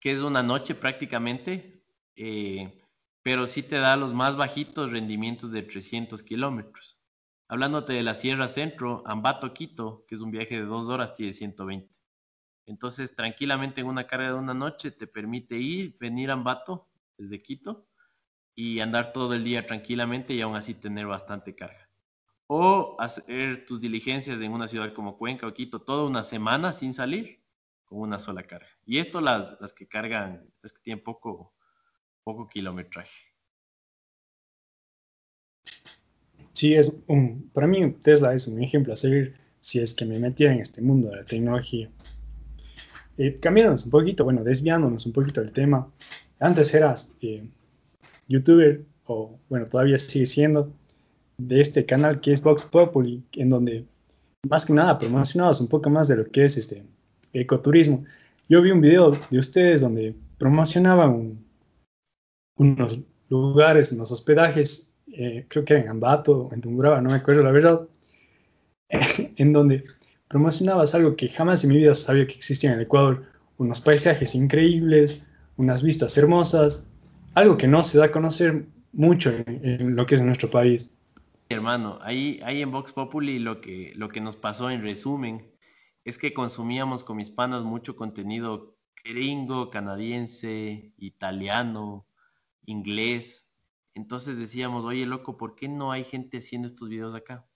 que 0.00 0.12
es 0.12 0.20
una 0.20 0.42
noche 0.42 0.74
prácticamente, 0.74 1.82
eh, 2.16 2.82
pero 3.22 3.46
sí 3.46 3.62
te 3.62 3.76
da 3.76 3.96
los 3.96 4.14
más 4.14 4.36
bajitos 4.36 4.90
rendimientos 4.90 5.50
de 5.50 5.62
300 5.62 6.22
kilómetros. 6.22 7.00
Hablándote 7.48 7.94
de 7.94 8.02
la 8.02 8.14
Sierra 8.14 8.46
Centro, 8.46 9.02
Ambato, 9.06 9.54
Quito, 9.54 10.04
que 10.06 10.14
es 10.14 10.20
un 10.20 10.30
viaje 10.30 10.56
de 10.56 10.66
dos 10.66 10.88
horas, 10.88 11.14
tiene 11.14 11.32
120. 11.32 11.98
Entonces, 12.66 13.14
tranquilamente 13.14 13.80
en 13.80 13.86
una 13.86 14.06
carga 14.06 14.28
de 14.28 14.34
una 14.34 14.54
noche 14.54 14.90
te 14.90 15.06
permite 15.06 15.56
ir, 15.56 15.96
venir 15.98 16.30
a 16.30 16.34
Ambato 16.34 16.90
desde 17.16 17.42
Quito 17.42 17.86
y 18.54 18.80
andar 18.80 19.12
todo 19.12 19.32
el 19.34 19.44
día 19.44 19.66
tranquilamente 19.66 20.34
y 20.34 20.42
aún 20.42 20.56
así 20.56 20.74
tener 20.74 21.06
bastante 21.06 21.54
carga. 21.54 21.88
O 22.46 22.96
hacer 22.98 23.66
tus 23.66 23.80
diligencias 23.80 24.40
en 24.40 24.52
una 24.52 24.68
ciudad 24.68 24.92
como 24.92 25.16
Cuenca 25.16 25.46
o 25.46 25.54
Quito 25.54 25.80
toda 25.80 26.04
una 26.04 26.24
semana 26.24 26.72
sin 26.72 26.92
salir 26.92 27.42
con 27.88 28.00
una 28.00 28.18
sola 28.18 28.42
carga. 28.42 28.68
Y 28.84 28.98
esto 28.98 29.20
las, 29.20 29.56
las 29.60 29.72
que 29.72 29.88
cargan, 29.88 30.46
las 30.62 30.72
que 30.72 30.82
tienen 30.82 31.02
poco, 31.02 31.54
poco 32.22 32.48
kilometraje. 32.48 33.10
Sí, 36.52 36.74
es 36.74 37.00
un, 37.06 37.50
para 37.54 37.66
mí 37.66 37.92
Tesla 38.02 38.34
es 38.34 38.46
un 38.48 38.62
ejemplo 38.62 38.92
a 38.92 38.96
seguir 38.96 39.36
si 39.60 39.80
es 39.80 39.94
que 39.94 40.04
me 40.04 40.18
metiera 40.18 40.52
en 40.52 40.60
este 40.60 40.82
mundo 40.82 41.08
de 41.08 41.16
la 41.16 41.24
tecnología. 41.24 41.90
Eh, 43.16 43.38
cambiándonos 43.40 43.84
un 43.84 43.90
poquito, 43.90 44.24
bueno, 44.24 44.44
desviándonos 44.44 45.06
un 45.06 45.12
poquito 45.12 45.40
del 45.40 45.52
tema. 45.52 45.90
Antes 46.38 46.72
eras 46.74 47.16
eh, 47.20 47.48
youtuber, 48.28 48.84
o 49.06 49.38
bueno, 49.48 49.66
todavía 49.66 49.98
sigue 49.98 50.26
siendo, 50.26 50.72
de 51.38 51.60
este 51.60 51.86
canal 51.86 52.20
que 52.20 52.32
es 52.32 52.42
Vox 52.42 52.64
Populi, 52.64 53.24
en 53.32 53.48
donde 53.48 53.86
más 54.48 54.66
que 54.66 54.72
nada 54.72 54.98
promocionabas 54.98 55.60
un 55.60 55.68
poco 55.68 55.88
más 55.90 56.08
de 56.08 56.16
lo 56.16 56.26
que 56.26 56.44
es 56.44 56.56
este 56.56 56.84
ecoturismo. 57.32 58.04
Yo 58.48 58.62
vi 58.62 58.70
un 58.70 58.80
video 58.80 59.12
de 59.30 59.38
ustedes 59.38 59.80
donde 59.80 60.14
promocionaban 60.38 61.38
unos 62.56 63.00
lugares, 63.28 63.92
unos 63.92 64.10
hospedajes, 64.10 64.94
eh, 65.12 65.46
creo 65.48 65.64
que 65.64 65.74
en 65.74 65.88
Ambato, 65.88 66.48
en 66.52 66.60
Tungurahua, 66.60 67.00
no 67.00 67.10
me 67.10 67.16
acuerdo 67.16 67.42
la 67.42 67.50
verdad, 67.50 67.86
en 69.36 69.52
donde 69.52 69.84
promocionabas 70.28 70.94
algo 70.94 71.16
que 71.16 71.28
jamás 71.28 71.64
en 71.64 71.70
mi 71.70 71.78
vida 71.78 71.94
sabía 71.94 72.26
que 72.26 72.34
existía 72.34 72.70
en 72.70 72.76
el 72.76 72.82
Ecuador, 72.82 73.24
unos 73.56 73.80
paisajes 73.80 74.34
increíbles, 74.34 75.24
unas 75.56 75.82
vistas 75.82 76.16
hermosas, 76.16 76.88
algo 77.34 77.56
que 77.56 77.66
no 77.66 77.82
se 77.82 77.98
da 77.98 78.06
a 78.06 78.12
conocer 78.12 78.66
mucho 78.92 79.30
en, 79.46 79.96
lo 79.96 80.06
que 80.06 80.14
es 80.14 80.22
nuestro 80.22 80.50
país. 80.50 80.96
Hermano, 81.48 81.98
ahí, 82.02 82.40
ahí 82.44 82.62
en 82.62 82.70
Vox 82.70 82.92
Populi 82.92 83.38
lo 83.38 83.60
que, 83.60 83.92
lo 83.96 84.08
que 84.08 84.20
nos 84.20 84.36
pasó 84.36 84.70
en 84.70 84.82
resumen 84.82 85.42
es 86.04 86.18
que 86.18 86.32
consumíamos 86.32 87.04
con 87.04 87.16
mis 87.16 87.30
panas 87.30 87.64
mucho 87.64 87.96
contenido 87.96 88.78
gringo, 89.04 89.70
canadiense, 89.70 90.92
italiano, 90.96 92.06
inglés. 92.64 93.50
Entonces 93.94 94.38
decíamos, 94.38 94.84
oye, 94.84 95.06
loco, 95.06 95.36
¿por 95.36 95.54
qué 95.54 95.68
no 95.68 95.92
hay 95.92 96.04
gente 96.04 96.38
haciendo 96.38 96.68
estos 96.68 96.88
videos 96.88 97.14
acá? 97.14 97.46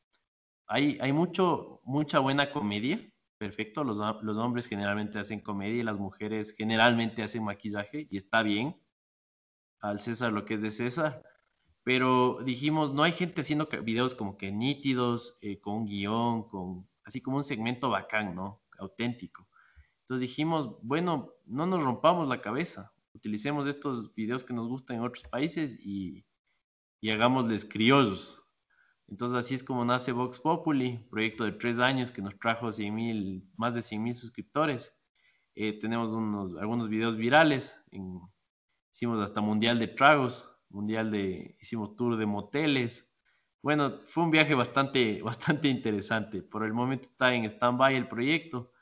Hay, 0.66 0.98
hay 1.00 1.12
mucho, 1.12 1.80
mucha 1.84 2.18
buena 2.18 2.50
comedia, 2.50 3.00
perfecto. 3.38 3.84
Los, 3.84 3.98
los 4.22 4.38
hombres 4.38 4.66
generalmente 4.66 5.18
hacen 5.18 5.40
comedia 5.40 5.80
y 5.80 5.84
las 5.84 5.98
mujeres 5.98 6.54
generalmente 6.56 7.22
hacen 7.22 7.44
maquillaje 7.44 8.06
y 8.10 8.16
está 8.16 8.42
bien. 8.42 8.80
Al 9.80 10.00
César 10.00 10.32
lo 10.32 10.44
que 10.44 10.54
es 10.54 10.62
de 10.62 10.70
César. 10.70 11.22
Pero 11.84 12.38
dijimos, 12.44 12.94
no 12.94 13.02
hay 13.02 13.12
gente 13.12 13.40
haciendo 13.40 13.68
videos 13.82 14.14
como 14.14 14.36
que 14.36 14.52
nítidos, 14.52 15.38
eh, 15.40 15.60
con 15.60 15.86
guion, 15.86 16.48
con 16.48 16.88
así 17.04 17.20
como 17.20 17.38
un 17.38 17.44
segmento 17.44 17.90
bacán, 17.90 18.34
¿no? 18.34 18.62
Auténtico. 18.78 19.48
Entonces 20.00 20.28
dijimos, 20.28 20.76
bueno, 20.82 21.32
no 21.46 21.66
nos 21.66 21.82
rompamos 21.82 22.28
la 22.28 22.40
cabeza. 22.40 22.92
Utilicemos 23.14 23.66
estos 23.66 24.14
videos 24.14 24.44
que 24.44 24.54
nos 24.54 24.68
gustan 24.68 24.96
en 24.96 25.02
otros 25.04 25.24
países 25.24 25.78
y, 25.80 26.24
y 27.00 27.10
hagámosles 27.10 27.64
criollos. 27.64 28.42
Entonces 29.08 29.38
así 29.38 29.54
es 29.54 29.62
como 29.62 29.84
nace 29.84 30.12
Vox 30.12 30.38
Populi, 30.38 30.98
proyecto 31.10 31.44
de 31.44 31.52
tres 31.52 31.78
años 31.78 32.10
que 32.10 32.22
nos 32.22 32.38
trajo 32.38 32.72
100 32.72 33.52
más 33.56 33.74
de 33.74 33.82
100 33.82 34.02
mil 34.02 34.14
suscriptores. 34.14 34.96
Eh, 35.54 35.78
tenemos 35.78 36.12
unos, 36.12 36.56
algunos 36.56 36.88
videos 36.88 37.16
virales, 37.16 37.78
hicimos 38.92 39.20
hasta 39.20 39.42
Mundial 39.42 39.78
de 39.78 39.88
Tragos, 39.88 40.48
Mundial 40.70 41.10
de, 41.10 41.56
hicimos 41.60 41.94
tour 41.96 42.16
de 42.16 42.24
moteles. 42.24 43.11
Bueno, 43.62 44.00
fue 44.06 44.24
un 44.24 44.30
viaje 44.30 44.54
bastante, 44.54 45.22
bastante 45.22 45.68
interesante. 45.68 46.42
Por 46.42 46.64
el 46.64 46.72
momento 46.72 47.06
está 47.06 47.34
en 47.34 47.44
stand-by 47.44 47.94
el 47.94 48.08
proyecto, 48.08 48.72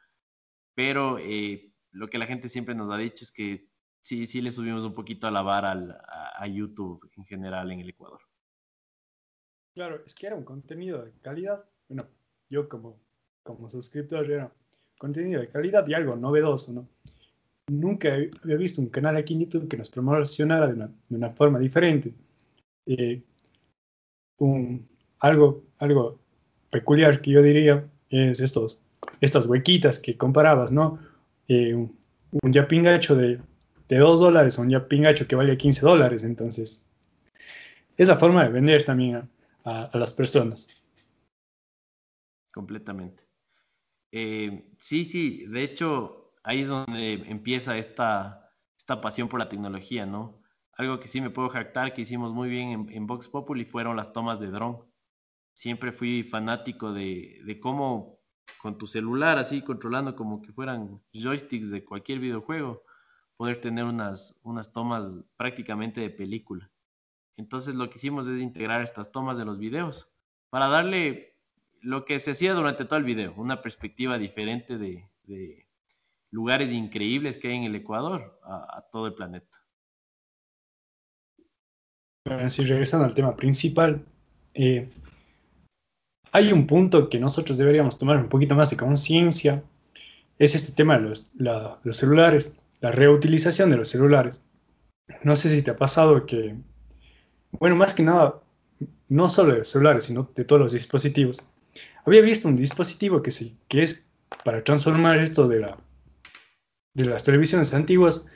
pero 0.75 1.19
eh, 1.19 1.73
lo 1.93 2.09
que 2.09 2.19
la 2.19 2.27
gente 2.27 2.49
siempre 2.49 2.75
nos 2.75 2.91
ha 2.93 2.97
dicho 2.97 3.25
es 3.25 3.31
que 3.31 3.69
sí, 4.03 4.27
sí 4.27 4.41
le 4.41 4.51
subimos 4.51 4.85
un 4.85 4.95
poquito 4.95 5.27
a 5.27 5.31
la 5.31 5.43
vara 5.43 5.73
a 6.37 6.47
YouTube 6.47 7.11
en 7.17 7.25
general 7.25 7.71
en 7.71 7.81
el 7.81 7.91
Ecuador. 7.91 8.21
Claro, 9.75 10.03
es 10.05 10.15
que 10.15 10.27
era 10.27 10.37
un 10.37 10.45
contenido 10.45 11.05
de 11.05 11.13
calidad. 11.21 11.65
Bueno, 11.89 12.05
yo 12.49 12.69
como, 12.69 12.99
como 13.43 13.69
suscriptor 13.69 14.31
era 14.31 14.53
contenido 14.99 15.41
de 15.41 15.49
calidad 15.49 15.87
y 15.87 15.95
algo 15.95 16.17
novedoso, 16.17 16.73
¿no? 16.73 16.89
Nunca 17.69 18.15
había 18.43 18.57
visto 18.57 18.81
un 18.81 18.89
canal 18.89 19.17
aquí 19.17 19.35
en 19.35 19.41
YouTube 19.41 19.69
que 19.69 19.77
nos 19.77 19.89
promocionara 19.91 20.67
de 20.67 20.75
una, 20.75 20.87
de 21.09 21.17
una 21.17 21.31
forma 21.31 21.59
diferente. 21.59 22.13
Eh, 22.85 23.23
un, 24.41 24.89
algo, 25.21 25.63
algo 25.79 26.19
peculiar 26.71 27.21
que 27.21 27.31
yo 27.31 27.43
diría 27.43 27.89
es 28.11 28.41
estos, 28.41 28.85
estas 29.21 29.47
huequitas 29.47 29.99
que 29.99 30.17
comparabas, 30.17 30.73
¿no? 30.73 30.99
Eh, 31.49 31.75
un, 31.75 31.97
un 32.43 32.53
yapingacho 32.53 33.15
de, 33.15 33.41
de 33.89 33.99
2 33.99 34.21
dólares 34.21 34.59
a 34.59 34.63
un 34.63 34.71
yapingacho 34.71 35.27
que 35.27 35.37
vale 35.37 35.57
15 35.57 35.85
dólares. 35.85 36.25
Entonces, 36.25 36.89
esa 37.97 38.17
forma 38.17 38.45
de 38.45 38.51
vender 38.51 38.83
también 38.83 39.29
a, 39.65 39.91
las 39.93 40.13
personas. 40.15 40.69
Completamente. 42.53 43.25
Eh, 44.13 44.71
sí, 44.79 45.05
sí, 45.05 45.45
de 45.47 45.63
hecho, 45.63 46.33
ahí 46.43 46.63
es 46.63 46.69
donde 46.69 47.13
empieza 47.27 47.77
esta, 47.77 48.51
esta 48.79 49.01
pasión 49.01 49.29
por 49.29 49.39
la 49.39 49.49
tecnología, 49.49 50.07
¿no? 50.07 50.40
Algo 50.81 50.99
que 50.99 51.09
sí 51.09 51.21
me 51.21 51.29
puedo 51.29 51.51
jactar 51.51 51.93
que 51.93 52.01
hicimos 52.01 52.33
muy 52.33 52.49
bien 52.49 52.69
en, 52.71 52.91
en 52.91 53.07
Vox 53.07 53.29
Populi 53.29 53.67
fueron 53.67 53.97
las 53.97 54.15
tomas 54.15 54.41
de 54.41 54.47
dron. 54.47 54.79
Siempre 55.53 55.93
fui 55.93 56.23
fanático 56.23 56.93
de, 56.95 57.41
de 57.45 57.61
cómo 57.61 58.19
con 58.63 58.79
tu 58.79 58.87
celular 58.87 59.39
así 59.39 59.61
controlando 59.63 60.17
como 60.17 60.41
que 60.41 60.53
fueran 60.53 61.03
joysticks 61.13 61.71
de 61.71 61.85
cualquier 61.85 62.19
videojuego, 62.19 62.83
poder 63.37 63.61
tener 63.61 63.85
unas, 63.85 64.39
unas 64.43 64.73
tomas 64.73 65.23
prácticamente 65.37 66.01
de 66.01 66.09
película. 66.09 66.71
Entonces 67.37 67.75
lo 67.75 67.91
que 67.91 67.99
hicimos 67.99 68.27
es 68.27 68.41
integrar 68.41 68.81
estas 68.81 69.13
tomas 69.13 69.37
de 69.37 69.45
los 69.45 69.59
videos 69.59 70.11
para 70.49 70.69
darle 70.69 71.37
lo 71.83 72.05
que 72.05 72.21
se 72.21 72.33
hacía 72.33 72.55
durante 72.55 72.85
todo 72.85 72.99
el 72.99 73.05
video, 73.05 73.35
una 73.37 73.63
perspectiva 73.63 74.19
diferente 74.19 74.79
de, 74.79 75.07
lugares 76.33 76.73
increíbles 76.73 77.37
que 77.37 77.49
hay 77.49 77.57
en 77.57 77.65
el 77.65 77.75
Ecuador 77.75 78.41
a, 78.43 78.87
todo 78.93 79.07
el 79.07 79.15
planeta. 79.15 79.60
Si 82.49 82.65
regresando 82.65 83.07
al 83.07 83.15
tema 83.15 83.37
principal, 83.37 84.05
eh, 84.55 84.87
hay 86.33 86.53
un 86.53 86.67
punto 86.67 87.09
que 87.09 87.19
nosotros 87.19 87.59
deberíamos 87.59 87.99
tomar 87.99 88.19
un 88.19 88.29
poquito 88.29 88.55
más 88.55 88.71
de 88.71 88.77
conciencia, 88.77 89.63
es 90.39 90.55
este 90.55 90.73
tema 90.73 90.99
de 90.99 91.09
los, 91.09 91.33
los 91.37 91.97
celulares, 91.97 92.57
la 92.81 92.91
reutilización 92.91 93.71
de 93.71 93.77
los 93.77 93.89
celulares. 93.89 94.43
No 95.23 95.37
sé 95.37 95.49
si 95.49 95.63
te 95.63 95.73
ha 95.73 95.77
pasado 95.77 96.25
que 96.25 96.57
bueno, 97.53 97.77
más 97.77 97.95
que 97.95 98.03
nada, 98.03 98.41
no 99.09 99.29
solo 99.29 99.55
de 99.55 99.65
celulares, 99.65 100.05
sino 100.05 100.31
de 100.35 100.45
todos 100.45 100.61
los 100.61 100.73
dispositivos. 100.73 101.39
Había 102.05 102.21
visto 102.21 102.49
un 102.49 102.57
dispositivo 102.57 103.23
que, 103.23 103.31
sí, 103.31 103.59
que 103.69 103.83
es 103.83 104.11
para 104.45 104.63
transformar 104.63 105.19
esto 105.19 105.49
de, 105.49 105.61
la, 105.61 105.79
de 106.95 107.05
las 107.07 107.25
televisiones 107.25 107.75
antiguas, 107.75 108.29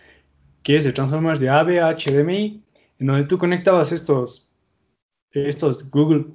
que 0.62 0.76
es 0.76 0.84
de 0.84 0.92
transformar 0.92 1.38
de 1.38 1.48
AV 1.48 1.78
a 1.82 1.96
HDMI, 1.96 2.62
en 2.98 3.06
donde 3.06 3.24
tú 3.24 3.38
conectabas 3.38 3.92
estos, 3.92 4.52
estos 5.32 5.90
Google, 5.90 6.26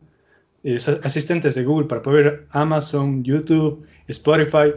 asistentes 1.04 1.56
de 1.56 1.64
Google 1.64 1.88
para 1.88 2.02
poder 2.02 2.24
ver 2.24 2.48
Amazon, 2.52 3.24
YouTube, 3.24 3.86
Spotify. 4.08 4.74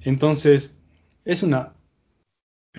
Entonces, 0.00 0.78
es 1.24 1.42
una 1.42 1.74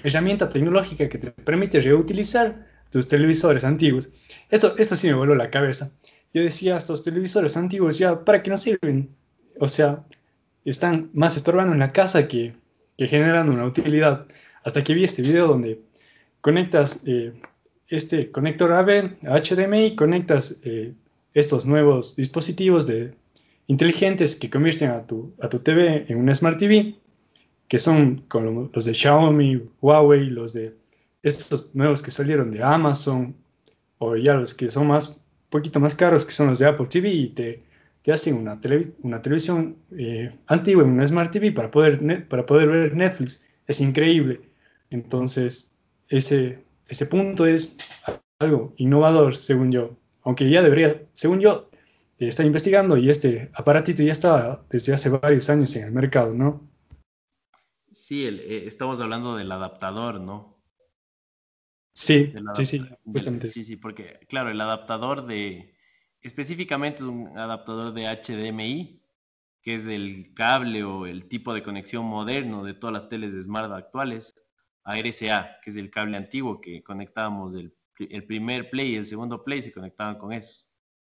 herramienta 0.03 0.49
tecnológica 0.49 1.07
que 1.07 1.17
te 1.17 1.31
permite 1.31 1.79
reutilizar 1.81 2.67
tus 2.89 3.07
televisores 3.07 3.63
antiguos. 3.63 4.09
Esto, 4.49 4.75
esto 4.77 4.95
sí 4.95 5.07
me 5.07 5.13
voló 5.13 5.35
la 5.35 5.49
cabeza. 5.49 5.91
Yo 6.33 6.41
decía, 6.41 6.77
estos 6.77 7.03
televisores 7.03 7.57
antiguos 7.57 7.97
ya, 7.97 8.23
¿para 8.23 8.41
qué 8.41 8.49
no 8.49 8.57
sirven? 8.57 9.15
O 9.59 9.67
sea, 9.67 10.05
están 10.65 11.09
más 11.13 11.35
estorbando 11.37 11.73
en 11.73 11.79
la 11.79 11.91
casa 11.91 12.27
que, 12.27 12.55
que 12.97 13.07
generando 13.07 13.53
una 13.53 13.65
utilidad. 13.65 14.25
Hasta 14.63 14.83
que 14.83 14.93
vi 14.93 15.03
este 15.03 15.21
video 15.21 15.47
donde 15.47 15.81
conectas 16.41 17.03
eh, 17.05 17.33
este 17.91 18.31
conector 18.31 18.71
AV 18.71 19.17
HDMI, 19.21 19.95
conectas 19.95 20.61
eh, 20.63 20.93
estos 21.33 21.65
nuevos 21.65 22.15
dispositivos 22.15 22.87
de, 22.87 23.13
inteligentes 23.71 24.35
que 24.35 24.49
convierten 24.49 24.89
a 24.89 25.07
tu, 25.07 25.33
a 25.41 25.47
tu 25.47 25.59
TV 25.59 26.05
en 26.09 26.17
una 26.17 26.35
Smart 26.35 26.57
TV, 26.59 26.95
que 27.69 27.79
son 27.79 28.25
como 28.27 28.69
los 28.73 28.83
de 28.83 28.93
Xiaomi, 28.93 29.61
Huawei, 29.79 30.29
los 30.29 30.51
de 30.51 30.75
estos 31.23 31.73
nuevos 31.73 32.01
que 32.01 32.11
salieron 32.11 32.51
de 32.51 32.61
Amazon 32.61 33.33
o 33.97 34.17
ya 34.17 34.33
los 34.35 34.53
que 34.53 34.69
son 34.69 34.87
más, 34.87 35.23
poquito 35.49 35.79
más 35.79 35.95
caros, 35.95 36.25
que 36.25 36.33
son 36.33 36.47
los 36.47 36.59
de 36.59 36.65
Apple 36.65 36.87
TV 36.87 37.09
y 37.09 37.27
te, 37.29 37.63
te 38.01 38.11
hacen 38.11 38.35
una, 38.35 38.59
una 39.03 39.21
televisión 39.21 39.77
eh, 39.97 40.31
antigua, 40.47 40.83
una 40.83 41.07
Smart 41.07 41.31
TV 41.31 41.53
para 41.53 41.71
poder, 41.71 42.27
para 42.27 42.45
poder 42.45 42.67
ver 42.67 42.95
Netflix. 42.95 43.47
Es 43.67 43.79
increíble. 43.79 44.41
Entonces, 44.89 45.71
ese, 46.09 46.59
ese 46.91 47.05
punto 47.05 47.45
es 47.45 47.77
algo 48.39 48.73
innovador, 48.75 49.35
según 49.35 49.71
yo. 49.71 49.97
Aunque 50.23 50.49
ya 50.49 50.61
debería, 50.61 51.07
según 51.13 51.39
yo, 51.39 51.69
eh, 52.19 52.27
está 52.27 52.43
investigando 52.43 52.97
y 52.97 53.09
este 53.09 53.49
aparatito 53.53 54.03
ya 54.03 54.11
está 54.11 54.61
desde 54.69 54.93
hace 54.93 55.09
varios 55.09 55.49
años 55.49 55.73
en 55.77 55.85
el 55.85 55.93
mercado, 55.93 56.33
¿no? 56.33 56.69
Sí, 57.91 58.25
eh, 58.25 58.67
estamos 58.67 58.99
hablando 58.99 59.37
del 59.37 59.51
adaptador, 59.51 60.19
¿no? 60.19 60.61
Sí, 61.93 62.33
sí, 62.55 62.65
sí, 62.65 62.81
justamente. 63.05 63.47
Sí, 63.47 63.63
sí, 63.63 63.77
porque 63.77 64.19
claro, 64.27 64.49
el 64.49 64.59
adaptador 64.59 65.25
de, 65.25 65.73
específicamente 66.21 67.03
es 67.03 67.03
un 67.03 67.37
adaptador 67.37 67.93
de 67.93 68.07
HDMI, 68.07 69.01
que 69.61 69.75
es 69.75 69.85
el 69.85 70.33
cable 70.33 70.83
o 70.83 71.05
el 71.05 71.29
tipo 71.29 71.53
de 71.53 71.63
conexión 71.63 72.03
moderno 72.05 72.65
de 72.65 72.73
todas 72.73 72.93
las 72.93 73.07
teles 73.07 73.33
de 73.33 73.41
Smart 73.43 73.71
actuales, 73.71 74.35
a 74.83 74.97
RCA, 74.97 75.59
que 75.63 75.69
es 75.69 75.77
el 75.77 75.89
cable 75.89 76.17
antiguo 76.17 76.59
que 76.59 76.83
conectábamos 76.83 77.55
el, 77.55 77.73
el 77.97 78.25
primer 78.25 78.69
play 78.69 78.93
y 78.93 78.95
el 78.95 79.05
segundo 79.05 79.43
play 79.43 79.61
se 79.61 79.71
conectaban 79.71 80.17
con 80.17 80.33
esos. 80.33 80.69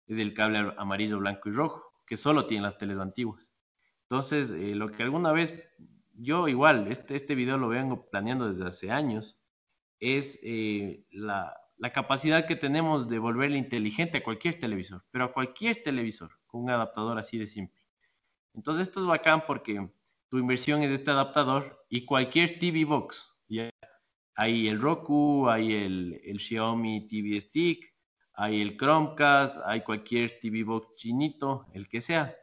Es 0.07 0.19
el 0.19 0.35
cable 0.35 0.73
amarillo, 0.77 1.19
blanco 1.19 1.49
y 1.49 1.53
rojo, 1.53 1.93
que 2.07 2.17
solo 2.17 2.47
tienen 2.47 2.62
las 2.62 2.79
teles 2.79 2.99
antiguas. 2.99 3.53
Entonces, 4.09 4.53
eh, 4.53 4.75
lo 4.75 4.93
que 4.93 5.03
alguna 5.03 5.33
vez, 5.33 5.53
yo 6.14 6.47
igual, 6.47 6.87
este, 6.89 7.17
este 7.17 7.35
video 7.35 7.59
lo 7.59 7.69
vengo 7.69 8.09
planeando 8.09 8.47
desde 8.47 8.67
hace 8.67 8.91
años, 8.91 9.43
es 9.99 10.39
eh, 10.43 11.05
la, 11.11 11.61
capacidad 11.93 12.47
que 12.47 12.57
tenemos 12.57 13.09
de 13.09 13.19
volverle 13.19 13.59
inteligente 13.59 14.19
a 14.19 14.23
cualquier 14.23 14.61
televisor, 14.61 15.05
pero 15.11 15.25
a 15.25 15.33
cualquier 15.33 15.83
televisor, 15.83 16.31
con 16.47 16.62
un 16.62 16.71
adaptador 16.71 17.19
así 17.19 17.39
de 17.39 17.47
simple. 17.47 17.83
Entonces 18.55 18.89
esto 18.89 19.01
es 19.01 19.07
bacán 19.07 19.45
porque 19.47 19.89
tu 20.29 20.39
inversión 20.39 20.83
es 20.83 20.91
este 20.91 21.11
adaptador 21.11 21.85
y 21.89 22.05
cualquier 22.05 22.59
TV 22.59 22.85
Box. 22.85 23.36
Hay 24.37 24.68
el 24.68 24.80
Roku, 24.80 25.49
hay 25.49 25.72
el, 25.72 26.20
el 26.24 26.39
Xiaomi 26.39 27.09
TV 27.09 27.41
Stick, 27.41 27.95
hay 28.34 28.61
el 28.61 28.76
Chromecast, 28.76 29.57
hay 29.64 29.80
cualquier 29.80 30.39
TV 30.39 30.62
Box 30.62 30.95
chinito, 30.97 31.66
el 31.72 31.89
que 31.89 32.03
sea. 32.03 32.37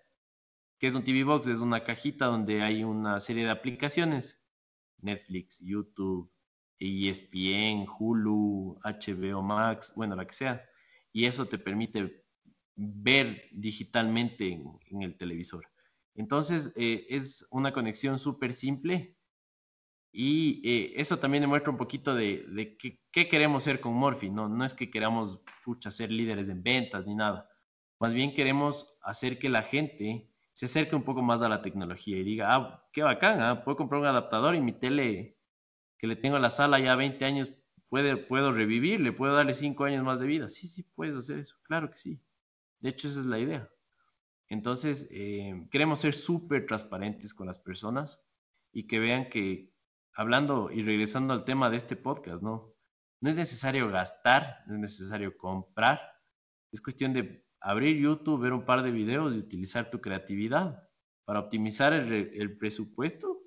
¿Qué 0.80 0.88
es 0.88 0.96
un 0.96 1.04
TV 1.04 1.24
Box? 1.24 1.48
Es 1.48 1.60
una 1.60 1.84
cajita 1.84 2.26
donde 2.26 2.64
hay 2.64 2.84
una 2.84 3.20
serie 3.20 3.46
de 3.46 3.52
aplicaciones. 3.52 4.42
Netflix, 4.98 5.60
YouTube, 5.60 6.32
ESPN, 6.80 7.86
Hulu, 7.88 8.80
HBO 8.84 9.42
Max, 9.44 9.94
bueno, 9.96 10.16
la 10.16 10.26
que 10.26 10.34
sea. 10.34 10.66
y 11.12 11.26
eso 11.26 11.46
te 11.46 11.60
permite 11.60 12.26
ver 12.76 13.50
digitalmente 13.52 14.52
en, 14.52 15.02
el 15.04 15.16
televisor. 15.16 15.68
Entonces, 16.16 16.74
eh, 16.76 17.06
es 17.10 17.46
una 17.52 17.72
conexión 17.72 18.18
súper 18.18 18.54
simple 18.56 19.16
y 20.16 20.62
eh, 20.64 20.94
eso 20.98 21.18
también 21.18 21.42
demuestra 21.42 21.72
un 21.72 21.78
poquito 21.78 22.14
de, 22.14 22.78
qué, 23.12 23.28
queremos 23.28 23.64
ser 23.64 23.82
con 23.82 23.94
Morphy. 23.96 24.30
No, 24.30 24.48
no 24.48 24.64
es 24.64 24.76
que 24.76 24.92
queramos 24.92 25.42
pucha, 25.66 25.90
ser 25.90 26.12
líderes 26.12 26.50
en 26.50 26.62
ventas 26.62 27.08
ni 27.08 27.16
nada. 27.16 27.50
Más 28.00 28.14
bien 28.14 28.36
queremos 28.36 28.96
hacer 29.02 29.40
que 29.40 29.50
la 29.50 29.64
gente 29.64 30.30
se 30.52 30.68
acerque 30.68 30.96
un 30.96 31.02
poco 31.02 31.24
más 31.24 31.42
a 31.42 31.50
la 31.50 31.64
tecnología 31.64 32.16
y 32.16 32.24
diga, 32.24 32.56
ah, 32.56 32.88
qué 32.94 33.02
bacán, 33.02 33.42
¿ah? 33.42 33.64
puedo 33.64 33.76
comprar 33.76 34.02
un 34.02 34.08
adaptador 34.08 34.54
y 34.54 34.62
mi 34.62 34.74
tele 34.74 35.40
que 35.98 36.06
le 36.06 36.16
tengo 36.16 36.36
en 36.36 36.44
la 36.44 36.52
sala 36.52 36.80
ya 36.80 36.96
20 36.96 37.26
años, 37.26 37.52
puede, 37.90 38.16
puedo 38.16 38.52
revivir, 38.52 39.02
le 39.02 39.14
puedo 39.14 39.34
darle 39.34 39.56
5 39.56 39.84
años 39.84 40.04
más 40.04 40.20
de 40.20 40.28
vida. 40.28 40.48
Sí, 40.48 40.68
sí, 40.68 40.84
puedes 40.84 41.16
hacer 41.16 41.40
eso, 41.40 41.56
claro 41.64 41.90
que 41.90 41.98
sí. 41.98 42.22
De 42.82 42.90
hecho, 42.90 43.08
esa 43.08 43.22
es 43.22 43.26
la 43.26 43.40
idea. 43.40 43.68
Entonces, 44.48 45.08
eh, 45.10 45.66
queremos 45.72 46.02
ser 46.02 46.14
súper 46.14 46.68
transparentes 46.68 47.34
con 47.34 47.48
las 47.48 47.58
personas 47.58 48.24
y 48.72 48.86
que 48.86 49.00
vean 49.00 49.28
que, 49.30 49.73
hablando 50.16 50.72
y 50.72 50.84
regresando 50.84 51.34
al 51.34 51.44
tema 51.44 51.70
de 51.70 51.78
este 51.78 51.96
podcast, 51.96 52.42
¿no? 52.42 52.74
No 53.22 53.30
es 53.30 53.36
necesario 53.36 53.90
gastar, 53.90 54.64
no 54.68 54.76
es 54.76 54.80
necesario 54.80 55.38
comprar, 55.38 56.02
es 56.72 56.82
cuestión 56.82 57.14
de 57.14 57.46
abrir 57.62 57.98
YouTube, 57.98 58.42
ver 58.42 58.54
un 58.54 58.66
par 58.66 58.84
de 58.84 58.92
videos 58.92 59.34
y 59.34 59.40
utilizar 59.40 59.90
tu 59.90 60.02
creatividad 60.02 60.90
para 61.26 61.40
optimizar 61.40 61.94
el, 61.94 62.58
presupuesto 62.58 63.40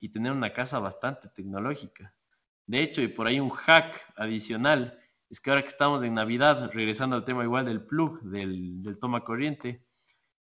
y 0.00 0.08
tener 0.08 0.32
una 0.32 0.52
casa 0.52 0.80
bastante 0.80 1.28
tecnológica. 1.28 2.14
De 2.66 2.80
hecho, 2.80 3.00
y 3.00 3.08
por 3.08 3.28
ahí 3.28 3.38
un 3.38 3.50
hack 3.50 4.12
adicional, 4.16 4.98
es 5.30 5.40
que 5.40 5.50
ahora 5.50 5.62
que 5.62 5.68
estamos 5.68 6.02
en 6.02 6.14
Navidad, 6.14 6.70
regresando 6.72 7.14
al 7.14 7.24
tema 7.24 7.44
igual 7.44 7.66
del 7.66 7.86
plug, 7.86 8.22
del, 8.22 8.82
del 8.82 8.98
toma 8.98 9.24
corriente, 9.24 9.86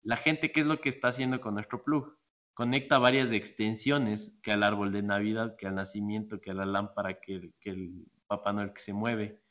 la 0.04 0.16
gente, 0.16 0.52
¿qué 0.52 0.62
es 0.62 0.68
lo 0.68 0.80
que 0.80 0.90
está 0.90 1.10
haciendo 1.10 1.42
con 1.42 1.56
nuestro 1.56 1.84
plug? 1.84 2.18
Conecta 2.54 3.00
varias 3.00 3.32
extensiones 3.32 4.38
que 4.44 4.52
al 4.52 4.64
árbol 4.64 4.92
de 4.92 5.02
Navidad, 5.02 5.56
que 5.58 5.68
al 5.68 5.76
nacimiento, 5.76 6.40
que 6.40 6.52
a 6.52 6.54
la 6.54 6.66
lámpara, 6.66 7.20
que, 7.20 7.52
que 7.60 7.72
el 7.72 8.06
Papá 8.28 8.54
Noel 8.54 8.74
que 8.74 8.82
se 8.82 8.94
mueve. 8.94 9.42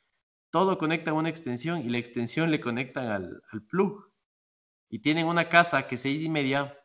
Todo 0.51 0.77
conecta 0.77 1.13
a 1.13 1.15
una 1.15 1.29
extensión 1.29 1.81
y 1.81 1.89
la 1.89 1.99
extensión 1.99 2.51
le 2.51 2.61
conectan 2.61 3.07
al, 3.07 3.43
plug. 3.69 4.11
Y 4.89 4.99
tienen 4.99 5.27
una 5.27 5.49
casa 5.49 5.87
que 5.87 5.97
seis 5.97 6.23
y 6.23 6.29
media 6.29 6.79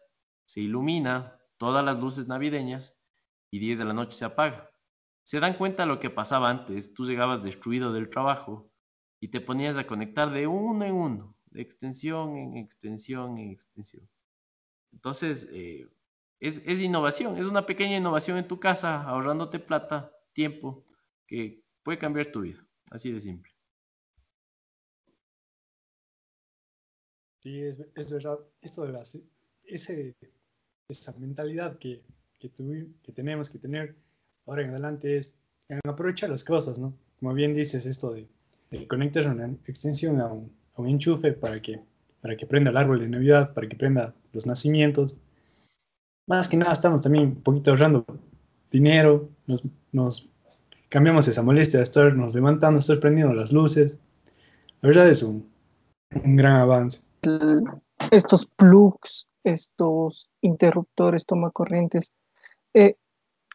se 0.46 0.62
ilumina, 0.62 1.40
todas 1.58 1.84
las 1.84 2.00
luces 2.00 2.28
navideñas, 2.28 2.96
y 3.50 3.60
10 3.60 3.80
de 3.80 3.86
la 3.86 3.94
noche 3.94 4.18
se 4.18 4.26
apaga. 4.26 4.70
Se 5.24 5.40
dan 5.40 5.58
cuenta 5.58 5.86
lo 5.86 6.00
que 6.00 6.10
pasaba 6.10 6.50
antes. 6.50 6.94
Tú 6.94 7.06
llegabas 7.06 7.44
destruido 7.44 7.92
del 7.92 8.10
trabajo 8.10 8.72
y 9.20 9.30
te 9.30 9.42
ponías 9.42 9.78
a 9.78 9.88
conectar 9.88 10.32
de 10.32 10.48
uno 10.48 10.86
en 10.86 10.94
uno, 10.94 11.36
de 11.48 11.62
extensión 11.62 12.38
en 12.38 12.58
extensión 12.58 13.38
en 13.38 13.52
extensión. 13.52 14.08
Entonces, 14.92 15.48
eh, 15.52 15.88
es, 16.40 16.62
es, 16.66 16.80
innovación, 16.82 17.38
es 17.38 17.46
una 17.46 17.66
pequeña 17.66 17.98
innovación 17.98 18.38
en 18.38 18.48
tu 18.48 18.60
casa, 18.60 19.04
ahorrándote 19.04 19.60
plata, 19.60 20.12
tiempo, 20.34 20.86
que 21.26 21.64
puede 21.84 21.98
cambiar 21.98 22.32
tu 22.32 22.42
vida. 22.42 22.66
Así 22.90 23.12
de 23.12 23.22
simple. 23.22 23.52
Sí, 27.42 27.62
es, 27.62 27.80
es 27.96 28.12
verdad. 28.12 28.40
Esto 28.62 28.84
de 28.86 28.94
las, 28.94 29.20
ese, 29.64 30.16
esa 30.90 31.18
mentalidad 31.20 31.78
que 31.78 32.04
que, 32.40 32.52
que 33.04 33.12
tenemos 33.12 33.50
que 33.50 33.60
tener 33.60 33.96
ahora 34.46 34.64
en 34.64 34.70
adelante 34.72 35.18
es 35.18 35.36
aprovechar 35.84 36.30
las 36.30 36.44
cosas, 36.44 36.80
¿no? 36.80 36.94
Como 37.20 37.34
bien 37.34 37.54
dices, 37.54 37.86
esto 37.86 38.14
de, 38.14 38.28
conectar 38.88 39.28
una 39.28 39.48
extensión 39.66 40.22
a 40.22 40.28
un, 40.28 40.52
a 40.76 40.82
un, 40.82 40.90
enchufe 40.90 41.34
para 41.34 41.62
que, 41.62 41.82
para 42.22 42.38
que 42.38 42.46
prenda 42.46 42.70
el 42.70 42.78
árbol 42.78 43.00
de 43.00 43.10
Navidad, 43.10 43.54
para 43.54 43.68
que 43.68 43.76
prenda 43.76 44.14
los 44.34 44.46
nacimientos. 44.46 45.18
Más 46.28 46.50
que 46.50 46.58
nada 46.58 46.74
estamos 46.74 47.02
también 47.02 47.26
un 47.26 47.42
poquito 47.42 47.72
ahorrando 47.72 48.06
dinero, 48.70 49.30
nos, 49.46 49.64
nos 49.94 50.30
cambiamos 50.90 51.28
esa 51.28 51.42
molestia 51.42 51.80
de 51.80 51.84
estarnos 51.84 52.36
levantando, 52.36 52.80
estar 52.80 53.00
prendiendo 53.00 53.34
las 53.34 53.54
luces. 53.54 53.98
La 54.82 54.88
verdad 54.88 55.08
es 55.10 55.24
un, 55.24 55.50
un 56.24 56.36
gran 56.36 56.58
avance. 56.58 57.02
Estos 58.12 58.46
plugs, 58.46 59.28
estos 59.44 60.30
interruptores, 60.42 61.26
toma 61.26 61.50
corrientes, 61.52 62.12
eh, 62.74 62.96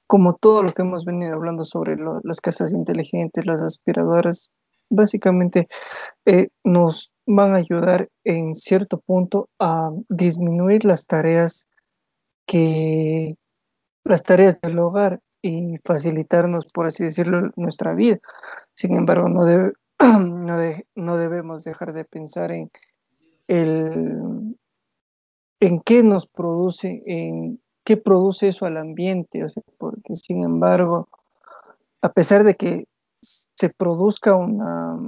como 0.06 0.34
todo 0.34 0.62
lo 0.62 0.72
que 0.72 0.82
hemos 0.82 1.04
venido 1.04 1.34
hablando 1.34 1.64
sobre 1.64 1.96
las 2.24 2.40
casas 2.40 2.72
inteligentes, 2.72 3.46
las 3.46 3.62
aspiradoras, 3.62 4.50
básicamente 4.90 5.68
eh, 6.26 6.48
nos 6.64 7.12
van 7.26 7.54
a 7.54 7.58
ayudar 7.58 8.08
en 8.24 8.54
cierto 8.54 9.00
punto 9.00 9.48
a 9.58 9.90
disminuir 10.08 10.84
las 10.84 11.06
tareas 11.06 11.68
que 12.46 13.36
las 14.04 14.22
tareas 14.22 14.60
del 14.60 14.78
hogar 14.78 15.20
y 15.42 15.76
facilitarnos, 15.84 16.66
por 16.66 16.86
así 16.86 17.04
decirlo, 17.04 17.50
nuestra 17.56 17.94
vida. 17.94 18.18
Sin 18.74 18.94
embargo, 18.94 19.28
no, 19.28 19.42
no, 20.20 20.56
no 20.94 21.16
debemos 21.16 21.64
dejar 21.64 21.92
de 21.92 22.04
pensar 22.04 22.52
en 22.52 22.70
el 23.48 24.56
en 25.62 25.80
qué 25.80 26.02
nos 26.02 26.26
produce, 26.26 27.04
en 27.06 27.60
qué 27.84 27.96
produce 27.96 28.48
eso 28.48 28.66
al 28.66 28.76
ambiente, 28.76 29.44
o 29.44 29.48
sea, 29.48 29.62
porque 29.78 30.16
sin 30.16 30.42
embargo, 30.42 31.08
a 32.00 32.12
pesar 32.12 32.42
de 32.42 32.56
que 32.56 32.88
se 33.20 33.68
produzca 33.68 34.34
una, 34.34 34.98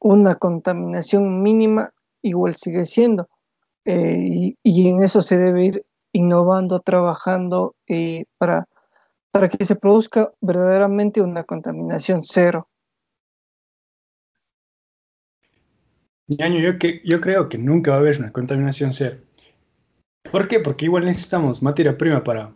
una 0.00 0.34
contaminación 0.34 1.42
mínima, 1.42 1.92
igual 2.22 2.56
sigue 2.56 2.84
siendo. 2.86 3.28
Eh, 3.86 4.56
y, 4.62 4.88
en 4.88 5.02
eso 5.04 5.22
se 5.22 5.38
debe 5.38 5.64
ir 5.64 5.86
innovando, 6.12 6.80
trabajando 6.80 7.76
eh, 7.86 8.24
para, 8.36 8.66
para 9.30 9.48
que 9.48 9.64
se 9.64 9.76
produzca 9.76 10.32
verdaderamente 10.40 11.20
una 11.20 11.44
contaminación 11.44 12.24
cero. 12.24 12.68
Yo, 16.26 16.78
que, 16.80 17.00
yo 17.04 17.20
creo 17.20 17.48
que 17.48 17.58
nunca 17.58 17.92
va 17.92 17.98
a 17.98 18.00
haber 18.00 18.18
una 18.18 18.32
contaminación 18.32 18.92
cero. 18.92 19.18
¿Por 20.28 20.48
qué? 20.48 20.58
Porque 20.58 20.86
igual 20.86 21.04
necesitamos 21.04 21.62
materia 21.62 21.96
prima 21.96 22.24
para, 22.24 22.52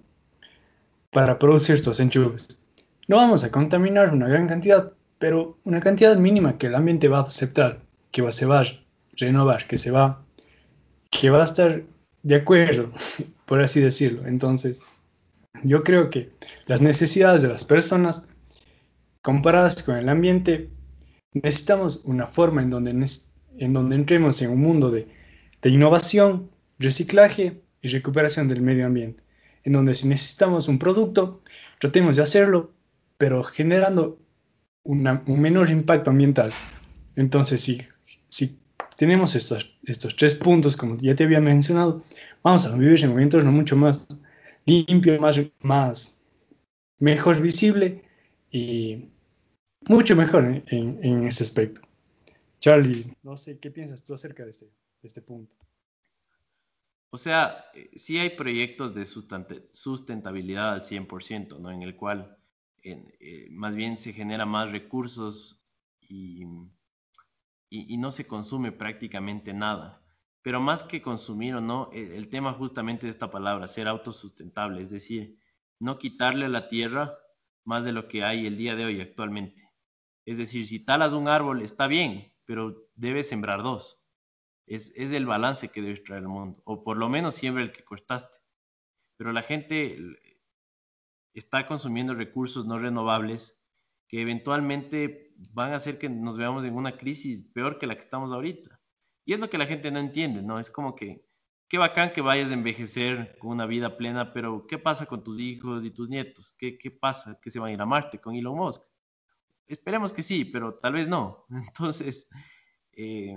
para 1.11 1.39
producir 1.39 1.76
estos 1.76 2.01
enchufes. 2.01 2.61
No 3.07 3.18
vamos 3.18 3.45
a 3.45 3.53
contaminar 3.53 4.12
una 4.12 4.26
gran 4.26 4.49
cantidad, 4.49 4.93
pero 5.20 5.59
una 5.62 5.78
cantidad 5.78 6.16
mínima 6.16 6.59
que 6.59 6.66
el 6.66 6.74
ambiente 6.74 7.07
va 7.07 7.18
a 7.18 7.22
aceptar, 7.22 7.83
que 8.11 8.22
va, 8.22 8.33
se 8.33 8.47
va 8.47 8.62
a 8.62 8.64
renovar, 9.12 9.68
que 9.68 9.78
se 9.78 9.93
va, 9.93 10.24
que 11.11 11.31
va 11.31 11.41
a 11.41 11.45
estar 11.45 11.83
de 12.23 12.35
acuerdo, 12.35 12.91
por 13.47 13.61
así 13.61 13.81
decirlo. 13.81 14.27
Entonces, 14.27 14.81
yo 15.65 15.83
creo 15.83 16.11
que 16.11 16.31
las 16.67 16.81
necesidades 16.81 17.43
de 17.43 17.49
las 17.49 17.65
personas 17.65 18.29
comparadas 19.23 19.83
con 19.83 19.97
el 19.97 20.09
ambiente, 20.09 20.71
necesitamos 21.33 22.03
una 22.05 22.27
forma 22.27 22.63
en 22.63 22.71
donde, 22.71 23.07
en 23.59 23.73
donde 23.73 23.97
entremos 23.97 24.41
en 24.43 24.51
un 24.51 24.61
mundo 24.61 24.91
de, 24.91 25.09
de 25.61 25.71
innovación, 25.71 26.51
reciclaje 26.79 27.61
y 27.83 27.89
recuperación 27.89 28.49
del 28.49 28.63
medio 28.63 28.87
ambiente, 28.87 29.23
en 29.65 29.75
donde 29.75 29.95
si 29.95 30.09
necesitamos 30.09 30.69
un 30.69 30.79
producto, 30.79 31.43
tratemos 31.79 32.17
de 32.17 32.23
hacerlo, 32.23 32.73
pero 33.19 33.43
generando 33.43 34.19
un 34.83 35.41
menor 35.41 35.71
impacto 35.71 36.11
ambiental. 36.11 36.53
Entonces, 37.17 37.61
si, 37.61 37.83
si 38.31 38.60
tenemos 39.01 39.34
estos, 39.34 39.78
estos 39.84 40.14
tres 40.14 40.34
puntos, 40.34 40.76
como 40.76 40.94
ya 40.98 41.14
te 41.14 41.24
había 41.24 41.40
mencionado, 41.40 42.05
vamos 42.42 42.66
a 42.66 42.76
vivir 42.76 43.03
en 43.03 43.12
un 43.12 43.20
entorno 43.20 43.51
mucho 43.51 43.74
más 43.74 44.07
limpio, 44.66 45.18
más, 45.18 45.40
más 45.62 46.22
mejor 46.98 47.40
visible 47.40 48.05
y 48.51 49.09
mucho 49.88 50.14
mejor 50.14 50.44
en, 50.44 50.98
en, 51.03 51.26
ese 51.26 51.44
aspecto. 51.44 51.80
Charlie, 52.61 53.16
no 53.22 53.38
sé 53.38 53.59
qué 53.59 53.70
piensas 53.70 54.05
tú 54.05 54.12
acerca 54.12 54.44
de 54.44 54.51
este, 54.51 54.70
este 55.03 55.22
punto. 55.22 55.57
O 57.09 57.16
sea, 57.16 57.64
sí 57.94 58.18
hay 58.18 58.36
proyectos 58.36 58.94
de 58.94 59.07
sustentabilidad 59.72 60.74
al 60.74 60.82
100%, 60.82 61.59
¿no? 61.59 61.72
En 61.72 61.80
el 61.80 61.96
cual 61.96 62.36
eh, 62.82 63.48
más 63.51 63.74
bien 63.74 63.96
se 63.96 64.12
genera 64.12 64.44
más 64.44 64.70
recursos 64.70 65.64
y, 66.03 66.44
y, 67.71 67.97
no 67.99 68.11
se 68.11 68.27
consume 68.27 68.73
prácticamente 68.73 69.55
nada. 69.55 70.03
Pero 70.43 70.61
más 70.61 70.83
que 70.83 71.01
consumir 71.01 71.55
o 71.55 71.61
no, 71.61 71.91
el, 71.93 72.12
el 72.12 72.29
tema 72.29 72.53
justamente 72.53 73.07
de 73.07 73.11
esta 73.11 73.31
palabra, 73.31 73.68
ser 73.68 73.89
autosustentable, 73.89 74.83
es 74.83 74.91
decir, 74.91 75.39
no 75.79 75.99
quitarle 75.99 76.47
a 76.47 76.49
la 76.49 76.68
tierra 76.68 77.16
más 77.64 77.85
de 77.85 77.93
lo 77.93 78.09
que 78.09 78.25
hay 78.25 78.47
el 78.47 78.57
día 78.57 78.75
de 78.75 78.85
hoy 78.85 79.01
actualmente. 79.01 79.71
Es 80.27 80.39
decir, 80.39 80.66
si 80.66 80.81
talas 80.85 81.12
un 81.12 81.29
árbol, 81.29 81.62
está 81.62 81.87
bien, 81.87 82.35
pero 82.45 82.91
debes 82.97 83.29
sembrar 83.29 83.62
dos 83.62 84.01
es, 84.71 84.93
el 84.97 85.27
balance 85.27 85.68
que 85.68 85.83
debe 85.83 85.99
traer 85.99 86.23
el 86.23 86.29
mundo, 86.29 86.62
o 86.64 86.85
por 86.85 86.97
lo 86.97 87.09
menos 87.09 87.35
siempre 87.35 87.64
el 87.64 87.73
que 87.73 87.85
cortaste. 87.85 88.39
Pero 89.16 89.33
la 89.33 89.43
gente 89.43 89.99
está 91.35 91.66
consumiendo 91.66 92.14
recursos 92.14 92.66
no 92.66 92.79
renovables 92.79 93.59
que 94.09 94.23
eventualmente 94.23 95.30
van 95.53 95.72
a 95.72 95.76
hacer 95.76 95.99
que 95.99 96.09
nos 96.09 96.36
veamos 96.36 96.64
en 96.64 96.74
una 96.74 96.97
crisis 96.97 97.43
peor 97.43 97.78
que 97.78 97.86
la 97.86 97.95
que 97.95 98.01
estamos 98.01 98.32
ahorita. 98.32 98.80
Y 99.24 99.32
es 99.32 99.41
lo 99.41 99.49
que 99.49 99.59
la 99.59 99.66
gente 99.66 99.91
no 99.91 99.99
entiende, 99.99 100.43
¿no? 100.43 100.59
Es 100.59 100.70
como 100.70 100.95
que, 100.95 101.24
qué 101.68 101.78
bacán 101.78 102.12
que 102.12 102.20
vayas 102.20 102.51
a 102.51 102.55
envejecer 102.55 103.36
con 103.38 103.51
una 103.53 103.66
vida 103.66 103.97
plena, 103.97 104.32
pero 104.32 104.66
¿qué 104.66 104.78
pasa 104.78 105.07
con 105.07 105.22
tus 105.22 105.38
hijos 105.38 105.84
y 105.84 105.91
tus 105.91 106.09
nietos? 106.09 106.55
¿Qué, 106.59 106.78
qué 106.78 106.91
pasa? 106.91 107.38
¿Que 107.41 107.51
se 107.51 107.59
van 107.59 107.70
a 107.70 107.72
ir 107.72 107.80
a 107.80 107.86
Marte 107.86 108.20
con 108.20 108.34
Elon 108.34 108.57
Musk? 108.57 108.82
Esperemos 109.66 110.12
que 110.12 110.22
sí, 110.22 110.45
pero 110.45 110.74
tal 110.74 110.95
vez 110.95 111.09
no. 111.09 111.47
Entonces, 111.51 112.28
eh, 112.93 113.36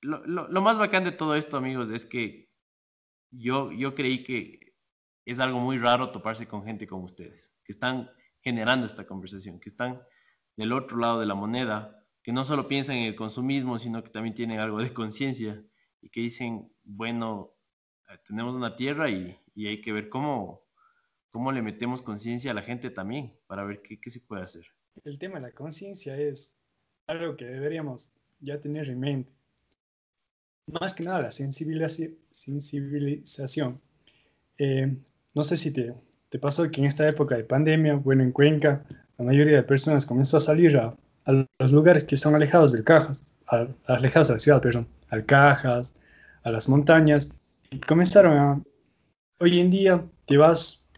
lo, 0.00 0.24
lo, 0.26 0.60
más 0.62 0.78
bacán 0.78 1.04
de 1.04 1.12
todo 1.12 1.34
esto, 1.34 1.56
amigos, 1.56 1.90
es 1.90 2.06
que 2.06 2.50
yo, 3.30 3.72
yo 3.72 3.94
creí 3.94 4.22
que 4.22 4.74
es 5.26 5.40
algo 5.40 5.60
muy 5.60 5.78
raro 5.78 6.10
toparse 6.10 6.46
con 6.46 6.64
gente 6.64 6.86
como 6.86 7.04
ustedes, 7.04 7.54
que 7.64 7.72
están 7.72 8.10
generando 8.42 8.86
esta 8.86 9.06
conversación, 9.06 9.60
que 9.60 9.68
están 9.68 10.00
del 10.60 10.72
otro 10.72 10.98
lado 10.98 11.20
de 11.20 11.26
la 11.26 11.34
moneda, 11.34 12.04
que 12.22 12.32
no 12.32 12.44
solo 12.44 12.68
piensan 12.68 12.96
en 12.96 13.04
el 13.04 13.16
consumismo, 13.16 13.78
sino 13.78 14.04
que 14.04 14.10
también 14.10 14.34
tienen 14.34 14.60
algo 14.60 14.78
de 14.78 14.92
conciencia 14.92 15.64
y 16.02 16.10
que 16.10 16.20
dicen, 16.20 16.70
bueno, 16.84 17.54
eh, 18.08 18.18
tenemos 18.26 18.54
una 18.54 18.76
tierra 18.76 19.10
y, 19.10 19.36
y 19.54 19.66
hay 19.66 19.80
que 19.80 19.92
ver 19.92 20.08
cómo, 20.08 20.62
cómo 21.30 21.50
le 21.50 21.62
metemos 21.62 22.02
conciencia 22.02 22.50
a 22.50 22.54
la 22.54 22.62
gente 22.62 22.90
también 22.90 23.34
para 23.46 23.64
ver 23.64 23.80
qué, 23.82 24.00
qué 24.00 24.10
se 24.10 24.20
puede 24.20 24.42
hacer. 24.42 24.66
El 25.04 25.18
tema 25.18 25.36
de 25.36 25.42
la 25.42 25.52
conciencia 25.52 26.18
es 26.18 26.58
algo 27.06 27.36
que 27.36 27.46
deberíamos 27.46 28.12
ya 28.40 28.60
tener 28.60 28.90
en 28.90 29.00
mente. 29.00 29.32
Más 30.66 30.94
que 30.94 31.04
nada 31.04 31.22
la 31.22 31.30
sensibilización. 31.30 33.80
Eh, 34.58 34.94
no 35.34 35.42
sé 35.42 35.56
si 35.56 35.72
te, 35.72 35.94
te 36.28 36.38
pasó 36.38 36.70
que 36.70 36.80
en 36.80 36.86
esta 36.86 37.08
época 37.08 37.36
de 37.36 37.44
pandemia, 37.44 37.94
bueno, 37.94 38.22
en 38.22 38.32
Cuenca, 38.32 38.84
la 39.20 39.26
mayoría 39.26 39.56
de 39.56 39.62
personas 39.62 40.06
comenzó 40.06 40.38
a 40.38 40.40
salir 40.40 40.78
a, 40.78 40.94
a 41.26 41.46
los 41.58 41.72
lugares 41.72 42.04
que 42.04 42.16
son 42.16 42.34
alejados 42.34 42.72
del 42.72 42.84
Cajas, 42.84 43.22
a, 43.46 43.66
alejados 43.86 44.28
de 44.28 44.34
la 44.34 44.40
ciudad, 44.40 44.62
perdón, 44.62 44.88
al 45.10 45.26
Cajas, 45.26 45.92
a 46.42 46.50
las 46.50 46.70
montañas, 46.70 47.34
y 47.70 47.78
comenzaron 47.80 48.38
a, 48.38 48.62
hoy 49.38 49.60
en 49.60 49.70
día 49.70 50.02
te 50.24 50.38
vas 50.38 50.88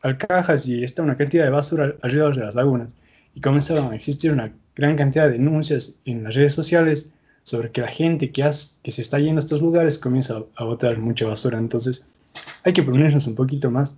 al 0.00 0.16
Cajas 0.16 0.68
y 0.68 0.84
está 0.84 1.02
una 1.02 1.16
cantidad 1.16 1.42
de 1.42 1.50
basura 1.50 1.96
alrededor 2.02 2.36
de 2.36 2.42
las 2.42 2.54
lagunas, 2.54 2.94
y 3.34 3.40
comenzaron 3.40 3.92
a 3.92 3.96
existir 3.96 4.30
una 4.30 4.52
gran 4.76 4.94
cantidad 4.94 5.26
de 5.26 5.32
denuncias 5.32 5.98
en 6.04 6.22
las 6.22 6.36
redes 6.36 6.54
sociales 6.54 7.12
sobre 7.42 7.72
que 7.72 7.80
la 7.80 7.88
gente 7.88 8.30
que, 8.30 8.48
que 8.84 8.90
se 8.92 9.02
está 9.02 9.18
yendo 9.18 9.40
a 9.40 9.44
estos 9.44 9.60
lugares 9.60 9.98
comienza 9.98 10.40
a, 10.54 10.64
botar 10.64 10.96
mucha 10.98 11.26
basura. 11.26 11.58
Entonces, 11.58 12.14
hay 12.62 12.72
que 12.72 12.84
ponernos 12.84 13.26
un 13.26 13.34
poquito 13.34 13.72
más 13.72 13.96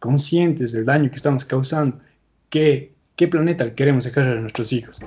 conscientes 0.00 0.72
del 0.72 0.84
daño 0.84 1.08
que 1.08 1.16
estamos 1.16 1.46
causando, 1.46 1.98
qué, 2.50 2.95
qué 3.16 3.28
planeta 3.28 3.74
queremos 3.74 4.04
dejar 4.04 4.28
a 4.28 4.40
nuestros 4.40 4.72
hijos. 4.72 5.00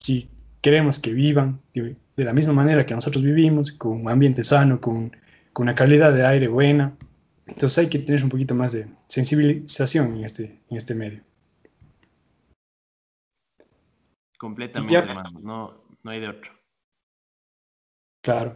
Si 0.00 0.30
queremos 0.60 0.98
que 0.98 1.12
vivan 1.12 1.60
de, 1.74 1.96
la 2.16 2.32
misma 2.32 2.52
manera 2.52 2.86
que 2.86 2.94
nosotros 2.94 3.22
vivimos, 3.22 3.72
con 3.72 4.00
un 4.00 4.08
ambiente 4.08 4.42
sano, 4.44 4.80
con, 4.80 5.10
con, 5.52 5.64
una 5.64 5.74
calidad 5.74 6.12
de 6.12 6.26
aire 6.26 6.48
buena, 6.48 6.96
entonces 7.46 7.78
hay 7.78 7.88
que 7.88 7.98
tener 7.98 8.22
un 8.24 8.30
poquito 8.30 8.54
más 8.54 8.72
de 8.72 8.86
sensibilización 9.08 10.16
en 10.16 10.24
este, 10.24 10.60
en 10.70 10.76
este 10.76 10.94
medio. 10.94 11.22
Completamente, 14.38 15.14
No, 15.42 15.82
no 16.02 16.10
hay 16.10 16.20
de 16.20 16.28
otro. 16.28 16.52
Claro. 18.22 18.54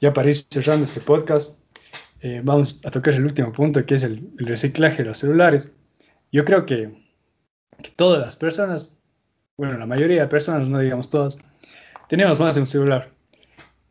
Ya 0.00 0.12
para 0.12 0.28
ir 0.28 0.36
cerrando 0.36 0.84
este 0.84 1.00
podcast, 1.00 1.62
eh, 2.20 2.40
vamos 2.44 2.84
a 2.84 2.90
tocar 2.90 3.14
el 3.14 3.24
último 3.24 3.52
punto, 3.52 3.84
que 3.86 3.94
es 3.94 4.04
el, 4.04 4.30
reciclaje 4.36 5.02
de 5.02 5.08
los 5.08 5.18
celulares. 5.18 5.74
Yo 6.30 6.44
creo 6.44 6.66
que, 6.66 7.05
todas 7.90 8.20
las 8.20 8.36
personas, 8.36 8.98
bueno, 9.56 9.78
la 9.78 9.86
mayoría 9.86 10.22
de 10.22 10.28
personas, 10.28 10.68
no 10.68 10.78
digamos 10.78 11.10
todas, 11.10 11.38
tenemos 12.08 12.40
más 12.40 12.54
de 12.54 12.62
un 12.62 12.66
celular. 12.66 13.12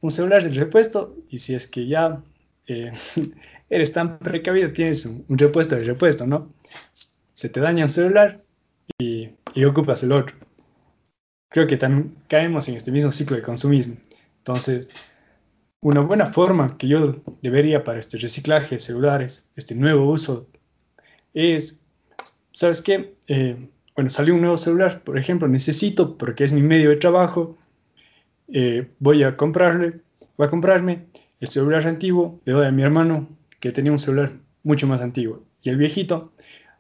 Un 0.02 0.12
celular 0.12 0.44
de 0.44 0.50
repuesto 0.50 1.16
y 1.30 1.40
si 1.40 1.56
es 1.56 1.68
que 1.68 1.88
ya 1.88 2.22
eh, 2.68 2.92
eres 3.70 3.94
tan 3.94 4.20
precavido, 4.20 4.72
tienes 4.74 5.06
un, 5.06 5.38
repuesto 5.38 5.76
de 5.76 5.84
repuesto, 5.84 6.28
¿no? 6.28 6.54
Se 7.34 7.50
te 7.50 7.60
daña 7.60 7.86
un 7.86 7.90
celular 7.90 8.44
y, 9.00 9.30
y 9.54 9.66
ocupas 9.66 10.04
el 10.04 10.12
otro 10.12 10.36
creo 11.56 11.68
que 11.68 11.78
también 11.78 12.14
caemos 12.28 12.68
en 12.68 12.76
este 12.76 12.92
mismo 12.92 13.14
ciclo 13.14 13.38
de 13.38 13.42
consumismo. 13.42 13.96
Entonces, 14.40 14.90
una 15.80 16.02
buena 16.02 16.26
forma 16.26 16.78
que 16.78 16.90
yo 16.90 17.24
debería 17.42 17.82
para 17.82 17.98
este 17.98 18.18
reciclaje 18.18 18.76
de 18.76 18.82
celulares, 18.82 19.50
este 19.56 19.74
nuevo 19.74 20.12
uso, 20.12 20.50
es, 21.34 21.86
¿sabes 22.52 22.82
qué? 22.82 23.16
Eh, 23.28 23.70
bueno, 23.96 24.10
salió 24.10 24.34
un 24.36 24.42
nuevo 24.42 24.58
celular, 24.58 25.02
por 25.04 25.18
ejemplo, 25.18 25.48
necesito, 25.48 26.18
porque 26.18 26.44
es 26.44 26.54
mi 26.54 26.62
medio 26.62 26.90
de 26.90 26.98
trabajo, 26.98 27.58
eh, 28.48 28.90
voy 29.00 29.24
a 29.24 29.38
comprarle, 29.38 30.02
voy 30.38 30.48
a 30.48 30.50
comprarme 30.50 31.06
el 31.40 31.48
celular 31.48 31.88
antiguo, 31.88 32.42
le 32.46 32.54
doy 32.54 32.68
a 32.68 32.72
mi 32.72 32.84
hermano 32.84 33.28
que 33.60 33.72
tenía 33.72 33.92
un 33.92 34.00
celular 34.00 34.32
mucho 34.64 34.88
más 34.88 35.02
antiguo. 35.02 35.44
Y 35.62 35.70
el 35.70 35.78
viejito, 35.78 36.34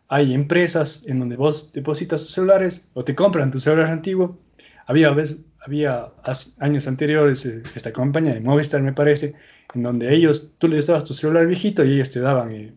hay 0.08 0.34
empresas 0.34 1.08
en 1.08 1.20
donde 1.20 1.36
vos 1.36 1.74
depositas 1.74 2.22
tus 2.22 2.32
celulares 2.32 2.90
o 2.94 3.04
te 3.04 3.16
compran 3.16 3.52
tu 3.52 3.60
celular 3.60 3.90
antiguo 3.90 4.38
había, 4.86 5.10
veces, 5.12 5.46
había 5.60 6.12
años 6.60 6.88
anteriores 6.88 7.46
eh, 7.46 7.64
esta 7.76 7.92
compañía 7.92 8.34
de 8.34 8.42
Movistar, 8.42 8.82
me 8.82 8.94
parece, 8.94 9.36
en 9.74 9.84
donde 9.84 10.14
ellos, 10.14 10.54
tú 10.58 10.68
les 10.68 10.88
dabas 10.88 11.06
tu 11.06 11.14
celular 11.14 11.48
viejito 11.48 11.84
y 11.84 11.94
ellos 11.94 12.12
te 12.12 12.20
daban 12.20 12.52
eh, 12.52 12.74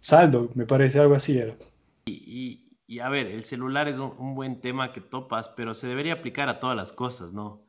saldo, 0.00 0.50
me 0.54 0.66
parece, 0.66 0.98
algo 0.98 1.14
así 1.14 1.38
era. 1.38 1.54
Y, 2.06 2.60
y, 2.94 3.00
a 3.00 3.08
ver, 3.08 3.26
el 3.26 3.44
celular 3.44 3.88
es 3.88 3.98
un, 3.98 4.34
buen 4.36 4.60
tema 4.60 4.92
que 4.92 5.00
topas, 5.00 5.48
pero 5.48 5.74
se 5.74 5.88
debería 5.88 6.14
aplicar 6.14 6.48
a 6.48 6.60
todas 6.60 6.76
las 6.76 6.92
cosas, 6.92 7.32
¿no? 7.32 7.66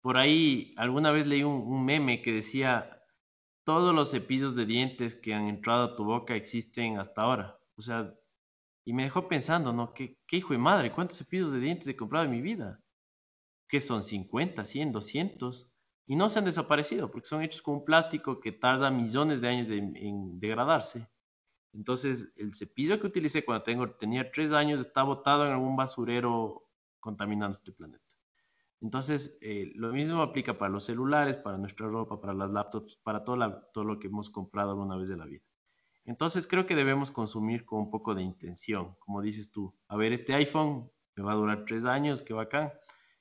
Por 0.00 0.16
ahí, 0.16 0.72
alguna 0.76 1.10
vez 1.10 1.26
leí 1.26 1.42
un, 1.42 1.84
meme 1.84 2.22
que 2.22 2.32
decía, 2.32 3.02
todos 3.64 3.92
los 3.94 4.12
cepillos 4.12 4.54
de 4.54 4.66
dientes 4.66 5.16
que 5.16 5.34
han 5.34 5.48
entrado 5.48 5.84
a 5.84 5.96
tu 5.96 6.04
boca 6.04 6.36
existen 6.36 6.98
hasta 6.98 7.22
ahora. 7.22 7.58
O 7.76 7.82
sea, 7.82 8.14
y 8.84 8.92
me 8.92 9.02
dejó 9.02 9.26
pensando, 9.28 9.72
¿no? 9.72 9.92
¿Qué, 9.92 10.16
hijo 10.30 10.52
de 10.52 10.58
madre? 10.58 10.92
¿Cuántos 10.92 11.18
cepillos 11.18 11.52
de 11.52 11.58
dientes 11.58 11.88
he 11.88 11.96
comprado 11.96 12.26
en 12.26 12.30
mi 12.30 12.40
vida? 12.40 12.80
que 13.68 13.80
son 13.80 14.02
50, 14.02 14.64
100, 14.64 14.92
200, 14.92 15.72
y 16.06 16.16
no 16.16 16.28
se 16.28 16.38
han 16.38 16.46
desaparecido 16.46 17.10
porque 17.10 17.28
son 17.28 17.42
hechos 17.42 17.60
con 17.60 17.74
un 17.74 17.84
plástico 17.84 18.40
que 18.40 18.52
tarda 18.52 18.90
millones 18.90 19.40
de 19.42 19.48
años 19.48 19.70
en, 19.70 20.40
degradarse. 20.40 21.06
Entonces, 21.72 22.32
el 22.36 22.54
cepillo 22.54 23.00
que 23.00 23.06
utilicé 23.06 23.44
cuando 23.44 23.62
tengo, 23.64 23.90
tenía 23.90 24.30
tres 24.30 24.52
años 24.52 24.80
está 24.80 25.02
botado 25.02 25.46
en 25.46 25.52
algún 25.52 25.76
basurero 25.76 26.68
contaminando 27.00 27.56
este 27.56 27.72
planeta. 27.72 28.04
Entonces, 28.80 29.36
eh, 29.40 29.72
lo 29.74 29.92
mismo 29.92 30.22
aplica 30.22 30.56
para 30.56 30.70
los 30.70 30.84
celulares, 30.84 31.36
para 31.36 31.58
nuestra 31.58 31.88
ropa, 31.88 32.20
para 32.20 32.34
las 32.34 32.50
laptops, 32.50 32.96
para 33.02 33.24
todo, 33.24 33.84
lo 33.84 33.98
que 33.98 34.06
hemos 34.06 34.30
comprado 34.30 34.70
alguna 34.70 34.96
vez 34.96 35.08
de 35.08 35.16
la 35.16 35.26
vida. 35.26 35.42
Entonces, 36.04 36.46
creo 36.46 36.64
que 36.66 36.76
debemos 36.76 37.10
consumir 37.10 37.64
con 37.64 37.80
un 37.80 37.90
poco 37.90 38.14
de 38.14 38.22
intención, 38.22 38.94
como 39.00 39.20
dices 39.20 39.50
tú. 39.50 39.74
A 39.88 39.96
ver, 39.96 40.12
este 40.12 40.34
iPhone 40.34 40.90
me 41.16 41.24
va 41.24 41.32
a 41.32 41.36
durar 41.36 41.64
tres 41.66 41.84
años, 41.84 42.22
qué 42.22 42.32
bacán 42.32 42.72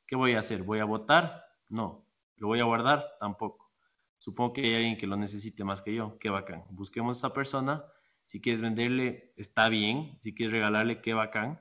¿Qué 0.08 0.16
voy 0.16 0.36
a 0.36 0.40
hacer? 0.40 0.64
¿Voy 0.64 0.80
a 0.80 0.86
votar? 0.86 1.44
No. 1.68 2.06
¿Lo 2.38 2.48
voy 2.48 2.62
a 2.62 2.64
guardar? 2.64 3.06
Tampoco. 3.20 3.74
Supongo 4.20 4.54
que 4.54 4.62
hay 4.62 4.76
alguien 4.76 4.98
que 4.98 5.06
lo 5.06 5.18
necesite 5.18 5.66
más 5.66 5.82
que 5.82 5.94
yo. 5.94 6.18
Qué 6.18 6.30
bacán. 6.30 6.64
Busquemos 6.70 7.18
a 7.18 7.20
esa 7.20 7.34
persona. 7.34 7.84
Si 8.28 8.42
quieres 8.42 8.62
venderle, 8.62 9.34
está 9.38 9.70
bien. 9.70 10.20
Si 10.22 10.36
quieres 10.36 10.54
regalarle, 10.54 11.02
qué 11.02 11.14
bacán. 11.14 11.60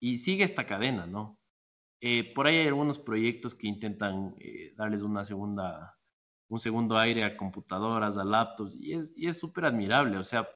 Y 0.00 0.18
sigue 0.18 0.44
esta 0.44 0.66
cadena, 0.66 1.06
¿no? 1.06 1.40
Eh, 2.00 2.34
por 2.34 2.46
ahí 2.46 2.56
hay 2.56 2.68
algunos 2.68 2.98
proyectos 2.98 3.54
que 3.54 3.66
intentan 3.68 4.34
eh, 4.38 4.74
darles 4.76 5.02
una 5.02 5.24
segunda, 5.24 5.98
un 6.48 6.58
segundo 6.58 6.98
aire 6.98 7.24
a 7.24 7.36
computadoras, 7.36 8.16
a 8.18 8.24
laptops, 8.24 8.76
y 8.76 8.94
es 8.94 9.12
y 9.16 9.32
súper 9.32 9.66
admirable. 9.66 10.18
O 10.18 10.24
sea, 10.24 10.48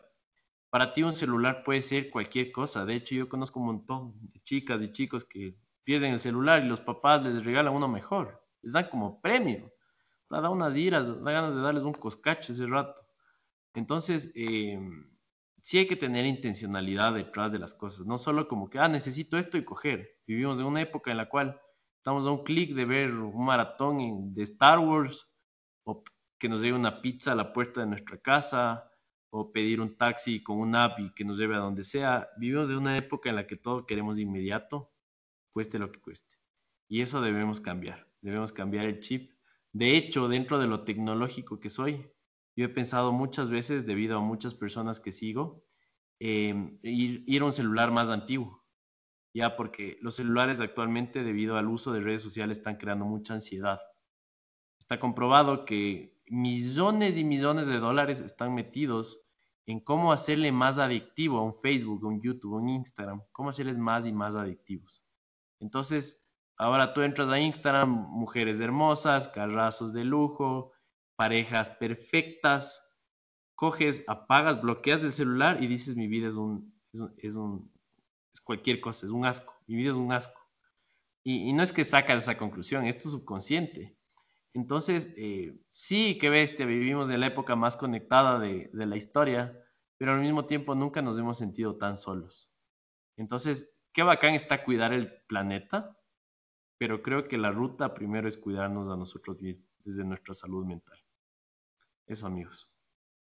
para 0.71 0.93
ti 0.93 1.03
un 1.03 1.13
celular 1.13 1.63
puede 1.65 1.83
ser 1.83 2.11
cualquier 2.11 2.53
cosa. 2.53 2.85
De 2.85 2.95
hecho, 2.97 3.15
yo 3.15 3.29
conozco 3.29 3.61
un 3.61 3.67
montón 3.67 4.15
de 4.33 4.41
chicas 4.43 4.83
y 4.83 4.93
chicos 4.93 5.25
que 5.25 5.57
pierden 5.85 6.13
el 6.13 6.21
celular 6.21 6.63
y 6.65 6.69
los 6.69 6.81
papás 6.81 7.23
les 7.23 7.45
regalan 7.45 7.75
uno 7.75 7.89
mejor. 7.89 8.45
Les 8.63 8.73
dan 8.73 8.89
como 8.91 9.21
premio. 9.21 9.73
Da 10.31 10.51
unas 10.51 10.77
iras, 10.77 11.07
da 11.25 11.33
ganas 11.33 11.55
de 11.55 11.63
darles 11.63 11.85
un 11.85 11.95
coscacho 11.95 12.53
ese 12.53 12.67
rato. 12.67 13.01
Entonces, 13.75 14.31
eh, 14.35 14.79
sí 15.63 15.79
hay 15.79 15.87
que 15.87 15.97
tener 15.97 16.27
intencionalidad 16.27 17.15
detrás 17.15 17.53
de 17.53 17.59
las 17.59 17.75
cosas, 17.75 18.07
no 18.07 18.19
solo 18.19 18.49
como 18.49 18.71
que, 18.71 18.79
ah, 18.79 18.89
necesito 18.89 19.39
esto 19.39 19.59
y 19.59 19.65
coger. 19.65 20.19
Vivimos 20.27 20.61
en 20.61 20.67
una 20.67 20.83
época 20.83 21.11
en 21.11 21.17
la 21.17 21.29
cual 21.29 21.61
estamos 21.97 22.27
a 22.27 22.31
un 22.31 22.45
clic 22.45 22.75
de 22.75 22.85
ver 22.85 23.13
un 23.13 23.45
maratón 23.45 24.35
de 24.35 24.43
Star 24.43 24.79
Wars, 24.79 25.29
o 25.85 26.03
que 26.39 26.49
nos 26.49 26.63
lleve 26.63 26.77
una 26.77 27.01
pizza 27.03 27.33
a 27.33 27.35
la 27.35 27.53
puerta 27.53 27.81
de 27.81 27.89
nuestra 27.89 28.19
casa, 28.19 28.89
o 29.31 29.53
pedir 29.53 29.81
un 29.81 29.97
taxi 29.97 30.43
con 30.43 30.59
un 30.59 30.75
app 30.75 30.99
y 31.01 31.13
que 31.13 31.25
nos 31.25 31.39
lleve 31.39 31.55
a 31.55 31.59
donde 31.59 31.85
sea. 31.85 32.29
Vivimos 32.39 32.71
en 32.71 32.77
una 32.77 32.97
época 32.97 33.29
en 33.29 33.37
la 33.37 33.47
que 33.47 33.57
todo 33.57 33.87
queremos 33.87 34.19
inmediato 34.19 34.91
cueste 35.53 35.79
lo 35.79 35.93
que 35.93 36.01
cueste. 36.01 36.37
Y 36.89 37.03
eso 37.03 37.21
debemos 37.21 37.61
cambiar, 37.61 38.09
debemos 38.23 38.53
cambiar 38.53 38.87
el 38.87 39.01
chip. 39.01 39.33
De 39.73 39.97
hecho, 39.97 40.29
dentro 40.29 40.59
de 40.59 40.67
lo 40.67 40.85
tecnológico 40.85 41.61
que 41.61 41.69
soy, 41.69 42.11
yo 42.59 42.65
he 42.65 42.69
pensado 42.69 43.13
muchas 43.13 43.51
veces, 43.51 43.87
debido 43.87 44.19
a 44.19 44.21
muchas 44.21 44.53
personas 44.53 44.99
que 44.99 45.13
sigo, 45.13 45.65
em, 46.19 46.81
ir, 46.83 47.23
ir, 47.29 47.43
a 47.43 47.45
un 47.45 47.53
celular 47.53 47.93
más 47.93 48.11
antiguo. 48.11 48.59
ya 49.33 49.55
porque 49.57 49.99
los 50.01 50.17
celulares 50.17 50.61
actualmente, 50.61 51.23
debido 51.23 51.57
al 51.57 51.69
uso 51.69 51.93
de 51.93 52.01
redes 52.01 52.23
sociales, 52.23 52.59
están 52.59 52.77
creando 52.77 53.05
mucha 53.05 53.35
ansiedad. 53.35 53.79
Está 54.81 54.99
comprobado 54.99 55.65
que 55.65 56.21
millones 56.27 57.17
y 57.17 57.23
millones 57.23 57.69
de 57.69 57.79
dólares 57.79 58.21
están 58.21 58.55
metidos 58.55 59.21
en 59.67 59.79
cómo 59.79 60.11
hacerle 60.13 60.51
más 60.51 60.79
adictivo 60.79 61.39
a 61.39 61.45
un 61.45 61.55
Facebook, 61.61 62.05
a 62.05 62.09
un 62.09 62.21
YouTube, 62.21 62.55
a 62.55 62.57
un 62.57 62.71
Instagram, 62.71 63.23
cómo 63.31 63.51
hacerles 63.51 63.79
más 63.79 64.05
y 64.07 64.13
más 64.13 64.35
adictivos. 64.35 65.07
Entonces, 65.61 66.21
ahora 66.57 66.93
tú 66.93 67.03
entras 67.03 67.29
a 67.29 67.39
Instagram, 67.39 67.89
mujeres 67.89 68.59
hermosas, 68.59 69.29
carrazos 69.29 69.93
de 69.93 70.03
lujo, 70.03 70.73
parejas 71.19 71.69
perfectas, 71.69 72.89
coges, 73.57 74.05
apagas, 74.07 74.63
bloqueas 74.63 75.03
el 75.03 75.13
celular 75.13 75.61
y 75.61 75.67
dices 75.67 75.97
mi 75.97 76.07
vida 76.07 76.29
es 76.29 76.37
un, 76.37 76.73
es, 76.93 77.35
un, 77.35 77.73
es, 78.33 78.41
cualquier 78.41 78.81
cosa, 78.81 79.05
es 79.05 79.11
un 79.11 79.27
asco, 79.27 79.53
mi 79.67 79.75
vida 79.75 79.91
es 79.91 79.97
un 79.97 80.13
asco. 80.13 80.41
Y, 81.25 81.53
no 81.53 81.65
es 81.65 81.73
que 81.73 81.85
sacas 81.85 82.23
esa 82.23 82.39
conclusión, 82.39 82.87
es 82.87 82.99
tu 82.99 83.11
subconsciente. 83.11 83.99
Entonces, 84.55 85.13
eh, 85.17 85.61
sí 85.73 86.19
que 86.19 86.31
bestia, 86.31 86.65
vivimos 86.67 87.11
en 87.11 87.19
la 87.19 87.27
época 87.27 87.57
más 87.57 87.77
conectada 87.77 88.39
de, 88.39 88.71
de 88.73 88.87
la 88.87 88.97
historia, 88.97 89.61
pero 89.99 90.13
al 90.13 90.21
mismo 90.21 90.47
tiempo 90.47 90.77
nunca 90.77 91.03
nos 91.03 91.19
hemos 91.19 91.37
sentido 91.37 91.77
tan 91.79 91.97
solos. 91.97 92.55
Entonces, 93.17 93.77
qué 93.93 94.05
bacán 94.05 94.35
está 94.35 94.65
cuidar 94.65 94.93
el 94.93 95.21
planeta, 95.27 95.99
pero 96.79 97.03
creo 97.03 97.27
que 97.27 97.39
la 97.39 97.51
ruta 97.51 97.93
primero 97.93 98.29
es 98.29 98.39
cuidarnos 98.39 98.89
a 98.89 98.97
nosotros 98.97 99.43
mismos, 99.43 99.69
desde 99.85 100.05
nuestra 100.05 100.33
salud 100.33 100.65
mental. 100.65 100.97
Eso, 102.09 102.27
amigos. 102.27 102.67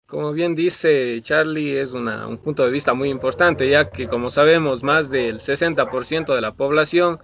Como 0.07 0.31
bien 0.33 0.55
dice 0.55 1.19
Charlie, 1.21 1.77
es 1.79 1.93
un 1.93 2.37
punto 2.43 2.65
de 2.65 2.71
vista 2.71 2.93
muy 2.93 3.09
importante, 3.09 3.69
ya 3.69 3.89
que 3.89 4.07
como 4.07 4.29
sabemos, 4.29 4.83
más 4.83 5.09
del 5.09 5.39
60% 5.39 6.35
de 6.35 6.41
la 6.41 6.53
población 6.53 7.19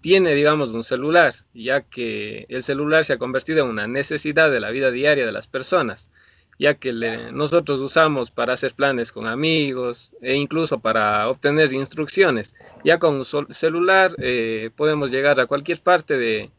tiene, 0.00 0.34
digamos, 0.34 0.70
un 0.70 0.84
celular, 0.84 1.32
ya 1.54 1.82
que 1.82 2.46
el 2.48 2.62
celular 2.62 3.04
se 3.04 3.14
ha 3.14 3.18
convertido 3.18 3.64
en 3.64 3.70
una 3.70 3.86
necesidad 3.86 4.50
de 4.50 4.60
la 4.60 4.70
vida 4.70 4.90
diaria 4.90 5.24
de 5.26 5.32
las 5.32 5.46
personas, 5.46 6.10
ya 6.58 6.74
que 6.74 6.92
nosotros 7.32 7.80
usamos 7.80 8.30
para 8.30 8.52
hacer 8.52 8.74
planes 8.74 9.12
con 9.12 9.26
amigos 9.26 10.12
e 10.20 10.34
incluso 10.34 10.80
para 10.80 11.28
obtener 11.28 11.72
instrucciones. 11.72 12.54
Ya 12.84 12.98
con 12.98 13.14
un 13.14 13.24
celular 13.54 14.14
eh, 14.18 14.70
podemos 14.76 15.10
llegar 15.10 15.40
a 15.40 15.46
cualquier 15.46 15.80
parte 15.80 16.16
de, 16.18 16.50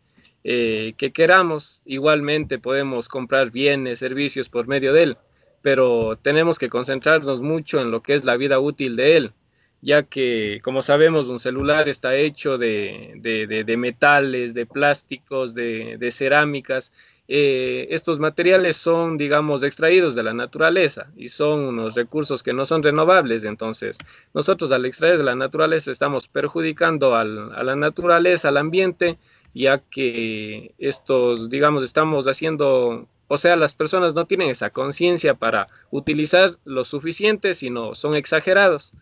eh, 0.43 0.93
que 0.97 1.13
queramos. 1.13 1.81
Igualmente 1.85 2.59
podemos 2.59 3.07
comprar 3.07 3.51
bienes, 3.51 3.99
servicios 3.99 4.49
por 4.49 4.67
medio 4.67 4.91
de 4.93 5.03
él, 5.03 5.17
pero 5.61 6.17
tenemos 6.21 6.59
que 6.59 6.69
concentrarnos 6.69 7.41
mucho 7.41 7.79
en 7.79 7.91
lo 7.91 8.03
que 8.03 8.13
es 8.13 8.25
la 8.25 8.35
vida 8.35 8.59
útil 8.59 8.97
de 8.97 9.17
él, 9.17 9.33
ya 9.81 10.03
que, 10.03 10.59
como 10.61 10.81
sabemos, 10.81 11.27
un 11.29 11.39
celular 11.39 11.87
está 11.87 12.15
hecho 12.15 12.57
de, 12.57 13.75
metales, 13.77 14.53
de 14.53 14.65
plásticos, 14.65 15.55
de, 15.55 16.09
cerámicas. 16.11 16.91
Eh, 17.29 17.87
estos 17.91 18.19
materiales 18.19 18.75
son, 18.75 19.15
digamos, 19.15 19.63
extraídos 19.63 20.13
de 20.13 20.23
la 20.23 20.33
naturaleza 20.33 21.09
y 21.15 21.29
son 21.29 21.61
unos 21.61 21.95
recursos 21.95 22.43
que 22.43 22.51
no 22.51 22.65
son 22.65 22.83
renovables. 22.83 23.45
Entonces, 23.45 23.97
nosotros 24.33 24.73
al 24.73 24.85
extraer 24.85 25.17
de 25.17 25.23
la 25.23 25.35
naturaleza 25.35 25.89
estamos 25.89 26.27
perjudicando 26.27 27.15
a 27.15 27.23
la 27.23 27.75
naturaleza, 27.77 28.49
al 28.49 28.57
ambiente 28.57 29.17
ya 29.53 29.79
que 29.79 30.73
estos, 30.77 31.49
digamos, 31.49 31.83
estamos 31.83 32.27
haciendo, 32.27 33.07
o 33.27 33.37
sea, 33.37 33.55
las 33.55 33.75
personas 33.75 34.15
no 34.15 34.25
tienen 34.25 34.49
esa 34.49 34.71
conciencia 34.71 35.35
para 35.35 35.67
utilizar 35.91 36.51
lo 36.65 36.83
suficiente, 36.83 37.53
sino 37.53 37.95
son 37.95 38.15
exagerados. 38.15 38.93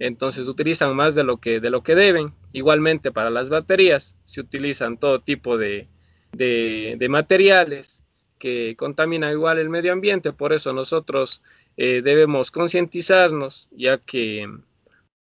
Entonces 0.00 0.48
utilizan 0.48 0.94
más 0.96 1.14
de 1.14 1.24
lo 1.24 1.38
que, 1.38 1.60
de 1.60 1.70
lo 1.70 1.82
que 1.82 1.94
deben. 1.94 2.32
Igualmente 2.52 3.12
para 3.12 3.30
las 3.30 3.48
baterías 3.48 4.16
se 4.24 4.40
utilizan 4.40 4.98
todo 4.98 5.20
tipo 5.20 5.56
de, 5.56 5.88
de, 6.32 7.08
materiales 7.08 8.02
que 8.38 8.76
contaminan 8.76 9.32
igual 9.32 9.58
el 9.58 9.68
medio 9.68 9.92
ambiente. 9.92 10.32
Por 10.32 10.52
eso 10.52 10.72
nosotros 10.72 11.42
eh, 11.76 12.02
debemos 12.02 12.50
concientizarnos, 12.50 13.68
ya 13.70 13.98
que 13.98 14.48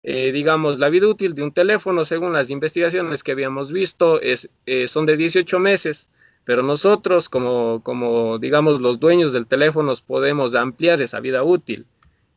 eh, 0.02 0.32
digamos, 0.32 0.78
la 0.78 0.88
vida 0.88 1.08
útil 1.08 1.34
de 1.34 1.42
un 1.42 1.52
teléfono, 1.52 2.04
según 2.04 2.32
las 2.32 2.50
investigaciones 2.50 3.22
que 3.22 3.32
habíamos 3.32 3.70
visto, 3.70 4.20
es, 4.20 4.48
eh, 4.66 4.88
son 4.88 5.04
de 5.06 5.16
18 5.16 5.58
meses, 5.58 6.08
pero 6.44 6.62
nosotros, 6.62 7.28
como, 7.28 7.82
como, 7.82 8.38
digamos, 8.38 8.80
los 8.80 8.98
dueños 8.98 9.32
del 9.32 9.46
teléfono, 9.46 9.92
podemos 10.06 10.54
ampliar 10.54 11.02
esa 11.02 11.20
vida 11.20 11.42
útil. 11.42 11.86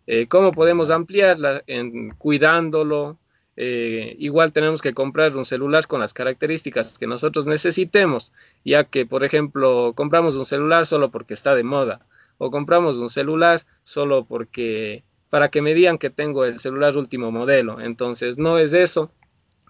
Eh, 0.07 0.27
¿Cómo 0.27 0.51
podemos 0.51 0.91
ampliarla? 0.91 1.63
En, 1.67 2.09
cuidándolo. 2.11 3.17
igual 3.55 4.51
tenemos 4.51 4.81
que 4.81 4.93
comprar 4.93 5.37
un 5.37 5.45
celular 5.45 5.87
con 5.87 5.99
las 5.99 6.13
características 6.13 6.97
que 6.97 7.07
nosotros 7.07 7.47
necesitemos, 7.47 8.33
ya 8.65 8.83
que, 8.85 9.05
por 9.05 9.23
ejemplo, 9.23 9.93
compramos 9.95 10.35
un 10.35 10.45
celular 10.45 10.85
solo 10.85 11.11
porque 11.11 11.33
está 11.35 11.55
de 11.55 11.63
moda, 11.63 12.05
o 12.39 12.51
compramos 12.51 12.97
un 12.97 13.09
celular 13.09 13.61
solo 13.83 14.25
porque 14.25 15.03
para 15.33 15.49
que 15.49 15.63
me 15.63 15.73
digan 15.73 15.97
que 15.97 16.11
tengo 16.11 16.45
el 16.45 16.59
celular 16.59 16.95
último 16.95 17.31
modelo. 17.31 17.81
Entonces, 17.81 18.37
no 18.37 18.59
es 18.59 18.75
eso. 18.75 19.09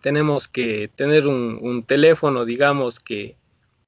Tenemos 0.02 0.50
que 0.50 0.90
tener 0.94 1.26
un, 1.26 1.86
teléfono, 1.88 2.44
digamos, 2.44 3.00
que, 3.00 3.38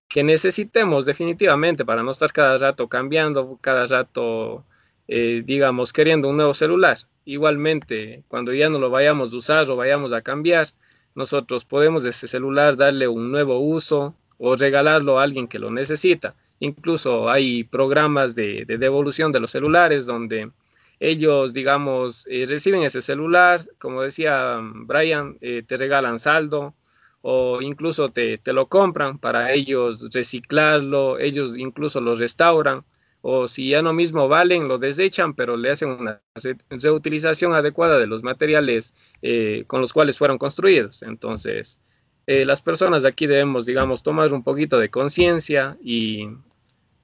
que 0.07 0.23
necesitemos 0.23 1.05
definitivamente 1.05 1.83
para 1.83 2.01
no 2.01 2.11
estar 2.11 2.31
cada 2.31 2.57
rato 2.57 2.87
cambiando, 2.87 3.59
cada 3.59 3.87
rato, 3.87 4.63
eh, 5.09 5.43
digamos, 5.45 5.91
queriendo 5.91 6.29
un 6.29 6.37
nuevo 6.37 6.53
celular. 6.53 6.97
Igualmente, 7.25 8.23
cuando 8.29 8.53
ya 8.53 8.69
no 8.69 8.79
lo 8.79 8.89
vayamos 8.89 9.33
a 9.33 9.35
usar 9.35 9.69
o 9.69 9.75
vayamos 9.75 10.13
a 10.13 10.21
cambiar, 10.21 10.67
nosotros 11.13 11.65
podemos 11.65 12.03
de 12.03 12.11
ese 12.11 12.29
celular 12.29 12.77
darle 12.77 13.09
un 13.09 13.31
nuevo 13.31 13.59
uso 13.59 14.15
o 14.37 14.55
regalarlo 14.55 15.19
a 15.19 15.23
alguien 15.23 15.49
que 15.49 15.59
lo 15.59 15.71
necesita. 15.71 16.35
Incluso 16.61 17.29
hay 17.29 17.65
programas 17.65 18.33
de, 18.33 18.63
de 18.63 18.77
devolución 18.77 19.33
de 19.33 19.41
los 19.41 19.51
celulares 19.51 20.05
donde 20.05 20.51
ellos, 20.99 21.53
digamos, 21.53 22.25
eh, 22.29 22.45
reciben 22.47 22.83
ese 22.83 23.01
celular, 23.01 23.61
como 23.79 24.01
decía 24.01 24.59
mm, 24.61 24.87
Brian, 24.87 25.37
eh, 25.41 25.63
te 25.65 25.77
regalan 25.77 26.19
saldo 26.19 26.75
o 27.21 27.61
incluso 27.61 28.09
te, 28.11 28.39
lo 28.45 28.67
compran 28.67 29.17
para 29.17 29.51
ellos 29.51 30.13
reciclarlo, 30.13 31.19
ellos 31.19 31.57
incluso 31.57 31.99
lo 32.01 32.15
restauran 32.15 32.85
o 33.21 33.47
si 33.47 33.69
ya 33.69 33.81
no 33.81 33.93
mismo 33.93 34.27
valen, 34.27 34.67
lo 34.67 34.77
desechan, 34.77 35.33
pero 35.33 35.57
le 35.57 35.71
hacen 35.71 35.89
una 35.89 36.21
reutilización 36.69 37.55
adecuada 37.55 37.97
de 37.97 38.05
los 38.05 38.21
materiales 38.21 38.93
eh, 39.23 39.63
con 39.65 39.81
los 39.81 39.91
cuales 39.93 40.19
fueron 40.19 40.37
construidos. 40.37 41.01
Entonces, 41.01 41.79
las 42.27 42.61
personas 42.61 43.03
de 43.03 43.09
aquí 43.09 43.27
debemos, 43.27 43.65
digamos, 43.65 44.03
tomar 44.03 44.31
un 44.33 44.43
poquito 44.43 44.79
de 44.79 44.89
conciencia 44.89 45.77
y 45.81 46.27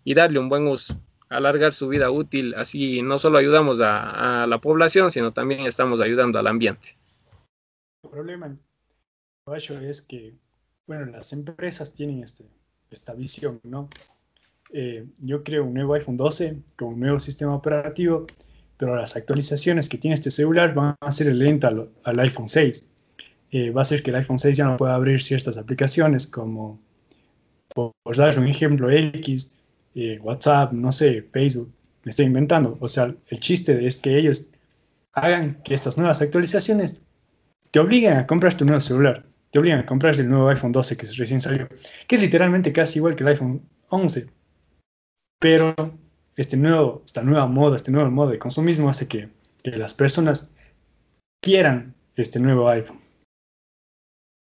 darle 0.06 0.40
un 0.40 0.50
buen 0.50 0.68
uso 0.68 1.00
alargar 1.32 1.74
su 1.74 1.88
vida 1.88 2.12
útil, 2.12 2.54
así 2.56 3.02
no 3.02 3.18
solo 3.18 3.38
ayudamos 3.38 3.80
a, 3.82 4.46
la 4.48 4.60
población, 4.60 5.10
sino 5.12 5.32
también 5.32 5.62
estamos 5.62 6.02
ayudando 6.02 6.38
al 6.38 6.48
ambiente. 6.48 6.98
El 8.04 8.10
problema 8.10 8.58
es 9.82 10.02
que, 10.02 10.36
bueno, 10.86 11.06
las 11.06 11.32
empresas 11.32 11.94
tienen 11.94 12.24
este, 12.24 12.46
esta 12.90 13.14
visión, 13.14 13.62
¿no? 13.64 13.90
Eh, 14.74 15.06
yo 15.22 15.44
creo 15.44 15.66
un 15.66 15.74
nuevo 15.74 15.94
iPhone 15.94 16.18
12 16.18 16.64
con 16.78 16.90
un 16.90 17.00
nuevo 17.00 17.20
sistema 17.20 17.56
operativo, 17.56 18.28
pero 18.78 18.96
las 18.96 19.16
actualizaciones 19.16 19.88
que 19.88 19.98
tiene 19.98 20.16
este 20.16 20.32
celular 20.32 20.74
van 20.74 20.96
a 21.00 21.12
ser 21.12 21.34
lentas 21.34 21.72
al, 21.72 21.90
al, 22.04 22.20
iPhone 22.20 22.48
6. 22.48 22.90
Eh, 23.52 23.70
va 23.72 23.82
a 23.82 23.86
ser 23.86 24.04
que 24.04 24.12
el 24.12 24.18
iPhone 24.18 24.40
6 24.40 24.58
ya 24.58 24.66
no 24.66 24.78
pueda 24.78 24.96
abrir 24.96 25.22
ciertas 25.22 25.58
aplicaciones 25.58 26.28
como, 26.28 26.80
por, 27.74 27.92
por 28.04 28.16
dar 28.16 28.38
un 28.40 28.48
ejemplo 28.48 28.90
X, 28.90 29.58
eh, 29.96 30.20
WhatsApp, 30.22 30.72
no 30.74 30.92
sé, 30.92 31.22
Facebook, 31.32 31.72
me 32.04 32.10
estoy 32.10 32.26
inventando. 32.26 32.78
O 32.80 32.88
sea, 32.88 33.14
el 33.28 33.40
chiste 33.40 33.86
es 33.86 34.00
que 34.00 34.18
ellos 34.18 34.50
hagan 35.14 35.62
que 35.64 35.74
estas 35.74 35.98
nuevas 35.98 36.22
actualizaciones 36.22 37.02
te 37.72 37.80
obliguen 37.80 38.14
a 38.14 38.28
comprar 38.28 38.54
tu 38.54 38.66
nuevo 38.66 38.82
celular, 38.82 39.26
te 39.52 39.60
obligan 39.60 39.80
a 39.80 39.86
comprar 39.86 40.18
el 40.20 40.30
nuevo 40.30 40.48
iPhone 40.50 40.72
12 40.72 40.98
que 40.98 41.06
recién 41.18 41.42
salió, 41.42 41.68
que 42.08 42.16
es 42.16 42.22
literalmente 42.22 42.72
casi 42.72 43.00
igual 43.00 43.16
que 43.16 43.24
el 43.24 43.30
iPhone 43.30 43.62
11. 43.90 44.28
Pero 45.40 45.76
este 46.36 46.58
nuevo, 46.58 47.02
esta 47.06 47.24
nueva 47.24 47.48
moda, 47.48 47.76
este 47.76 47.92
nuevo 47.92 48.10
modo 48.12 48.32
de 48.32 48.40
consumismo 48.40 48.90
hace 48.90 49.08
que, 49.08 49.30
que 49.64 49.72
las 49.72 49.94
personas 49.94 50.56
quieran 51.42 51.96
este 52.16 52.40
nuevo 52.40 52.70
iPhone. 52.70 53.02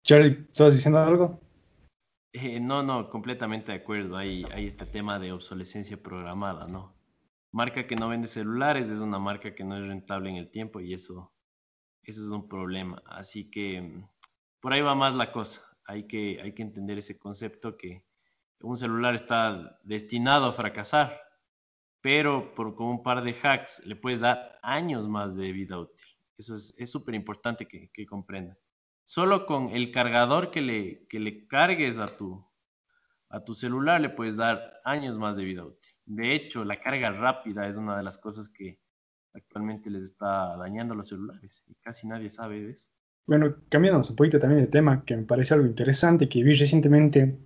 Charlie, 0.05 0.45
¿estabas 0.51 0.75
diciendo 0.75 0.99
algo? 0.99 1.41
Eh, 2.33 2.61
no, 2.61 2.83
no, 2.83 3.11
completamente 3.11 3.73
de 3.73 3.79
acuerdo. 3.79 4.17
Hay, 4.17 4.45
hay 4.53 4.67
este 4.67 4.87
tema 4.87 5.19
de 5.19 5.33
obsolescencia 5.33 6.01
programada, 6.01 6.69
¿no? 6.69 6.95
Marca 7.53 7.87
que 7.87 7.97
no 7.97 8.09
vende 8.09 8.29
celulares 8.29 8.89
es 8.89 9.01
una 9.01 9.19
marca 9.19 9.55
que 9.55 9.65
no 9.65 9.77
es 9.77 9.87
rentable 9.87 10.31
en 10.31 10.37
el 10.37 10.51
tiempo 10.51 10.81
y 10.81 10.95
eso, 10.95 11.33
eso 12.05 12.25
es 12.25 12.31
un 12.31 12.49
problema. 12.49 13.03
Así 13.07 13.51
que 13.51 14.05
por 14.61 14.73
ahí 14.73 14.81
va 14.81 14.95
más 14.95 15.15
la 15.15 15.33
cosa. 15.33 15.63
Hay 15.85 16.07
que, 16.07 16.41
hay 16.41 16.55
que 16.55 16.63
entender 16.63 16.99
ese 16.99 17.19
concepto 17.19 17.77
que 17.77 18.05
un 18.61 18.77
celular 18.77 19.15
está 19.17 19.81
destinado 19.83 20.47
a 20.47 20.53
fracasar, 20.53 21.21
pero 22.01 22.55
por 22.55 22.77
con 22.77 22.87
un 22.87 23.03
par 23.03 23.25
de 23.25 23.35
hacks 23.43 23.83
le 23.85 23.97
puedes 23.97 24.21
dar 24.21 24.59
años 24.63 25.09
más 25.09 25.35
de 25.35 25.53
vida 25.53 25.79
útil. 25.79 26.07
Eso 26.39 26.55
es 26.55 26.91
súper 26.91 27.15
importante 27.17 27.67
que, 27.67 27.91
que 27.93 28.07
comprendan. 28.07 28.57
Solo 29.11 29.45
con 29.45 29.71
el 29.71 29.91
cargador 29.91 30.53
que 30.53 30.61
le, 30.61 31.05
que 31.09 31.19
le 31.19 31.49
cargues 31.49 31.99
a 31.99 32.17
tu, 32.17 32.47
a 33.29 33.43
tu 33.43 33.57
celular 33.57 34.01
le 34.01 34.11
puedes 34.11 34.37
dar 34.37 34.75
años 34.85 35.19
más 35.19 35.37
de 35.37 35.43
vida 35.43 35.65
útil. 35.65 35.91
De 36.07 36.33
hecho, 36.33 36.65
la 36.65 36.81
carga 36.81 37.11
rápida 37.11 37.67
es 37.67 37.75
una 37.75 37.97
de 37.97 38.05
las 38.05 38.19
cosas 38.19 38.49
que 38.49 38.79
actualmente 39.35 39.91
les 39.91 40.05
está 40.05 40.57
dañando 40.57 40.95
los 40.95 41.09
celulares 41.09 41.65
y 41.67 41.75
casi 41.75 42.07
nadie 42.07 42.31
sabe 42.31 42.63
de 42.63 42.71
eso. 42.71 42.89
Bueno, 43.27 43.57
cambiando 43.69 44.01
un 44.09 44.15
poquito 44.15 44.39
también 44.39 44.61
de 44.61 44.69
tema, 44.69 45.05
que 45.05 45.17
me 45.17 45.25
parece 45.25 45.55
algo 45.55 45.67
interesante 45.67 46.29
que 46.29 46.45
vi 46.45 46.55
recientemente, 46.55 47.37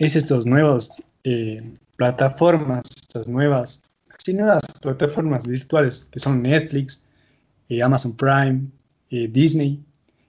es 0.00 0.16
estos 0.16 0.46
nuevos 0.46 0.90
eh, 1.22 1.76
plataformas, 1.94 2.86
estas 2.90 3.28
nuevas, 3.28 3.84
sí, 4.18 4.34
nuevas 4.34 4.64
plataformas 4.82 5.46
virtuales 5.46 6.08
que 6.10 6.18
son 6.18 6.42
Netflix, 6.42 7.06
eh, 7.68 7.84
Amazon 7.84 8.16
Prime, 8.16 8.66
eh, 9.10 9.28
Disney, 9.28 9.86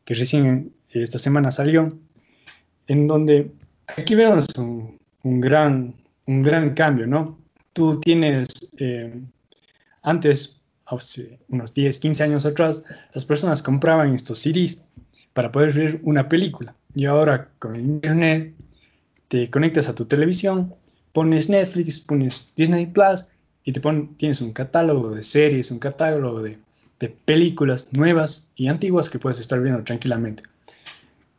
que 0.08 0.14
recién 0.14 0.72
esta 0.89 1.20
semana 1.20 1.51
salió, 1.51 1.99
en 2.88 3.08
donde 3.08 3.51
aquí 3.88 4.16
vemos 4.16 4.47
un, 4.58 4.97
un 5.24 5.41
gran, 5.41 5.93
un 6.26 6.41
gran 6.41 6.74
cambio, 6.74 7.05
¿no? 7.05 7.38
Tú 7.74 7.99
tienes 7.99 8.47
antes, 10.01 10.62
hace 10.86 11.39
unos 11.49 11.74
10, 11.74 11.99
15 11.99 12.24
años 12.24 12.45
atrás, 12.45 12.86
las 13.14 13.26
personas 13.26 13.62
compraban 13.62 14.16
estos 14.16 14.39
CDs 14.39 14.86
para 15.34 15.51
poder 15.51 15.74
ver 15.74 15.99
una 16.03 16.30
película. 16.30 16.74
Y 16.95 17.03
ahora 17.03 17.49
con 17.60 17.76
el 17.76 17.82
Internet 17.82 18.53
te 19.28 19.49
conectas 19.49 19.89
a 19.89 19.95
tu 19.95 20.05
televisión, 20.05 20.74
pones 21.12 21.49
Netflix, 21.49 21.99
pones 21.99 22.53
Disney 22.55 22.86
Plus 22.86 23.26
y 23.66 23.74
te 23.74 23.82
tienes 24.16 24.39
un 24.39 24.53
catálogo 24.53 25.12
de 25.12 25.22
series, 25.22 25.70
un 25.70 25.80
catálogo 25.80 26.41
de, 26.41 26.60
películas 27.00 27.93
nuevas 27.93 28.52
y 28.56 28.68
antiguas 28.68 29.10
que 29.10 29.20
puedes 29.20 29.39
estar 29.39 29.62
viendo 29.62 29.84
tranquilamente. 29.84 30.43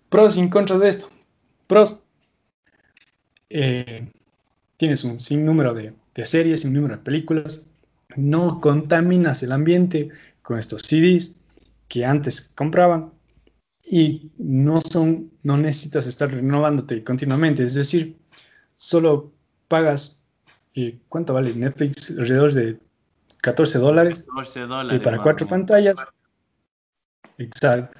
Pros 0.08 0.36
y 0.36 0.48
contras 0.48 0.80
de 0.80 0.88
esto. 0.88 1.08
Pros. 1.66 2.02
Eh, 3.50 4.08
tienes 4.76 5.04
un 5.04 5.18
sinnúmero 5.18 5.74
de, 5.74 5.92
de 6.14 6.24
series, 6.24 6.64
un 6.64 6.74
número 6.74 6.96
de 6.96 7.02
películas 7.02 7.68
no 8.16 8.60
contaminas 8.60 9.42
el 9.42 9.52
ambiente 9.52 10.10
con 10.42 10.58
estos 10.58 10.82
CDs 10.82 11.36
que 11.88 12.04
antes 12.04 12.52
compraban 12.54 13.12
y 13.84 14.32
no 14.38 14.80
son, 14.80 15.30
no 15.42 15.56
necesitas 15.56 16.06
estar 16.06 16.30
renovándote 16.30 17.02
continuamente, 17.04 17.62
es 17.62 17.74
decir, 17.74 18.16
solo 18.74 19.32
pagas, 19.68 20.22
eh, 20.74 20.98
¿cuánto 21.08 21.32
vale 21.32 21.54
Netflix? 21.54 22.10
Alrededor 22.10 22.52
de 22.52 22.78
14 23.50 23.78
dólares. 23.78 24.24
14 24.28 24.60
dólares. 24.60 25.00
Y 25.00 25.04
para 25.04 25.22
cuatro 25.22 25.46
pantallas. 25.46 25.96
Exacto. 27.38 27.98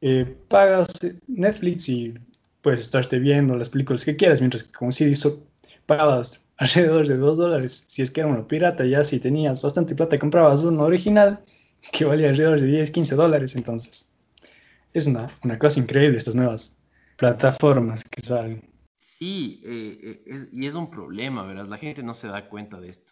Eh, 0.00 0.36
pagas 0.48 0.88
Netflix 1.28 1.88
y 1.88 2.14
puedes 2.60 2.80
estarte 2.80 3.18
viendo 3.18 3.54
las 3.56 3.68
películas 3.68 4.04
que 4.04 4.16
quieras, 4.16 4.40
mientras 4.40 4.64
que 4.64 4.72
como 4.72 4.90
CD 4.90 5.14
pagabas 5.86 6.44
alrededor 6.56 7.06
de 7.06 7.16
2 7.16 7.38
dólares. 7.38 7.84
Si 7.88 8.02
es 8.02 8.10
que 8.10 8.20
era 8.20 8.28
uno 8.28 8.48
pirata, 8.48 8.84
ya 8.84 9.04
si 9.04 9.20
tenías 9.20 9.62
bastante 9.62 9.94
plata, 9.94 10.18
comprabas 10.18 10.64
uno 10.64 10.82
original 10.82 11.40
que 11.92 12.04
valía 12.04 12.28
alrededor 12.28 12.60
de 12.60 12.66
10, 12.66 12.90
15 12.90 13.14
dólares. 13.14 13.54
Entonces, 13.54 14.12
es 14.92 15.06
una, 15.06 15.30
una 15.44 15.58
cosa 15.58 15.80
increíble 15.80 16.18
estas 16.18 16.34
nuevas 16.34 16.78
plataformas 17.16 18.02
que 18.04 18.20
salen. 18.20 18.68
Sí, 18.96 19.62
eh, 19.64 20.22
eh, 20.26 20.48
y 20.52 20.66
es 20.66 20.74
un 20.74 20.90
problema, 20.90 21.46
¿verdad? 21.46 21.66
La 21.68 21.78
gente 21.78 22.02
no 22.02 22.12
se 22.12 22.26
da 22.26 22.48
cuenta 22.48 22.80
de 22.80 22.88
esto. 22.88 23.11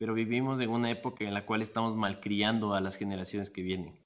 Pero 0.00 0.14
vivimos 0.14 0.58
en 0.60 0.70
una 0.70 0.90
época 0.90 1.24
en 1.24 1.34
la 1.34 1.44
cual 1.46 1.60
estamos 1.60 1.94
malcriando 1.94 2.74
a 2.74 2.80
las 2.80 2.96
generaciones 2.96 3.50
que 3.50 3.62
vienen. 3.62 4.04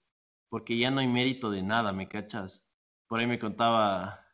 Porque 0.51 0.77
ya 0.77 0.91
no 0.91 1.01
hay 1.01 1.07
mérito 1.07 1.51
de 1.51 1.63
nada, 1.63 1.93
¿me 1.93 2.09
cachas? 2.09 2.69
Por 3.07 3.21
ahí 3.21 3.27
me 3.27 3.39
contaba 3.39 4.25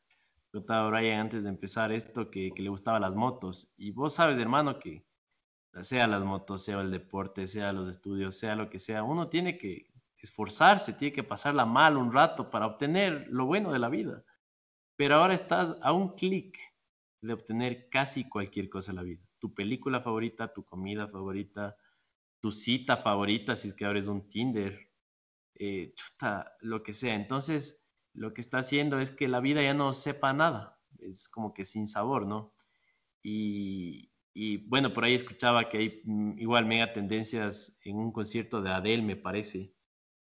contaba 0.51 0.91
Brian 0.91 1.21
antes 1.21 1.45
de 1.45 1.49
empezar 1.49 1.93
esto 1.93 2.31
que, 2.31 2.53
le 2.57 2.69
gustaban 2.69 3.03
las 3.03 3.15
motos. 3.15 3.73
Y 3.77 3.93
vos 3.93 4.15
sabes, 4.15 4.39
hermano, 4.39 4.79
que 4.79 5.05
sea 5.83 6.07
las 6.07 6.25
motos, 6.25 6.65
sea 6.65 6.81
el 6.81 6.91
deporte, 6.91 7.47
sea 7.47 7.73
los 7.73 7.89
estudios, 7.89 8.37
sea 8.37 8.57
lo 8.57 8.69
que 8.69 8.79
sea, 8.79 9.03
uno 9.05 9.29
tiene 9.29 9.57
que 9.57 9.87
esforzarse, 10.19 10.93
tiene 10.93 11.13
que 11.13 11.25
pasarla 11.25 11.65
mal 11.65 11.97
un 11.97 12.13
rato 12.13 12.51
para 12.51 12.67
obtener 12.67 13.27
lo 13.29 13.47
bueno 13.47 13.73
de 13.73 13.79
la 13.79 13.89
vida. 13.89 14.25
Pero 14.97 15.17
ahora 15.17 15.35
estás 15.35 15.77
a 15.83 15.93
un 15.93 16.15
clic 16.15 16.59
de 17.23 17.33
obtener 17.33 17.89
casi 17.91 18.29
cualquier 18.29 18.69
cosa 18.69 18.93
en 18.93 18.97
la 18.97 19.03
vida. 19.03 19.30
Tu 19.41 19.53
película 19.53 20.01
favorita, 20.01 20.53
tu 20.53 20.65
comida 20.65 21.09
favorita, 21.09 21.77
tu 22.39 22.53
cita 22.53 22.99
favorita, 22.99 23.57
si 23.57 23.69
es 23.69 23.75
que 23.75 23.85
abres 23.85 24.07
un 24.07 24.29
Tinder, 24.29 24.91
eh, 25.55 25.93
chuta, 25.95 26.57
lo 26.61 26.83
que 26.83 26.93
sea. 26.93 27.15
Entonces, 27.15 27.83
lo 28.15 28.33
que 28.33 28.41
está 28.41 28.59
haciendo 28.59 29.01
es 29.01 29.11
que 29.11 29.29
la 29.29 29.41
vida 29.41 29.63
ya 29.63 29.75
no 29.75 29.93
sepa 29.93 30.33
nada, 30.33 30.81
es 30.99 31.29
como 31.29 31.53
que 31.53 31.65
sin 31.65 31.87
sabor, 31.89 32.27
¿no? 32.27 32.55
Y, 33.23 34.11
bueno, 34.69 34.93
por 34.93 35.05
ahí 35.05 35.15
escuchaba 35.15 35.69
que 35.69 35.79
hay 35.79 36.03
mm, 36.05 36.39
igual 36.39 36.67
mega 36.67 36.93
tendencias 36.93 37.79
en 37.85 37.97
un 37.97 38.13
concierto 38.13 38.63
de 38.63 38.71
Adele, 38.71 39.03
me 39.03 39.17
parece, 39.17 39.75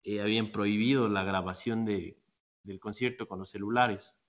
eh, 0.04 0.20
habían 0.20 0.52
prohibido 0.52 1.08
la 1.08 1.24
grabación 1.24 1.84
de, 1.84 2.20
del 2.62 2.80
concierto 2.80 3.26
con 3.26 3.38
los 3.40 3.50
celulares. 3.50 4.20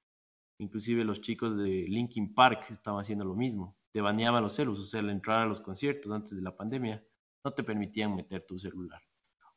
Inclusive 0.59 1.03
los 1.03 1.21
chicos 1.21 1.57
de 1.57 1.86
Linkin 1.88 2.34
Park 2.34 2.67
estaban 2.71 3.01
haciendo 3.01 3.25
lo 3.25 3.36
mismo. 3.36 3.76
Te 3.97 4.01
baneaban 4.01 4.43
los 4.43 4.53
celulares, 4.53 4.85
o 4.85 4.87
sea, 4.87 4.99
al 4.99 5.09
entrar 5.09 5.39
a 5.39 5.45
los 5.47 5.59
conciertos 5.59 6.11
antes 6.11 6.35
de 6.35 6.41
la 6.43 6.55
pandemia, 6.55 7.03
no 7.43 7.51
te 7.51 7.63
permitían 7.63 8.15
meter 8.15 8.45
tu 8.45 8.59
celular 8.59 9.01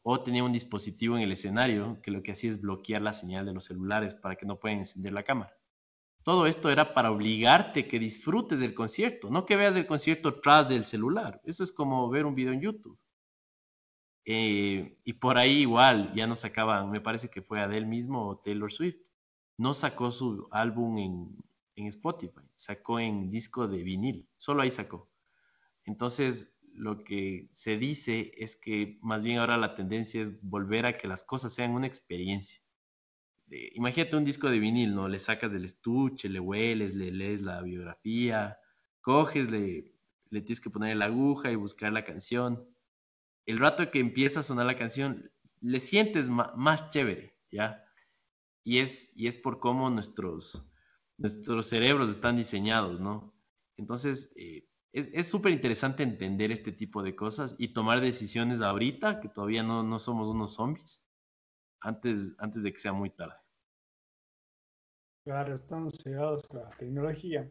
o 0.03 0.23
tenía 0.23 0.43
un 0.43 0.51
dispositivo 0.55 1.15
en 1.15 1.25
el 1.25 1.33
escenario 1.33 2.01
que 2.03 2.11
lo 2.11 2.23
que 2.23 2.33
hacía 2.33 2.49
es 2.49 2.59
bloquear 2.59 3.03
la 3.03 3.13
señal 3.13 3.45
de 3.45 3.53
los 3.53 3.67
celulares 3.67 4.15
para 4.15 4.37
que 4.37 4.47
no 4.47 4.59
puedan 4.59 4.79
encender 4.79 5.13
la 5.13 5.25
cámara. 5.25 5.55
Todo 6.23 6.47
esto 6.47 6.71
era 6.71 6.95
para 6.95 7.11
obligarte 7.11 7.87
que 7.87 7.99
disfrutes 7.99 8.61
del 8.61 8.73
concierto, 8.73 9.29
no 9.29 9.45
que 9.45 9.57
veas 9.57 9.77
el 9.77 9.87
concierto 9.87 10.41
tras 10.41 10.71
del 10.71 10.87
celular. 10.87 11.43
Eso 11.45 11.63
es 11.63 11.71
como 11.71 12.09
ver 12.09 12.25
un 12.25 12.35
video 12.35 12.55
en 12.55 12.63
YouTube. 12.63 12.99
Eh, 14.25 14.97
y 15.05 15.13
por 15.13 15.37
ahí 15.37 15.59
igual, 15.59 16.15
ya 16.15 16.27
no 16.27 16.35
sacaban, 16.35 16.91
me 16.91 17.03
parece 17.03 17.29
que 17.29 17.43
fue 17.43 17.61
Adele 17.61 17.85
mismo 17.85 18.27
o 18.27 18.39
Taylor 18.39 18.73
Swift, 18.73 19.03
no 19.59 19.75
sacó 19.75 20.11
su 20.11 20.49
álbum 20.51 20.97
en, 20.97 21.37
en 21.77 21.89
Spotify, 21.89 22.50
sacó 22.61 23.01
en 23.01 23.31
disco 23.31 23.67
de 23.67 23.83
vinil, 23.83 24.29
solo 24.37 24.61
ahí 24.61 24.71
sacó. 24.71 25.11
Entonces, 25.87 26.55
lo 26.75 27.03
que 27.05 27.49
se 27.55 27.79
dice 27.79 28.33
es 28.37 28.55
que 28.55 28.99
más 29.01 29.23
bien 29.23 29.39
ahora 29.39 29.57
la 29.57 29.75
tendencia 29.75 30.21
es 30.21 30.39
volver 30.43 30.85
a 30.85 30.93
que 30.99 31.09
las 31.09 31.25
cosas 31.25 31.55
sean 31.55 31.71
una 31.71 31.87
experiencia. 31.87 32.61
imagínate 33.49 34.17
un 34.17 34.25
disco 34.25 34.51
de 34.51 34.59
vinil, 34.59 34.95
¿no? 34.95 35.09
Le 35.09 35.19
sacas 35.19 35.53
del 35.53 35.65
estuche, 35.65 36.29
le 36.29 36.39
hueles, 36.39 36.95
le 36.95 37.11
lees 37.11 37.41
la 37.41 37.63
biografía, 37.63 38.59
coges, 39.01 39.51
le, 39.51 39.95
le 40.29 40.41
tienes 40.43 40.61
que 40.61 40.71
poner 40.71 40.97
la 40.99 41.07
aguja 41.07 41.51
y 41.51 41.57
buscar 41.57 41.93
la 41.93 42.05
canción. 42.05 42.69
El 43.47 43.59
rato 43.59 43.91
que 43.91 44.01
empieza 44.01 44.41
a 44.41 44.43
sonar 44.43 44.67
la 44.67 44.77
canción, 44.77 45.33
le 45.63 45.81
sientes 45.81 46.29
más, 46.29 46.91
chévere, 46.91 47.35
¿ya? 47.51 47.85
Y 48.65 48.81
es, 48.81 49.11
y 49.17 49.29
es 49.29 49.37
por 49.37 49.59
cómo 49.61 49.89
nuestros, 49.89 50.70
nuestros 51.21 51.67
cerebros 51.67 52.11
están 52.11 52.37
diseñados, 52.37 52.99
¿no? 52.99 53.33
Entonces, 53.77 54.33
eh, 54.37 54.67
es 54.93 55.29
súper 55.29 55.53
interesante 55.53 56.03
entender 56.03 56.51
este 56.51 56.73
tipo 56.73 57.03
de 57.03 57.15
cosas 57.15 57.55
y 57.59 57.73
tomar 57.73 58.01
decisiones 58.01 58.61
ahorita, 58.61 59.21
que 59.21 59.29
todavía 59.29 59.63
no, 59.63 59.85
no 59.85 59.99
somos 60.01 60.27
unos 60.27 60.55
zombies, 60.55 61.05
antes, 61.81 62.33
antes 62.39 62.63
de 62.63 62.73
que 62.73 62.79
sea 62.79 62.93
muy 62.93 63.11
tarde. 63.11 63.37
Claro, 65.25 65.55
estamos 65.55 65.95
cegados 66.03 66.49
con 66.49 66.63
la 66.63 66.71
tecnología. 66.71 67.49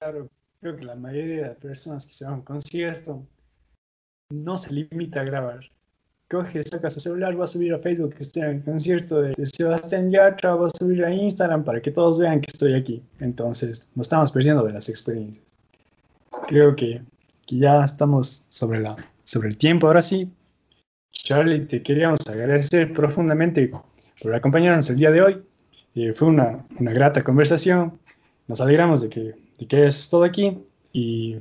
Claro, 0.00 0.30
creo 0.60 0.76
que 0.76 0.84
la 0.84 0.94
mayoría 0.94 1.48
de 1.48 1.54
personas 1.56 2.06
que 2.06 2.12
se 2.12 2.24
van 2.24 2.34
a 2.34 2.36
un 2.36 2.42
concierto 2.42 3.26
no 4.30 4.56
se 4.56 4.72
limita 4.72 5.20
a 5.20 5.24
grabar. 5.24 5.60
Coge, 6.30 6.62
saca 6.62 6.90
su 6.90 7.00
celular, 7.00 7.38
va 7.38 7.44
a 7.44 7.46
subir 7.46 7.72
a 7.72 7.78
Facebook 7.78 8.14
que 8.14 8.22
estoy 8.22 8.42
en 8.42 8.48
el 8.48 8.62
concierto 8.62 9.22
de 9.22 9.34
Sebastián 9.46 10.10
Yatra, 10.10 10.54
va 10.54 10.66
a 10.66 10.70
subir 10.70 11.04
a 11.04 11.12
Instagram 11.12 11.64
para 11.64 11.80
que 11.80 11.90
todos 11.90 12.18
vean 12.18 12.40
que 12.40 12.50
estoy 12.52 12.74
aquí. 12.74 13.02
Entonces, 13.18 13.88
nos 13.94 14.06
estamos 14.06 14.30
perdiendo 14.30 14.62
de 14.64 14.72
las 14.72 14.88
experiencias 14.90 15.48
creo 16.48 16.74
que, 16.74 17.02
ya 17.50 17.82
estamos 17.82 18.44
sobre, 18.50 18.80
la, 18.80 18.94
sobre 19.24 19.48
el 19.48 19.56
tiempo. 19.56 19.86
Ahora 19.86 20.02
sí, 20.02 20.30
Charlie, 21.12 21.60
te 21.60 21.82
queríamos 21.82 22.20
agradecer 22.28 22.92
profundamente 22.92 23.70
por 24.20 24.34
acompañarnos 24.34 24.90
el 24.90 24.96
día 24.96 25.10
de 25.10 25.22
hoy. 25.22 25.42
Eh, 25.94 26.12
fue 26.14 26.28
una, 26.28 26.66
una, 26.78 26.92
grata 26.92 27.24
conversación. 27.24 27.98
Nos 28.48 28.60
alegramos 28.60 29.00
de 29.00 29.08
que, 29.08 29.34
de 29.58 29.66
que 29.66 29.76
hayas 29.76 29.98
estado 29.98 30.24
aquí 30.24 30.58
y 30.92 31.36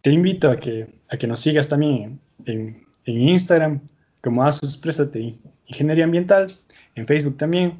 te 0.00 0.10
invito 0.10 0.50
a 0.50 0.56
que, 0.56 0.88
a 1.10 1.18
que 1.18 1.26
nos 1.26 1.40
sigas 1.40 1.68
también 1.68 2.18
en, 2.46 2.56
en 2.56 2.86
Instagram 3.06 3.80
como 4.20 4.44
Asus 4.44 4.76
Préstate 4.76 5.34
Ingeniería 5.66 6.04
Ambiental, 6.04 6.46
en 6.94 7.06
Facebook 7.06 7.36
también, 7.36 7.78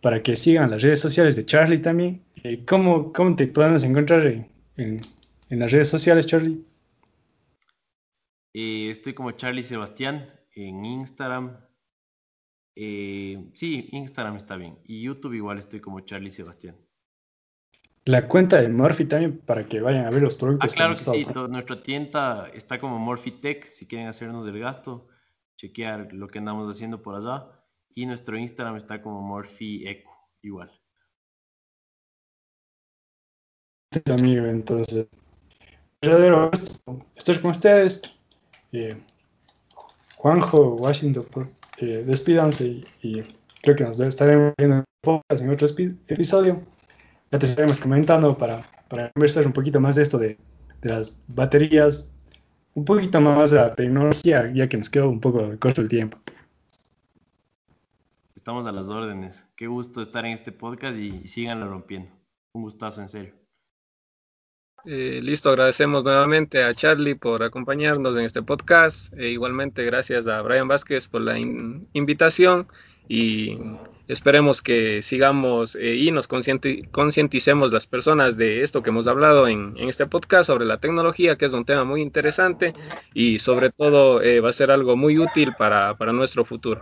para 0.00 0.22
que 0.22 0.36
sigan 0.36 0.70
las 0.70 0.82
redes 0.82 1.00
sociales 1.00 1.36
de 1.36 1.44
Charlie 1.44 1.78
también. 1.78 2.22
Eh, 2.42 2.64
¿cómo, 2.66 3.12
¿Cómo 3.12 3.34
te 3.36 3.46
podemos 3.46 3.84
encontrar 3.84 4.26
en, 4.76 5.00
en 5.54 5.58
las 5.58 5.72
redes 5.72 5.88
sociales, 5.88 6.26
Charlie. 6.26 6.64
Eh, 8.54 8.90
estoy 8.90 9.14
como 9.14 9.32
Charlie 9.32 9.62
Sebastián 9.62 10.28
en 10.54 10.84
Instagram, 10.84 11.56
Eh, 12.76 13.50
sí, 13.54 13.88
Instagram 13.92 14.36
está 14.36 14.56
bien. 14.56 14.76
Y 14.84 15.02
YouTube 15.02 15.34
igual 15.34 15.58
estoy 15.58 15.80
como 15.80 16.00
Charlie 16.00 16.32
Sebastián. 16.32 16.76
La 18.06 18.28
cuenta 18.28 18.60
de 18.60 18.68
Murphy 18.68 19.06
también 19.06 19.38
para 19.38 19.64
que 19.64 19.80
vayan 19.80 20.04
a 20.04 20.10
ver 20.10 20.22
los 20.22 20.36
productos. 20.36 20.72
Ah, 20.72 20.76
claro 20.76 20.92
que, 20.92 20.98
sí, 20.98 21.26
nuestra 21.48 21.82
tienda 21.82 22.48
está 22.52 22.78
como 22.78 22.98
Murphy 22.98 23.30
Tech, 23.30 23.66
si 23.66 23.86
quieren 23.86 24.08
hacernos 24.08 24.46
el 24.46 24.58
gasto, 24.58 25.08
chequear 25.56 26.12
lo 26.12 26.28
que 26.28 26.38
andamos 26.38 26.70
haciendo 26.70 27.00
por 27.00 27.14
allá. 27.14 27.48
Y 27.94 28.04
nuestro 28.04 28.36
Instagram 28.36 28.76
está 28.76 29.00
como 29.00 29.22
Murphy 29.22 29.88
Eco, 29.88 30.12
igual. 30.42 30.70
amigo, 34.12 34.46
entonces. 34.46 35.08
Verdadero 36.02 36.50
estoy 37.14 37.38
con 37.38 37.52
ustedes. 37.52 38.20
Eh, 38.72 38.96
Juanjo, 40.16 40.74
Washington, 40.74 41.54
eh, 41.78 42.04
despídanse 42.06 42.82
y, 43.02 43.22
creo 43.62 43.76
que 43.76 43.84
nos 43.84 43.98
estaremos 44.00 44.52
viendo 44.58 44.84
en 45.08 45.50
otro 45.50 45.68
episodio. 46.08 46.73
Ya 47.34 47.38
te 47.40 47.46
estaremos 47.46 47.80
comentando 47.80 48.38
para, 48.38 48.62
para 48.86 49.10
conversar 49.10 49.44
un 49.44 49.52
poquito 49.52 49.80
más 49.80 49.96
de 49.96 50.02
esto 50.02 50.18
de, 50.18 50.38
de, 50.80 50.88
las 50.88 51.20
baterías, 51.26 52.14
un 52.74 52.84
poquito 52.84 53.20
más 53.20 53.50
de 53.50 53.56
la 53.56 53.74
tecnología, 53.74 54.52
ya 54.54 54.68
que 54.68 54.76
nos 54.76 54.88
quedó 54.88 55.10
un 55.10 55.18
poco 55.18 55.50
corto 55.58 55.80
el 55.80 55.88
tiempo. 55.88 56.16
Estamos 58.36 58.68
a 58.68 58.70
las 58.70 58.86
órdenes. 58.86 59.44
Qué 59.56 59.66
gusto 59.66 60.00
estar 60.00 60.24
en 60.24 60.30
este 60.30 60.52
podcast 60.52 60.96
y, 60.96 61.22
y 61.24 61.26
síganlo 61.26 61.68
rompiendo. 61.68 62.08
Un 62.52 62.62
gustazo, 62.62 63.00
en 63.00 63.08
serio. 63.08 63.34
Eh, 64.84 65.18
listo, 65.20 65.48
agradecemos 65.48 66.04
nuevamente 66.04 66.62
a 66.62 66.72
Charlie 66.72 67.16
por 67.16 67.42
acompañarnos 67.42 68.16
en 68.16 68.26
este 68.26 68.42
podcast. 68.42 69.12
E 69.14 69.30
igualmente 69.30 69.82
gracias 69.84 70.28
a 70.28 70.40
Brian 70.42 70.68
Vázquez 70.68 71.08
por 71.08 71.22
la 71.22 71.36
invitación 71.40 72.68
y 73.08 73.58
esperemos 74.08 74.60
que 74.60 75.02
sigamos 75.02 75.76
eh, 75.76 75.96
y 75.96 76.10
nos 76.10 76.28
concienticemos 76.28 77.72
las 77.72 77.86
personas 77.86 78.36
de 78.36 78.62
esto 78.62 78.82
que 78.82 78.90
hemos 78.90 79.06
hablado 79.06 79.48
en, 79.48 79.74
este 79.78 80.06
podcast 80.06 80.46
sobre 80.46 80.64
la 80.64 80.78
tecnología, 80.78 81.36
que 81.36 81.46
es 81.46 81.52
un 81.52 81.64
tema 81.64 81.84
muy 81.84 82.02
interesante 82.02 82.74
y 83.14 83.38
sobre 83.38 83.70
todo 83.70 84.22
eh, 84.22 84.40
va 84.40 84.50
a 84.50 84.52
ser 84.52 84.70
algo 84.70 84.96
muy 84.96 85.18
útil 85.18 85.54
para, 85.58 85.96
para 85.96 86.12
nuestro 86.12 86.44
futuro. 86.44 86.80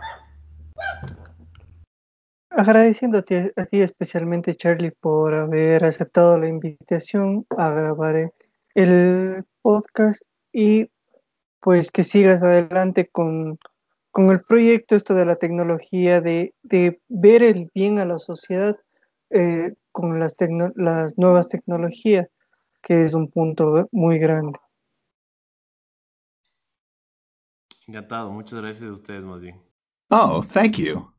Agradeciendo 2.55 3.17
a 3.17 3.21
ti, 3.23 3.35
especialmente, 3.71 4.53
Charlie, 4.53 4.91
por 4.91 5.33
haber 5.33 5.83
aceptado 5.85 6.37
la 6.37 6.47
invitación 6.47 7.47
a 7.57 7.71
grabar 7.71 8.31
el 8.75 9.43
podcast 9.63 10.21
y 10.51 10.87
pues 11.59 11.89
que 11.89 12.03
sigas 12.03 12.43
adelante 12.43 13.09
con, 13.11 13.57
el 14.31 14.41
proyecto 14.41 14.95
esto 14.95 15.13
de 15.13 15.25
la 15.25 15.37
tecnología, 15.37 16.21
de, 16.21 16.53
ver 17.09 17.43
el 17.43 17.69
bien 17.73 17.99
a 17.99 18.05
la 18.05 18.19
sociedad 18.19 18.77
eh, 19.29 19.73
con 19.91 20.19
las, 20.19 20.35
las 20.75 21.17
nuevas 21.17 21.49
tecnologías, 21.49 22.27
que 22.81 23.03
es 23.03 23.13
un 23.13 23.29
punto 23.29 23.87
muy 23.91 24.19
grande. 24.19 24.59
Encantado, 27.87 28.31
muchas 28.31 28.61
gracias 28.61 28.89
a 28.89 28.93
ustedes 28.93 29.23
más 29.23 29.41
bien. 29.41 29.61
Oh, 30.09 30.41
thank 30.43 30.77
you. 30.77 31.11